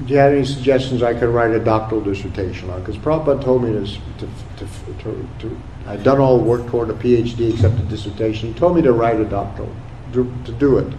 do 0.06 0.12
you 0.12 0.18
have 0.18 0.32
any 0.34 0.44
suggestions 0.44 1.02
I 1.02 1.14
could 1.14 1.30
write 1.30 1.52
a 1.52 1.58
doctoral 1.58 2.02
dissertation 2.02 2.68
on? 2.68 2.80
Because 2.80 2.98
Prabhupada 2.98 3.42
told 3.42 3.64
me 3.64 3.72
to, 3.72 3.86
to, 3.86 4.28
to, 4.98 5.28
to 5.38 5.60
I'd 5.86 6.04
done 6.04 6.20
all 6.20 6.36
the 6.36 6.44
work 6.44 6.66
toward 6.66 6.90
a 6.90 6.92
PhD 6.92 7.54
except 7.54 7.76
a 7.76 7.84
dissertation. 7.84 8.52
He 8.52 8.58
told 8.58 8.76
me 8.76 8.82
to 8.82 8.92
write 8.92 9.18
a 9.18 9.24
doctoral, 9.24 9.74
to, 10.12 10.30
to 10.44 10.52
do 10.52 10.76
it. 10.76 10.92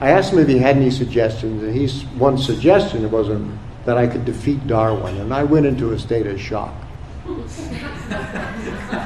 I 0.00 0.10
asked 0.10 0.34
him 0.34 0.38
if 0.38 0.48
he 0.48 0.58
had 0.58 0.76
any 0.76 0.90
suggestions, 0.90 1.62
and 1.62 1.74
he's 1.74 2.04
one 2.18 2.36
suggestion 2.36 3.04
it 3.04 3.10
wasn't 3.10 3.58
that 3.86 3.96
I 3.96 4.06
could 4.06 4.26
defeat 4.26 4.66
Darwin, 4.66 5.16
and 5.16 5.32
I 5.32 5.44
went 5.44 5.64
into 5.64 5.92
a 5.92 5.98
state 5.98 6.26
of 6.26 6.38
shock. 6.38 6.74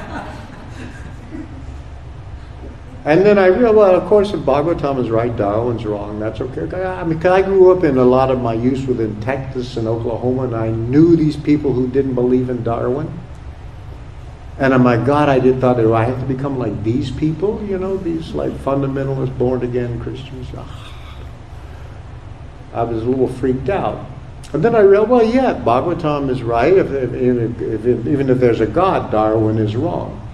and 3.09 3.25
then 3.25 3.39
I 3.39 3.47
realized, 3.47 3.77
well, 3.77 3.95
of 3.95 4.07
course, 4.07 4.35
if 4.35 4.41
Bhagavatam 4.41 5.03
is 5.03 5.09
right, 5.09 5.35
Darwin's 5.35 5.87
wrong. 5.87 6.21
That's 6.21 6.43
okay. 6.43 6.85
I 6.85 7.03
mean, 7.05 7.27
I 7.27 7.41
grew 7.41 7.75
up 7.75 7.83
in 7.83 7.97
a 7.97 8.05
lot 8.05 8.31
of 8.31 8.43
my 8.43 8.53
youth 8.53 8.87
within 8.87 9.19
Texas 9.23 9.79
and 9.79 9.89
Oklahoma, 9.89 10.43
and 10.43 10.55
I 10.55 10.69
knew 10.69 11.17
these 11.17 11.35
people 11.35 11.73
who 11.73 11.89
didn't 11.89 12.15
believe 12.15 12.51
in 12.51 12.63
Darwin. 12.63 13.11
And 14.59 14.75
oh 14.75 14.79
my 14.79 15.03
God, 15.03 15.31
I 15.31 15.39
did 15.39 15.59
thought, 15.59 15.79
do 15.79 15.95
I 15.95 16.05
have 16.05 16.21
to 16.21 16.27
become 16.27 16.59
like 16.59 16.85
these 16.85 17.11
people? 17.11 17.65
You 17.65 17.79
know, 17.79 17.97
these 17.97 18.33
like 18.33 18.53
fundamentalist, 18.53 19.39
born 19.39 19.63
again 19.63 19.99
Christians. 20.01 20.49
Oh. 20.55 20.95
I 22.75 22.83
was 22.83 23.03
a 23.03 23.07
little 23.07 23.29
freaked 23.29 23.71
out. 23.71 24.05
And 24.53 24.63
then 24.63 24.75
I 24.75 24.81
realized, 24.81 25.11
well, 25.11 25.25
yeah, 25.25 25.55
Bhagavatam 25.55 26.29
is 26.29 26.43
right. 26.43 26.75
If, 26.75 26.91
if, 26.93 27.63
if, 27.63 28.07
even 28.07 28.29
if 28.29 28.39
there's 28.39 28.61
a 28.61 28.67
God, 28.67 29.11
Darwin 29.11 29.57
is 29.57 29.75
wrong. 29.75 30.28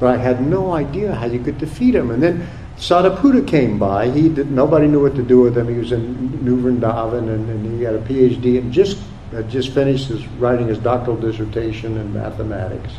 But 0.00 0.14
I 0.14 0.16
had 0.18 0.46
no 0.46 0.72
idea 0.72 1.14
how 1.14 1.26
you 1.26 1.40
could 1.40 1.58
defeat 1.58 1.94
him. 1.94 2.10
And 2.10 2.22
then 2.22 2.48
Sadaputa 2.76 3.46
came 3.46 3.78
by. 3.78 4.10
He 4.10 4.28
did, 4.28 4.50
nobody 4.50 4.86
knew 4.86 5.02
what 5.02 5.16
to 5.16 5.22
do 5.22 5.40
with 5.40 5.56
him. 5.56 5.68
He 5.68 5.78
was 5.78 5.92
in 5.92 6.44
New 6.44 6.60
Vrindavan 6.60 7.28
and, 7.28 7.50
and 7.50 7.78
he 7.78 7.82
had 7.82 7.94
a 7.94 8.00
PhD 8.00 8.58
and 8.58 8.72
just 8.72 8.98
had 9.32 9.50
just 9.50 9.72
finished 9.72 10.08
his, 10.08 10.26
writing 10.38 10.68
his 10.68 10.78
doctoral 10.78 11.16
dissertation 11.16 11.96
in 11.98 12.14
mathematics. 12.14 12.94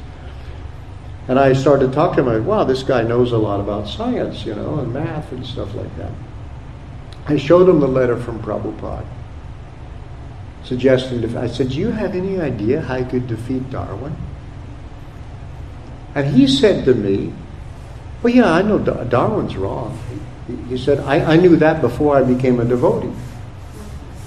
And 1.28 1.39
I 1.39 1.54
started 1.54 1.88
to 1.88 1.93
talk 1.93 2.16
to 2.16 2.22
him. 2.22 2.28
I 2.28 2.39
wow, 2.39 2.64
this 2.64 2.84
guy 2.84 3.02
knows 3.04 3.32
a 3.32 3.38
lot 3.38 3.60
about 3.60 3.88
science, 3.88 4.45
you 4.45 4.56
know, 4.56 4.80
and 4.80 4.93
math 4.93 5.32
and 5.32 5.45
stuff 5.45 5.74
like 5.74 5.95
that. 5.97 6.12
I 7.28 7.38
showed 7.38 7.70
him 7.70 7.80
the 7.80 7.88
letter 7.88 8.18
from 8.18 8.41
Prabhupada 8.41 9.06
suggesting, 10.70 11.36
I 11.36 11.47
said, 11.47 11.70
Do 11.70 11.78
you 11.78 11.89
have 11.89 12.16
any 12.16 12.39
idea 12.39 12.82
how 12.82 12.97
you 12.97 13.06
could 13.06 13.28
defeat 13.28 13.70
Darwin? 13.72 14.16
And 16.20 16.36
he 16.36 16.47
said 16.47 16.84
to 16.84 16.93
me, 16.93 17.32
Well, 18.22 18.34
yeah, 18.34 18.51
I 18.51 18.61
know 18.61 18.78
Darwin's 18.78 19.55
wrong. 19.55 19.97
He 20.67 20.78
said, 20.78 20.99
I, 20.99 21.36
I 21.36 21.38
knew 21.38 21.55
that 21.55 21.80
before 21.80 22.17
I 22.17 22.24
became 22.24 22.59
a 22.59 22.65
devotee. 22.65 23.13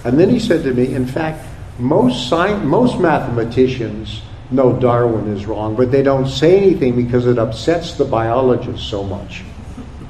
And 0.02 0.18
then 0.18 0.30
he 0.30 0.38
said 0.38 0.62
to 0.64 0.72
me, 0.72 0.94
In 0.94 1.04
fact, 1.04 1.46
most, 1.78 2.30
sci- 2.30 2.56
most 2.64 2.98
mathematicians 2.98 4.22
know 4.50 4.72
Darwin 4.72 5.36
is 5.36 5.44
wrong, 5.44 5.76
but 5.76 5.92
they 5.92 6.02
don't 6.02 6.26
say 6.26 6.56
anything 6.56 6.96
because 6.96 7.26
it 7.26 7.38
upsets 7.38 7.92
the 7.92 8.06
biologists 8.06 8.88
so 8.88 9.02
much. 9.02 9.42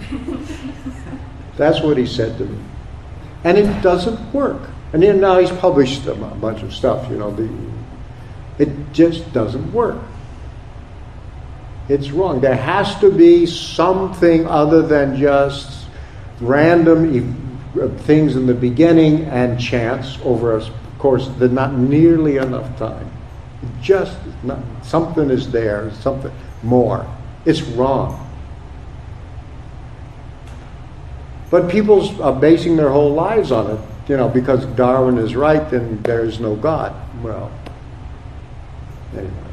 That's 1.57 1.83
what 1.83 1.97
he 1.97 2.07
said 2.07 2.39
to 2.39 2.45
me. 2.45 2.63
And 3.43 3.59
it 3.59 3.83
doesn't 3.83 4.33
work. 4.33 4.71
And 4.93 5.03
now 5.21 5.41
he's 5.41 5.51
published 5.51 6.07
a 6.07 6.15
bunch 6.15 6.63
of 6.63 6.73
stuff, 6.73 7.11
you 7.11 7.19
know, 7.19 7.35
it 8.61 8.93
just 8.93 9.33
doesn't 9.33 9.73
work. 9.73 9.99
It's 11.89 12.11
wrong. 12.11 12.41
There 12.41 12.57
has 12.57 12.99
to 13.01 13.11
be 13.11 13.47
something 13.47 14.47
other 14.47 14.83
than 14.83 15.17
just 15.17 15.87
random 16.41 17.49
things 18.01 18.37
in 18.37 18.47
the 18.47 18.55
beginning 18.55 19.25
and 19.25 19.61
chance 19.61 20.19
over 20.25 20.57
a 20.57 20.71
course. 20.99 21.29
There's 21.39 21.53
not 21.53 21.75
nearly 21.75 22.37
enough 22.37 22.77
time. 22.79 23.11
Just 23.81 24.17
not, 24.43 24.61
something 24.83 25.31
is 25.31 25.51
there, 25.51 25.91
something 25.95 26.33
more. 26.63 27.07
It's 27.45 27.63
wrong. 27.63 28.19
But 31.51 31.69
people 31.69 32.23
are 32.23 32.35
basing 32.35 32.77
their 32.77 32.91
whole 32.91 33.13
lives 33.13 33.53
on 33.53 33.71
it, 33.71 33.81
you 34.09 34.17
know, 34.17 34.29
because 34.29 34.65
Darwin 34.75 35.19
is 35.19 35.37
right, 35.37 35.69
then 35.71 36.01
there 36.03 36.25
is 36.25 36.41
no 36.41 36.57
God. 36.57 36.95
Well, 37.23 37.51
anyway. 39.13 39.52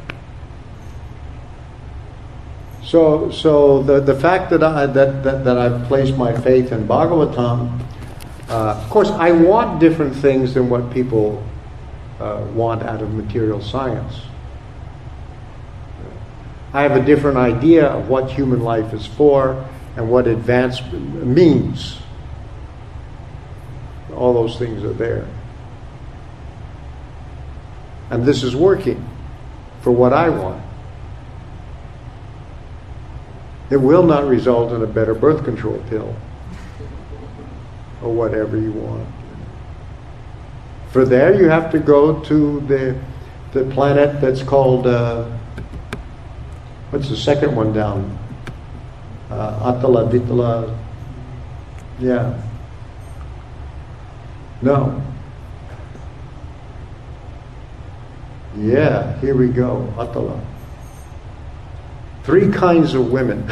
So, 2.90 3.30
so 3.30 3.84
the, 3.84 4.00
the 4.00 4.16
fact 4.16 4.50
that, 4.50 4.64
I, 4.64 4.88
that, 4.88 5.22
that, 5.24 5.44
that 5.44 5.58
I've 5.60 5.88
placed 5.88 6.18
my 6.18 6.36
faith 6.36 6.72
in 6.72 6.88
Bhagavatam, 6.88 7.80
uh, 8.50 8.82
of 8.84 8.90
course, 8.90 9.10
I 9.10 9.30
want 9.32 9.80
different 9.80 10.16
things 10.16 10.56
than 10.56 10.72
what 10.72 10.92
people 10.92 11.44
uh, 12.20 12.44
want 12.52 12.82
out 12.82 13.04
of 13.04 13.14
material 13.14 13.62
science. 13.62 14.22
I 16.74 16.82
have 16.82 16.94
a 16.94 17.06
different 17.06 17.38
idea 17.38 17.86
of 17.86 18.10
what 18.10 18.32
human 18.32 18.62
life 18.62 18.92
is 18.92 19.06
for 19.06 19.70
and 19.96 20.10
what 20.10 20.26
advancement 20.26 21.28
means. 21.28 22.00
All 24.16 24.34
those 24.34 24.58
things 24.58 24.84
are 24.84 24.94
there. 24.94 25.28
And 28.10 28.26
this 28.26 28.42
is 28.42 28.56
working 28.56 29.08
for 29.84 29.92
what 29.92 30.12
I 30.12 30.30
want. 30.30 30.64
It 33.70 33.78
will 33.78 34.04
not 34.04 34.28
result 34.28 34.72
in 34.74 34.82
a 34.82 34.88
better 34.88 35.14
birth 35.14 35.44
control 35.46 35.82
pill 35.90 36.16
or 38.02 38.14
whatever 38.14 38.58
you 38.58 38.72
want. 38.72 39.08
For 40.92 41.06
there, 41.06 41.40
you 41.40 41.50
have 41.50 41.72
to 41.72 41.80
go 41.80 42.20
to 42.22 42.62
the, 42.62 43.00
the 43.52 43.66
planet 43.74 44.20
that's 44.22 44.42
called, 44.42 44.88
uh, 44.88 45.26
what's 46.90 47.10
the 47.10 47.18
second 47.18 47.56
one 47.56 47.72
down? 47.74 48.18
Uh, 49.30 49.76
Atala, 49.76 50.10
Vitala. 50.10 50.76
Yeah. 52.00 52.42
No. 54.64 55.00
Yeah, 58.58 59.20
here 59.20 59.36
we 59.36 59.50
go. 59.50 59.94
Atala. 60.00 60.42
Three 62.30 62.52
kinds 62.52 62.94
of 62.94 63.12
women. 63.12 63.44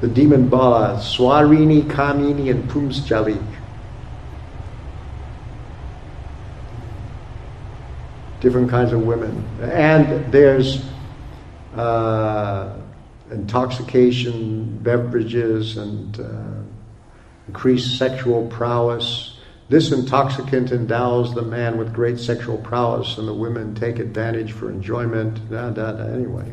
the 0.00 0.06
demon 0.06 0.48
Bala, 0.48 1.00
Svairini, 1.00 1.82
Kamini, 1.82 2.48
and 2.48 2.70
Pumscali. 2.70 3.44
Different 8.40 8.70
kinds 8.70 8.92
of 8.92 9.02
women. 9.02 9.44
And 9.60 10.30
there's 10.30 10.84
uh, 11.74 12.78
intoxication, 13.32 14.78
beverages, 14.84 15.76
and 15.76 16.20
uh, 16.20 16.62
increased 17.48 17.98
sexual 17.98 18.46
prowess. 18.46 19.35
This 19.68 19.90
intoxicant 19.90 20.70
endows 20.70 21.34
the 21.34 21.42
man 21.42 21.76
with 21.76 21.92
great 21.92 22.20
sexual 22.20 22.58
prowess, 22.58 23.18
and 23.18 23.26
the 23.26 23.34
women 23.34 23.74
take 23.74 23.98
advantage 23.98 24.52
for 24.52 24.70
enjoyment. 24.70 25.50
Da, 25.50 25.70
da, 25.70 25.90
da. 25.92 26.04
Anyway, 26.04 26.52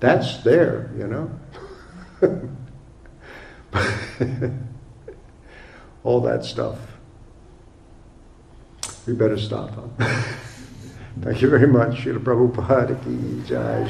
that's 0.00 0.38
there, 0.38 0.90
you 0.98 1.06
know. 1.06 1.30
All 6.02 6.20
that 6.22 6.44
stuff. 6.44 6.78
We 9.06 9.12
better 9.12 9.38
stop, 9.38 9.70
huh? 9.70 9.86
Thank 11.20 11.42
you 11.42 11.50
very 11.50 11.66
much. 11.66 12.04
Srila 12.04 12.18
Prabhupada 12.18 12.94
ki 13.04 13.42
jai. 13.48 13.84